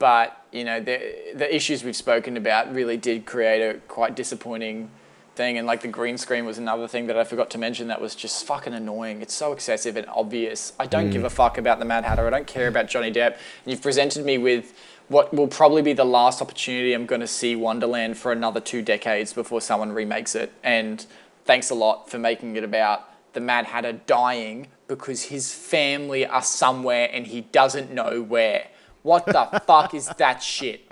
But, 0.02 0.44
you 0.50 0.64
know, 0.64 0.80
the, 0.80 0.98
the 1.32 1.54
issues 1.54 1.84
we've 1.84 1.94
spoken 1.94 2.36
about 2.36 2.74
really 2.74 2.96
did 2.96 3.24
create 3.24 3.62
a 3.62 3.78
quite 3.86 4.16
disappointing 4.16 4.90
thing. 5.36 5.58
And, 5.58 5.64
like, 5.64 5.80
the 5.80 5.86
green 5.86 6.18
screen 6.18 6.44
was 6.44 6.58
another 6.58 6.88
thing 6.88 7.06
that 7.06 7.16
I 7.16 7.22
forgot 7.22 7.50
to 7.50 7.58
mention 7.58 7.86
that 7.86 8.00
was 8.00 8.16
just 8.16 8.44
fucking 8.44 8.74
annoying. 8.74 9.22
It's 9.22 9.32
so 9.32 9.52
excessive 9.52 9.96
and 9.96 10.08
obvious. 10.08 10.72
I 10.80 10.86
don't 10.86 11.10
give 11.10 11.22
a 11.22 11.28
mm. 11.28 11.30
fuck 11.30 11.56
about 11.56 11.78
the 11.78 11.84
Mad 11.84 12.02
Hatter. 12.02 12.26
I 12.26 12.30
don't 12.30 12.48
care 12.48 12.66
about 12.66 12.88
Johnny 12.88 13.12
Depp. 13.12 13.34
And 13.34 13.66
you've 13.66 13.80
presented 13.80 14.26
me 14.26 14.38
with 14.38 14.76
what 15.06 15.32
will 15.32 15.46
probably 15.46 15.82
be 15.82 15.92
the 15.92 16.04
last 16.04 16.42
opportunity 16.42 16.94
I'm 16.94 17.06
going 17.06 17.20
to 17.20 17.28
see 17.28 17.54
Wonderland 17.54 18.18
for 18.18 18.32
another 18.32 18.58
two 18.58 18.82
decades 18.82 19.32
before 19.32 19.60
someone 19.60 19.92
remakes 19.92 20.34
it. 20.34 20.52
And 20.64 21.06
thanks 21.44 21.70
a 21.70 21.76
lot 21.76 22.10
for 22.10 22.18
making 22.18 22.56
it 22.56 22.64
about 22.64 23.08
the 23.34 23.40
Mad 23.40 23.66
Hatter 23.66 23.92
dying 23.92 24.66
because 24.88 25.22
his 25.22 25.54
family 25.54 26.26
are 26.26 26.42
somewhere 26.42 27.08
and 27.12 27.28
he 27.28 27.42
doesn't 27.42 27.92
know 27.92 28.20
where. 28.20 28.66
What 29.02 29.26
the 29.26 29.62
fuck 29.66 29.94
is 29.94 30.08
that 30.18 30.42
shit? 30.42 30.88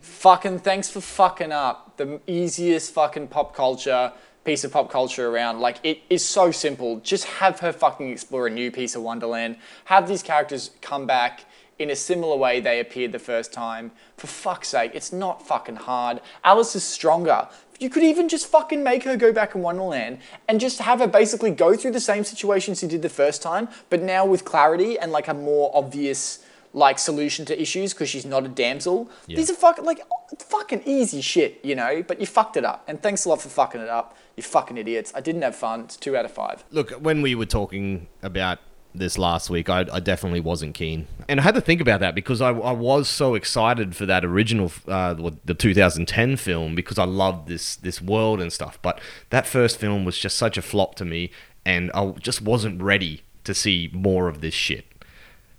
Fucking 0.00 0.60
thanks 0.60 0.88
for 0.90 1.00
fucking 1.00 1.52
up 1.52 1.96
the 1.96 2.20
easiest 2.26 2.92
fucking 2.92 3.28
pop 3.28 3.54
culture 3.54 4.12
piece 4.44 4.64
of 4.64 4.72
pop 4.72 4.90
culture 4.90 5.28
around. 5.28 5.60
Like 5.60 5.78
it 5.82 6.02
is 6.10 6.24
so 6.24 6.50
simple. 6.50 6.98
Just 7.00 7.24
have 7.24 7.60
her 7.60 7.72
fucking 7.72 8.10
explore 8.10 8.46
a 8.46 8.50
new 8.50 8.70
piece 8.70 8.96
of 8.96 9.02
Wonderland. 9.02 9.56
Have 9.86 10.08
these 10.08 10.22
characters 10.22 10.70
come 10.80 11.06
back 11.06 11.44
in 11.78 11.90
a 11.90 11.96
similar 11.96 12.36
way 12.36 12.60
they 12.60 12.80
appeared 12.80 13.12
the 13.12 13.18
first 13.18 13.52
time. 13.52 13.90
For 14.16 14.26
fuck's 14.26 14.68
sake, 14.68 14.92
it's 14.94 15.12
not 15.12 15.46
fucking 15.46 15.76
hard. 15.76 16.20
Alice 16.44 16.76
is 16.76 16.84
stronger. 16.84 17.48
You 17.80 17.90
could 17.90 18.04
even 18.04 18.28
just 18.28 18.46
fucking 18.46 18.82
make 18.82 19.02
her 19.04 19.16
go 19.16 19.32
back 19.32 19.54
in 19.54 19.62
Wonderland 19.62 20.18
and 20.48 20.60
just 20.60 20.78
have 20.80 21.00
her 21.00 21.08
basically 21.08 21.50
go 21.50 21.74
through 21.76 21.90
the 21.92 22.00
same 22.00 22.22
situations 22.22 22.80
she 22.80 22.86
did 22.86 23.02
the 23.02 23.08
first 23.08 23.42
time, 23.42 23.68
but 23.90 24.02
now 24.02 24.24
with 24.24 24.44
clarity 24.44 24.98
and 24.98 25.10
like 25.10 25.26
a 25.26 25.34
more 25.34 25.70
obvious 25.74 26.44
like 26.72 26.98
solution 26.98 27.44
to 27.46 27.60
issues 27.60 27.92
because 27.92 28.08
she's 28.08 28.24
not 28.24 28.44
a 28.44 28.48
damsel. 28.48 29.10
These 29.26 29.50
are 29.50 29.54
fucking 29.54 29.84
like 29.84 30.00
fucking 30.38 30.82
easy 30.86 31.20
shit, 31.20 31.60
you 31.62 31.74
know. 31.74 32.02
But 32.02 32.20
you 32.20 32.26
fucked 32.26 32.56
it 32.56 32.64
up, 32.64 32.84
and 32.88 33.02
thanks 33.02 33.24
a 33.24 33.28
lot 33.28 33.40
for 33.40 33.48
fucking 33.48 33.80
it 33.80 33.88
up. 33.88 34.16
You 34.36 34.42
fucking 34.42 34.76
idiots. 34.76 35.12
I 35.14 35.20
didn't 35.20 35.42
have 35.42 35.56
fun. 35.56 35.80
It's 35.82 35.96
two 35.96 36.16
out 36.16 36.24
of 36.24 36.32
five. 36.32 36.64
Look, 36.70 36.90
when 36.92 37.22
we 37.22 37.34
were 37.34 37.46
talking 37.46 38.08
about 38.22 38.58
this 38.94 39.16
last 39.16 39.48
week, 39.48 39.68
I, 39.70 39.86
I 39.92 40.00
definitely 40.00 40.40
wasn't 40.40 40.74
keen, 40.74 41.06
and 41.28 41.40
I 41.40 41.42
had 41.42 41.54
to 41.54 41.60
think 41.60 41.80
about 41.80 42.00
that 42.00 42.14
because 42.14 42.40
I, 42.40 42.50
I 42.50 42.72
was 42.72 43.08
so 43.08 43.34
excited 43.34 43.96
for 43.96 44.06
that 44.06 44.24
original, 44.24 44.72
uh, 44.86 45.14
the 45.44 45.54
2010 45.54 46.36
film 46.36 46.74
because 46.74 46.98
I 46.98 47.04
loved 47.04 47.48
this 47.48 47.76
this 47.76 48.00
world 48.00 48.40
and 48.40 48.52
stuff. 48.52 48.78
But 48.82 49.00
that 49.30 49.46
first 49.46 49.78
film 49.78 50.04
was 50.04 50.18
just 50.18 50.36
such 50.36 50.56
a 50.56 50.62
flop 50.62 50.94
to 50.96 51.04
me, 51.04 51.30
and 51.64 51.90
I 51.94 52.10
just 52.12 52.42
wasn't 52.42 52.82
ready 52.82 53.22
to 53.44 53.54
see 53.54 53.90
more 53.92 54.28
of 54.28 54.40
this 54.40 54.54
shit. 54.54 54.91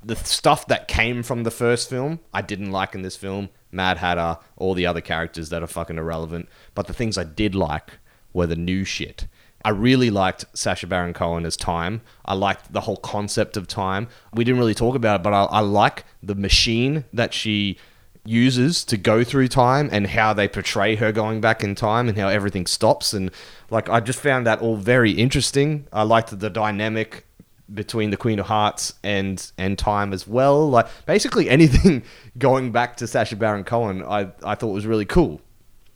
The 0.03 0.15
stuff 0.15 0.67
that 0.67 0.87
came 0.87 1.23
from 1.23 1.43
the 1.43 1.51
first 1.51 1.89
film, 1.89 2.19
I 2.33 2.41
didn't 2.41 2.71
like 2.71 2.93
in 2.93 3.01
this 3.03 3.15
film. 3.15 3.49
Mad 3.71 3.97
Hatter, 3.97 4.37
all 4.57 4.73
the 4.73 4.85
other 4.85 5.01
characters 5.01 5.49
that 5.49 5.63
are 5.63 5.67
fucking 5.67 5.97
irrelevant. 5.97 6.49
But 6.75 6.87
the 6.87 6.93
things 6.93 7.17
I 7.17 7.23
did 7.23 7.55
like 7.55 7.99
were 8.33 8.47
the 8.47 8.55
new 8.55 8.83
shit. 8.83 9.27
I 9.65 9.69
really 9.69 10.09
liked 10.09 10.45
Sacha 10.53 10.87
Baron 10.87 11.13
Cohen 11.13 11.45
as 11.45 11.55
time. 11.55 12.01
I 12.25 12.33
liked 12.33 12.73
the 12.73 12.81
whole 12.81 12.97
concept 12.97 13.55
of 13.55 13.67
time. 13.67 14.09
We 14.33 14.43
didn't 14.43 14.59
really 14.59 14.73
talk 14.73 14.95
about 14.95 15.21
it, 15.21 15.23
but 15.23 15.33
I, 15.33 15.43
I 15.45 15.59
like 15.61 16.03
the 16.21 16.35
machine 16.35 17.05
that 17.13 17.33
she 17.33 17.77
uses 18.25 18.85
to 18.85 18.97
go 18.97 19.23
through 19.23 19.47
time 19.47 19.89
and 19.91 20.07
how 20.07 20.33
they 20.33 20.47
portray 20.47 20.95
her 20.95 21.11
going 21.11 21.41
back 21.41 21.63
in 21.63 21.75
time 21.75 22.07
and 22.07 22.17
how 22.17 22.27
everything 22.27 22.65
stops. 22.65 23.13
And 23.13 23.31
like, 23.69 23.89
I 23.89 23.99
just 23.99 24.19
found 24.19 24.45
that 24.47 24.61
all 24.61 24.75
very 24.75 25.11
interesting. 25.11 25.87
I 25.93 26.03
liked 26.03 26.37
the 26.37 26.49
dynamic 26.49 27.25
between 27.71 28.09
the 28.09 28.17
Queen 28.17 28.39
of 28.39 28.47
Hearts 28.47 28.93
and 29.03 29.51
and 29.57 29.77
time 29.77 30.13
as 30.13 30.27
well. 30.27 30.69
Like 30.69 30.87
basically 31.05 31.49
anything 31.49 32.03
going 32.37 32.71
back 32.71 32.97
to 32.97 33.07
Sacha 33.07 33.35
Baron 33.35 33.63
Cohen, 33.63 34.03
I 34.03 34.31
I 34.43 34.55
thought 34.55 34.69
was 34.69 34.85
really 34.85 35.05
cool. 35.05 35.41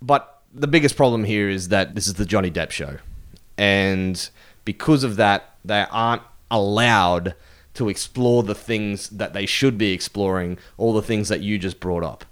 But 0.02 0.42
the 0.54 0.68
biggest 0.68 0.96
problem 0.96 1.24
here 1.24 1.50
is 1.50 1.70
that 1.70 1.96
this 1.96 2.08
is 2.08 2.16
the 2.16 2.26
Johnny 2.26 2.52
Depp 2.52 2.72
show, 2.72 2.98
and 3.58 4.30
because 4.66 5.04
of 5.04 5.16
that, 5.18 5.56
they 5.66 5.86
aren't 5.90 6.24
allowed 6.50 7.36
to 7.74 7.90
explore 7.90 8.44
the 8.44 8.56
things 8.56 9.10
that 9.10 9.34
they 9.34 9.46
should 9.46 9.78
be 9.78 9.92
exploring, 9.92 10.58
all 10.78 10.94
the 10.94 11.02
things 11.02 11.30
that 11.30 11.42
you 11.42 11.58
just 11.58 11.80
brought 11.80 12.04
up, 12.04 12.26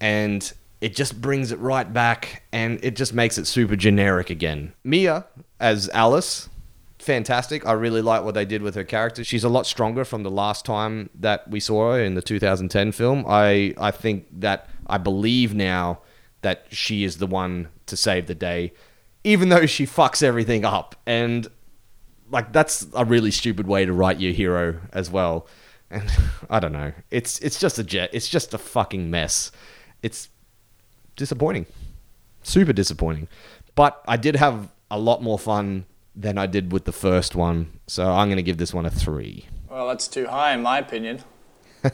and. 0.00 0.52
It 0.80 0.94
just 0.94 1.18
brings 1.18 1.50
it 1.50 1.58
right 1.60 1.90
back 1.90 2.42
and 2.52 2.78
it 2.84 2.94
just 2.94 3.14
makes 3.14 3.38
it 3.38 3.46
super 3.46 3.74
generic 3.74 4.28
again. 4.28 4.74
Mia, 4.84 5.24
as 5.58 5.88
Alice, 5.94 6.50
fantastic. 7.04 7.66
I 7.66 7.72
really 7.72 8.02
like 8.02 8.24
what 8.24 8.34
they 8.34 8.44
did 8.44 8.62
with 8.62 8.74
her 8.74 8.84
character. 8.84 9.22
She's 9.22 9.44
a 9.44 9.48
lot 9.48 9.66
stronger 9.66 10.04
from 10.04 10.22
the 10.22 10.30
last 10.30 10.64
time 10.64 11.10
that 11.14 11.48
we 11.48 11.60
saw 11.60 11.92
her 11.92 12.00
in 12.02 12.14
the 12.14 12.22
2010 12.22 12.92
film. 12.92 13.24
I 13.28 13.74
I 13.78 13.90
think 13.90 14.26
that 14.40 14.68
I 14.86 14.98
believe 14.98 15.54
now 15.54 16.00
that 16.42 16.66
she 16.70 17.04
is 17.04 17.18
the 17.18 17.26
one 17.26 17.68
to 17.86 17.96
save 17.96 18.26
the 18.26 18.34
day, 18.34 18.72
even 19.22 19.48
though 19.48 19.66
she 19.66 19.86
fucks 19.86 20.22
everything 20.22 20.64
up. 20.64 20.96
And 21.06 21.46
like 22.30 22.52
that's 22.52 22.86
a 22.94 23.04
really 23.04 23.30
stupid 23.30 23.66
way 23.66 23.84
to 23.84 23.92
write 23.92 24.20
your 24.20 24.32
hero 24.32 24.80
as 24.92 25.10
well. 25.10 25.46
And 25.90 26.10
I 26.50 26.60
don't 26.60 26.72
know. 26.72 26.92
It's 27.10 27.38
it's 27.40 27.58
just 27.58 27.78
a 27.78 27.84
jet. 27.84 28.10
It's 28.12 28.28
just 28.28 28.54
a 28.54 28.58
fucking 28.58 29.10
mess. 29.10 29.52
It's 30.02 30.28
disappointing. 31.16 31.66
Super 32.42 32.72
disappointing. 32.72 33.28
But 33.74 34.02
I 34.06 34.16
did 34.16 34.36
have 34.36 34.70
a 34.90 34.98
lot 34.98 35.22
more 35.22 35.38
fun 35.38 35.86
than 36.16 36.38
I 36.38 36.46
did 36.46 36.72
with 36.72 36.84
the 36.84 36.92
first 36.92 37.34
one. 37.34 37.80
So 37.86 38.10
I'm 38.10 38.28
going 38.28 38.36
to 38.36 38.42
give 38.42 38.58
this 38.58 38.72
one 38.72 38.86
a 38.86 38.90
3. 38.90 39.46
Well, 39.70 39.88
that's 39.88 40.06
too 40.08 40.26
high 40.26 40.52
in 40.52 40.62
my 40.62 40.78
opinion. 40.78 41.20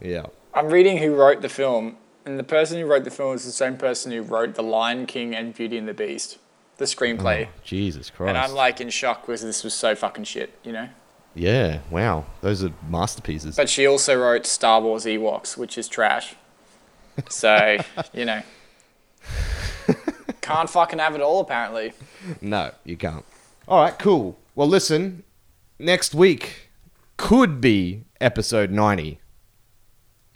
Yeah. 0.00 0.26
I'm 0.54 0.68
reading 0.68 0.98
who 0.98 1.14
wrote 1.14 1.40
the 1.40 1.48
film, 1.48 1.96
and 2.24 2.38
the 2.38 2.44
person 2.44 2.78
who 2.78 2.86
wrote 2.86 3.04
the 3.04 3.10
film 3.10 3.34
is 3.34 3.44
the 3.44 3.52
same 3.52 3.76
person 3.76 4.12
who 4.12 4.22
wrote 4.22 4.54
The 4.54 4.62
Lion 4.62 5.06
King 5.06 5.34
and 5.34 5.54
Beauty 5.54 5.78
and 5.78 5.88
the 5.88 5.94
Beast, 5.94 6.38
the 6.76 6.84
screenplay. 6.84 7.46
Oh, 7.46 7.50
Jesus 7.64 8.10
Christ. 8.10 8.28
And 8.28 8.38
I'm 8.38 8.52
like 8.52 8.80
in 8.80 8.90
shock 8.90 9.22
because 9.22 9.42
this 9.42 9.64
was 9.64 9.74
so 9.74 9.94
fucking 9.94 10.24
shit, 10.24 10.52
you 10.62 10.72
know? 10.72 10.88
yeah, 11.34 11.80
wow. 11.90 12.26
Those 12.42 12.62
are 12.62 12.72
masterpieces. 12.88 13.56
But 13.56 13.70
she 13.70 13.86
also 13.86 14.14
wrote 14.14 14.44
Star 14.44 14.80
Wars 14.80 15.06
Ewoks, 15.06 15.56
which 15.56 15.78
is 15.78 15.88
trash. 15.88 16.34
So, 17.30 17.78
you 18.12 18.24
know. 18.26 18.42
Can't 20.42 20.68
fucking 20.68 20.98
have 20.98 21.14
it 21.14 21.20
all, 21.20 21.40
apparently. 21.40 21.92
No, 22.40 22.72
you 22.84 22.96
can't. 22.96 23.24
All 23.68 23.80
right, 23.80 23.96
cool. 23.98 24.36
Well, 24.54 24.68
listen, 24.68 25.22
next 25.78 26.14
week 26.14 26.68
could 27.16 27.60
be 27.60 28.04
episode 28.20 28.70
90, 28.70 29.20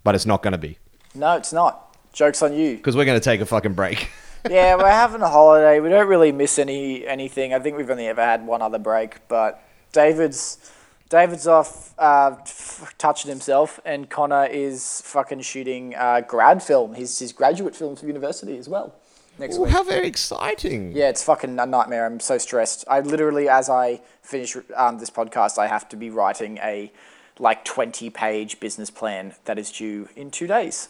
but 0.05 0.15
it's 0.15 0.25
not 0.25 0.43
going 0.43 0.53
to 0.53 0.59
be 0.59 0.79
No, 1.15 1.37
it's 1.37 1.53
not. 1.53 1.83
Joke's 2.13 2.41
on 2.41 2.55
you. 2.55 2.77
because 2.77 2.97
we're 2.97 3.05
going 3.05 3.19
to 3.21 3.25
take 3.25 3.41
a 3.41 3.47
fucking 3.47 3.75
break. 3.75 4.09
yeah, 4.51 4.77
we're 4.77 4.89
having 4.91 5.21
a 5.23 5.29
holiday. 5.29 5.81
We 5.81 5.89
don't 5.91 6.09
really 6.09 6.33
miss 6.33 6.59
any 6.59 7.07
anything. 7.07 7.53
I 7.53 7.59
think 7.59 7.77
we've 7.77 7.91
only 7.91 8.07
ever 8.07 8.23
had 8.23 8.47
one 8.47 8.63
other 8.63 8.79
break, 8.79 9.27
but 9.29 9.63
David's 9.93 10.71
David's 11.11 11.47
off 11.47 11.93
uh, 11.99 12.37
f- 12.41 12.95
touching 12.97 13.29
himself, 13.29 13.81
and 13.85 14.09
Connor 14.09 14.47
is 14.47 15.03
fucking 15.05 15.41
shooting 15.43 15.95
uh, 15.95 16.23
grad 16.23 16.63
film. 16.63 16.95
His 16.95 17.19
his 17.19 17.33
graduate 17.33 17.77
film 17.77 17.97
for 17.97 18.07
university 18.07 18.57
as 18.57 18.67
well 18.69 18.95
next 19.39 19.57
Ooh, 19.57 19.63
week. 19.63 19.71
how 19.71 19.83
very 19.83 20.07
exciting. 20.07 20.93
Yeah, 20.93 21.09
it's 21.09 21.23
fucking 21.23 21.59
a 21.59 21.67
nightmare. 21.67 22.07
I'm 22.07 22.21
so 22.21 22.39
stressed. 22.39 22.85
I 22.89 23.01
literally, 23.01 23.49
as 23.49 23.69
I 23.69 24.01
finish 24.23 24.57
um, 24.75 24.99
this 24.99 25.11
podcast, 25.11 25.59
I 25.59 25.67
have 25.67 25.89
to 25.91 25.97
be 25.97 26.11
writing 26.11 26.59
a 26.59 26.93
like 27.39 27.65
20 27.65 28.11
page 28.11 28.61
business 28.61 28.91
plan 28.91 29.35
that 29.45 29.59
is 29.59 29.71
due 29.71 30.09
in 30.17 30.31
two 30.31 30.47
days, 30.47 30.89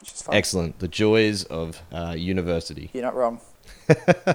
which 0.00 0.12
is 0.12 0.22
fun. 0.22 0.34
Excellent. 0.34 0.78
The 0.78 0.88
joys 0.88 1.44
of 1.44 1.82
uh, 1.92 2.14
university. 2.16 2.90
You're 2.92 3.04
not 3.04 3.14
wrong. 3.14 3.40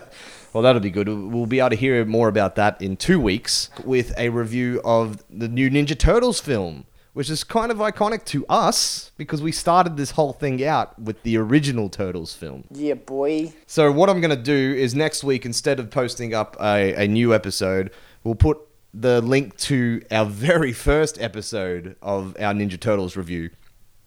Well, 0.56 0.62
that'll 0.62 0.80
be 0.80 0.90
good. 0.90 1.10
We'll 1.10 1.48
be 1.48 1.60
able 1.60 1.72
to 1.72 1.76
hear 1.76 2.06
more 2.06 2.30
about 2.30 2.56
that 2.56 2.82
in 2.82 2.96
two 2.96 3.20
weeks 3.20 3.70
with 3.84 4.18
a 4.18 4.30
review 4.30 4.80
of 4.86 5.22
the 5.30 5.50
new 5.50 5.70
Ninja 5.70 6.00
Turtles 6.00 6.40
film, 6.40 6.86
which 7.16 7.30
is 7.30 7.46
kind 7.46 7.72
of 7.72 7.78
iconic 7.78 8.26
to 8.26 8.46
us 8.50 9.12
because 9.16 9.42
we 9.42 9.50
started 9.50 9.96
this 9.96 10.12
whole 10.12 10.34
thing 10.34 10.62
out 10.62 11.00
with 11.00 11.24
the 11.24 11.38
original 11.38 11.88
Turtles 11.88 12.34
film. 12.34 12.66
Yeah, 12.70 12.96
boy. 12.96 13.54
So, 13.68 13.90
what 13.90 14.10
I'm 14.10 14.20
going 14.20 14.36
to 14.36 14.44
do 14.44 14.76
is 14.78 14.94
next 14.94 15.24
week, 15.24 15.46
instead 15.46 15.80
of 15.80 15.90
posting 15.90 16.34
up 16.34 16.58
a, 16.60 17.06
a 17.06 17.08
new 17.08 17.34
episode, 17.34 17.92
we'll 18.26 18.36
put 18.36 18.58
the 18.94 19.22
link 19.22 19.56
to 19.60 20.04
our 20.12 20.26
very 20.50 20.74
first 20.74 21.20
episode 21.22 21.96
of 22.02 22.36
our 22.38 22.54
Ninja 22.54 22.78
Turtles 22.78 23.16
review 23.16 23.50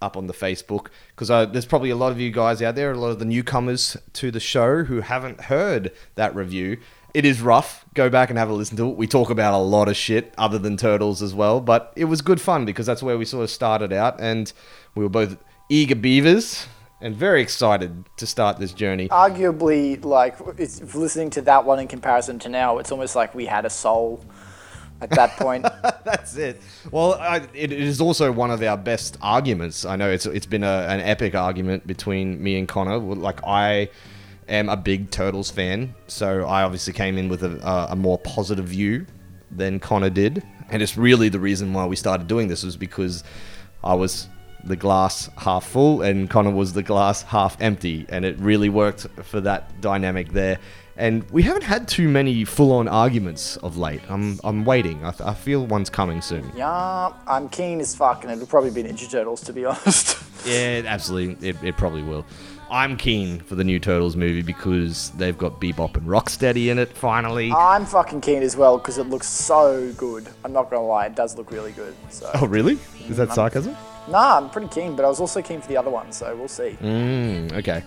up 0.03 0.15
on 0.15 0.27
the 0.27 0.35
Facebook 0.35 0.89
because 1.09 1.31
uh, 1.31 1.47
there's 1.47 1.67
probably 1.67 1.91
a 1.91 1.97
lot 1.97 2.13
of 2.13 2.21
you 2.21 2.31
guys 2.31 2.61
out 2.61 2.75
there, 2.75 2.93
a 2.93 2.99
lot 2.99 3.09
of 3.09 3.21
the 3.21 3.25
newcomers 3.25 3.97
to 4.13 4.31
the 4.31 4.39
show 4.39 4.85
who 4.85 5.01
haven't 5.01 5.41
heard 5.41 5.93
that 6.17 6.35
review. 6.35 6.77
It 7.19 7.25
is 7.25 7.41
rough. 7.41 7.85
Go 7.95 8.09
back 8.09 8.31
and 8.31 8.39
have 8.39 8.49
a 8.49 8.53
listen 8.53 8.77
to 8.77 8.91
it. 8.91 8.97
We 8.97 9.09
talk 9.09 9.29
about 9.29 9.53
a 9.53 9.59
lot 9.59 9.89
of 9.89 9.97
shit 9.97 10.33
other 10.39 10.57
than 10.57 10.77
turtles 10.77 11.21
as 11.21 11.35
well, 11.35 11.61
but 11.61 11.93
it 11.97 12.05
was 12.05 12.23
good 12.23 12.41
fun 12.41 12.65
because 12.65 12.87
that's 12.87 13.03
where 13.03 13.19
we 13.19 13.25
sort 13.25 13.43
of 13.43 13.51
started 13.51 13.93
out, 13.93 14.21
and 14.21 14.53
we 14.95 15.03
were 15.03 15.09
both 15.09 15.37
eager 15.69 15.97
beavers 15.97 16.69
and 17.01 17.17
very 17.17 17.43
excited 17.43 18.05
to 18.19 18.25
start 18.25 18.61
this 18.61 18.73
journey. 18.73 19.09
Arguably, 19.09 20.05
like, 20.05 20.37
it's, 20.59 20.95
listening 20.95 21.31
to 21.31 21.43
that 21.43 21.65
one 21.65 21.81
in 21.81 21.89
comparison 21.89 22.39
to 22.39 22.49
now, 22.49 22.79
it's 22.79 22.93
almost 22.93 23.17
like 23.17 23.35
we 23.35 23.47
had 23.47 23.65
a 23.65 23.71
soul 23.71 24.25
at 25.01 25.11
that 25.11 25.37
point. 25.39 25.67
That's 26.05 26.37
it. 26.37 26.63
Well, 26.93 27.15
I, 27.15 27.39
it, 27.53 27.73
it 27.73 27.81
is 27.81 28.01
also 28.01 28.31
one 28.31 28.53
of 28.53 28.63
our 28.63 28.77
best 28.77 29.19
arguments. 29.21 29.85
I 29.85 29.97
know 29.97 30.09
it's 30.09 30.27
it's 30.27 30.47
been 30.47 30.63
a, 30.63 30.87
an 30.89 31.01
epic 31.01 31.35
argument 31.35 31.85
between 31.85 32.41
me 32.41 32.61
and 32.61 32.69
Connor. 32.69 32.99
Like 32.99 33.41
I 33.45 33.91
am 34.49 34.69
a 34.69 34.77
big 34.77 35.11
Turtles 35.11 35.51
fan, 35.51 35.95
so 36.07 36.45
I 36.47 36.63
obviously 36.63 36.93
came 36.93 37.19
in 37.19 37.29
with 37.29 37.43
a, 37.43 37.59
a, 37.67 37.93
a 37.93 37.97
more 37.97 38.19
positive 38.19 38.67
view 38.67 39.07
than 39.51 39.81
Connor 39.81 40.11
did, 40.11 40.43
and 40.71 40.83
it's 40.83 40.97
really 40.97 41.29
the 41.29 41.41
reason 41.41 41.73
why 41.73 41.87
we 41.87 41.97
started 41.97 42.27
doing 42.27 42.49
this 42.49 42.63
was 42.63 42.77
because 42.77 43.25
I 43.83 43.95
was 43.95 44.29
the 44.65 44.77
glass 44.77 45.31
half 45.39 45.65
full 45.65 46.03
and 46.03 46.29
Connor 46.29 46.51
was 46.51 46.73
the 46.73 46.83
glass 46.83 47.23
half 47.23 47.57
empty, 47.61 48.07
and 48.09 48.25
it 48.25 48.39
really 48.39 48.69
worked 48.69 49.07
for 49.23 49.41
that 49.43 49.81
dynamic 49.81 50.33
there. 50.33 50.59
And 50.97 51.31
we 51.31 51.45
haven't 51.45 51.63
had 51.63 51.87
too 51.87 52.09
many 52.09 52.45
full-on 52.45 52.89
arguments 52.89 53.57
of 53.59 53.77
late. 53.77 54.01
I'm 54.11 54.41
I'm 54.43 54.65
waiting. 54.65 55.05
I, 55.05 55.15
I 55.25 55.33
feel 55.35 55.65
one's 55.65 55.89
coming 55.91 56.21
soon. 56.21 56.51
yeah, 56.57 57.13
I'm 57.27 57.49
keen 57.51 57.81
as 57.81 57.95
fuck, 57.95 58.25
and 58.25 58.33
it'll 58.33 58.49
probably 58.49 58.73
be 58.73 58.83
Ninja 58.83 59.09
Turtles, 59.09 59.41
to 59.43 59.53
be 59.53 59.65
honest. 59.65 60.19
Yeah, 60.45 60.83
absolutely. 60.87 61.49
It, 61.51 61.57
it 61.63 61.77
probably 61.77 62.03
will. 62.03 62.27
I'm 62.71 62.97
keen 62.97 63.41
for 63.41 63.55
the 63.55 63.65
new 63.65 63.79
Turtles 63.79 64.15
movie 64.17 64.43
because 64.43 65.11
they've 65.13 65.37
got 65.37 65.59
Bebop 65.61 65.97
and 65.97 66.07
Rocksteady 66.07 66.69
in 66.69 66.79
it 66.79 66.95
finally. 66.97 67.51
I'm 67.53 67.87
fucking 67.87 68.21
keen 68.21 68.43
as 68.43 68.57
well 68.57 68.77
because 68.79 68.99
it 68.99 69.05
looks 69.09 69.27
so 69.27 69.91
good. 69.97 70.29
I'm 70.45 70.53
not 70.53 70.71
gonna 70.71 70.87
lie, 70.87 71.07
it 71.07 71.15
does 71.15 71.37
look 71.39 71.51
really 71.51 71.73
good. 71.73 71.95
So, 72.11 72.31
Oh, 72.35 72.47
really? 72.47 72.79
Is 73.09 73.17
that 73.17 73.33
sarcasm? 73.33 73.75
nah, 74.09 74.37
I'm 74.39 74.51
pretty 74.51 74.69
keen, 74.69 74.97
but 74.97 75.05
I 75.05 75.09
was 75.09 75.19
also 75.21 75.41
keen 75.43 75.61
for 75.63 75.69
the 75.69 75.77
other 75.77 75.91
one, 75.91 76.13
so 76.13 76.35
we'll 76.37 76.49
see. 76.49 76.77
Mm, 76.83 77.53
okay. 77.55 77.83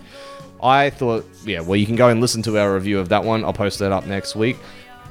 I 0.63 0.89
thought, 0.91 1.27
yeah, 1.45 1.59
well, 1.61 1.75
you 1.75 1.85
can 1.87 1.95
go 1.95 2.09
and 2.09 2.21
listen 2.21 2.41
to 2.43 2.57
our 2.59 2.73
review 2.73 2.99
of 2.99 3.09
that 3.09 3.23
one. 3.23 3.43
I'll 3.43 3.53
post 3.53 3.79
that 3.79 3.91
up 3.91 4.05
next 4.05 4.35
week. 4.35 4.57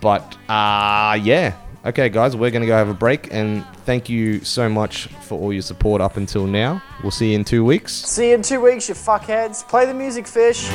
But, 0.00 0.36
uh, 0.48 1.18
yeah. 1.20 1.54
Okay, 1.82 2.10
guys, 2.10 2.36
we're 2.36 2.50
going 2.50 2.60
to 2.60 2.66
go 2.66 2.76
have 2.76 2.90
a 2.90 2.94
break. 2.94 3.32
And 3.32 3.64
thank 3.86 4.10
you 4.10 4.44
so 4.44 4.68
much 4.68 5.06
for 5.06 5.38
all 5.38 5.52
your 5.52 5.62
support 5.62 6.02
up 6.02 6.18
until 6.18 6.46
now. 6.46 6.82
We'll 7.02 7.10
see 7.10 7.30
you 7.30 7.38
in 7.38 7.44
two 7.44 7.64
weeks. 7.64 7.94
See 7.94 8.28
you 8.28 8.34
in 8.34 8.42
two 8.42 8.60
weeks, 8.60 8.88
you 8.88 8.94
fuckheads. 8.94 9.66
Play 9.66 9.86
the 9.86 9.94
music, 9.94 10.26
fish. 10.26 10.68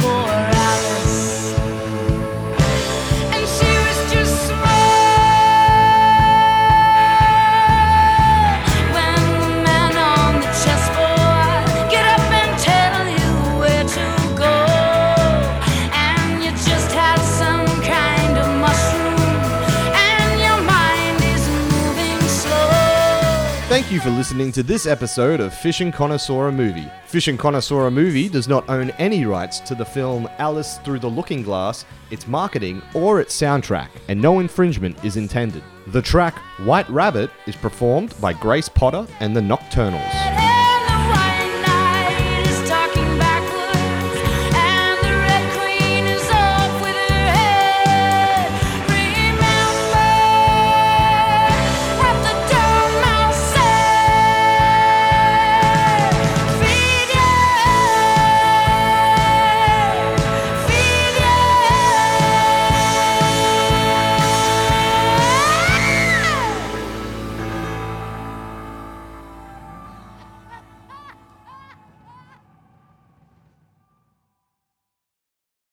You 23.95 24.01
for 24.01 24.09
listening 24.09 24.51
to 24.51 24.61
this 24.61 24.85
episode 24.85 25.39
of 25.39 25.53
Fish 25.53 25.79
and 25.79 25.93
Connoisseur 25.93 26.51
Movie. 26.51 26.91
Fish 27.07 27.29
and 27.29 27.39
Connoisseur 27.39 27.89
Movie 27.89 28.27
does 28.27 28.45
not 28.45 28.69
own 28.69 28.89
any 28.91 29.25
rights 29.25 29.61
to 29.61 29.73
the 29.73 29.85
film 29.85 30.27
Alice 30.37 30.79
Through 30.79 30.99
the 30.99 31.07
Looking 31.07 31.41
Glass, 31.41 31.85
its 32.11 32.27
marketing, 32.27 32.81
or 32.93 33.21
its 33.21 33.39
soundtrack, 33.39 33.87
and 34.09 34.21
no 34.21 34.39
infringement 34.39 35.01
is 35.05 35.15
intended. 35.15 35.63
The 35.87 36.01
track 36.01 36.37
White 36.65 36.89
Rabbit 36.89 37.31
is 37.47 37.55
performed 37.55 38.13
by 38.19 38.33
Grace 38.33 38.67
Potter 38.67 39.07
and 39.21 39.33
the 39.33 39.41
Nocturnals. 39.41 40.44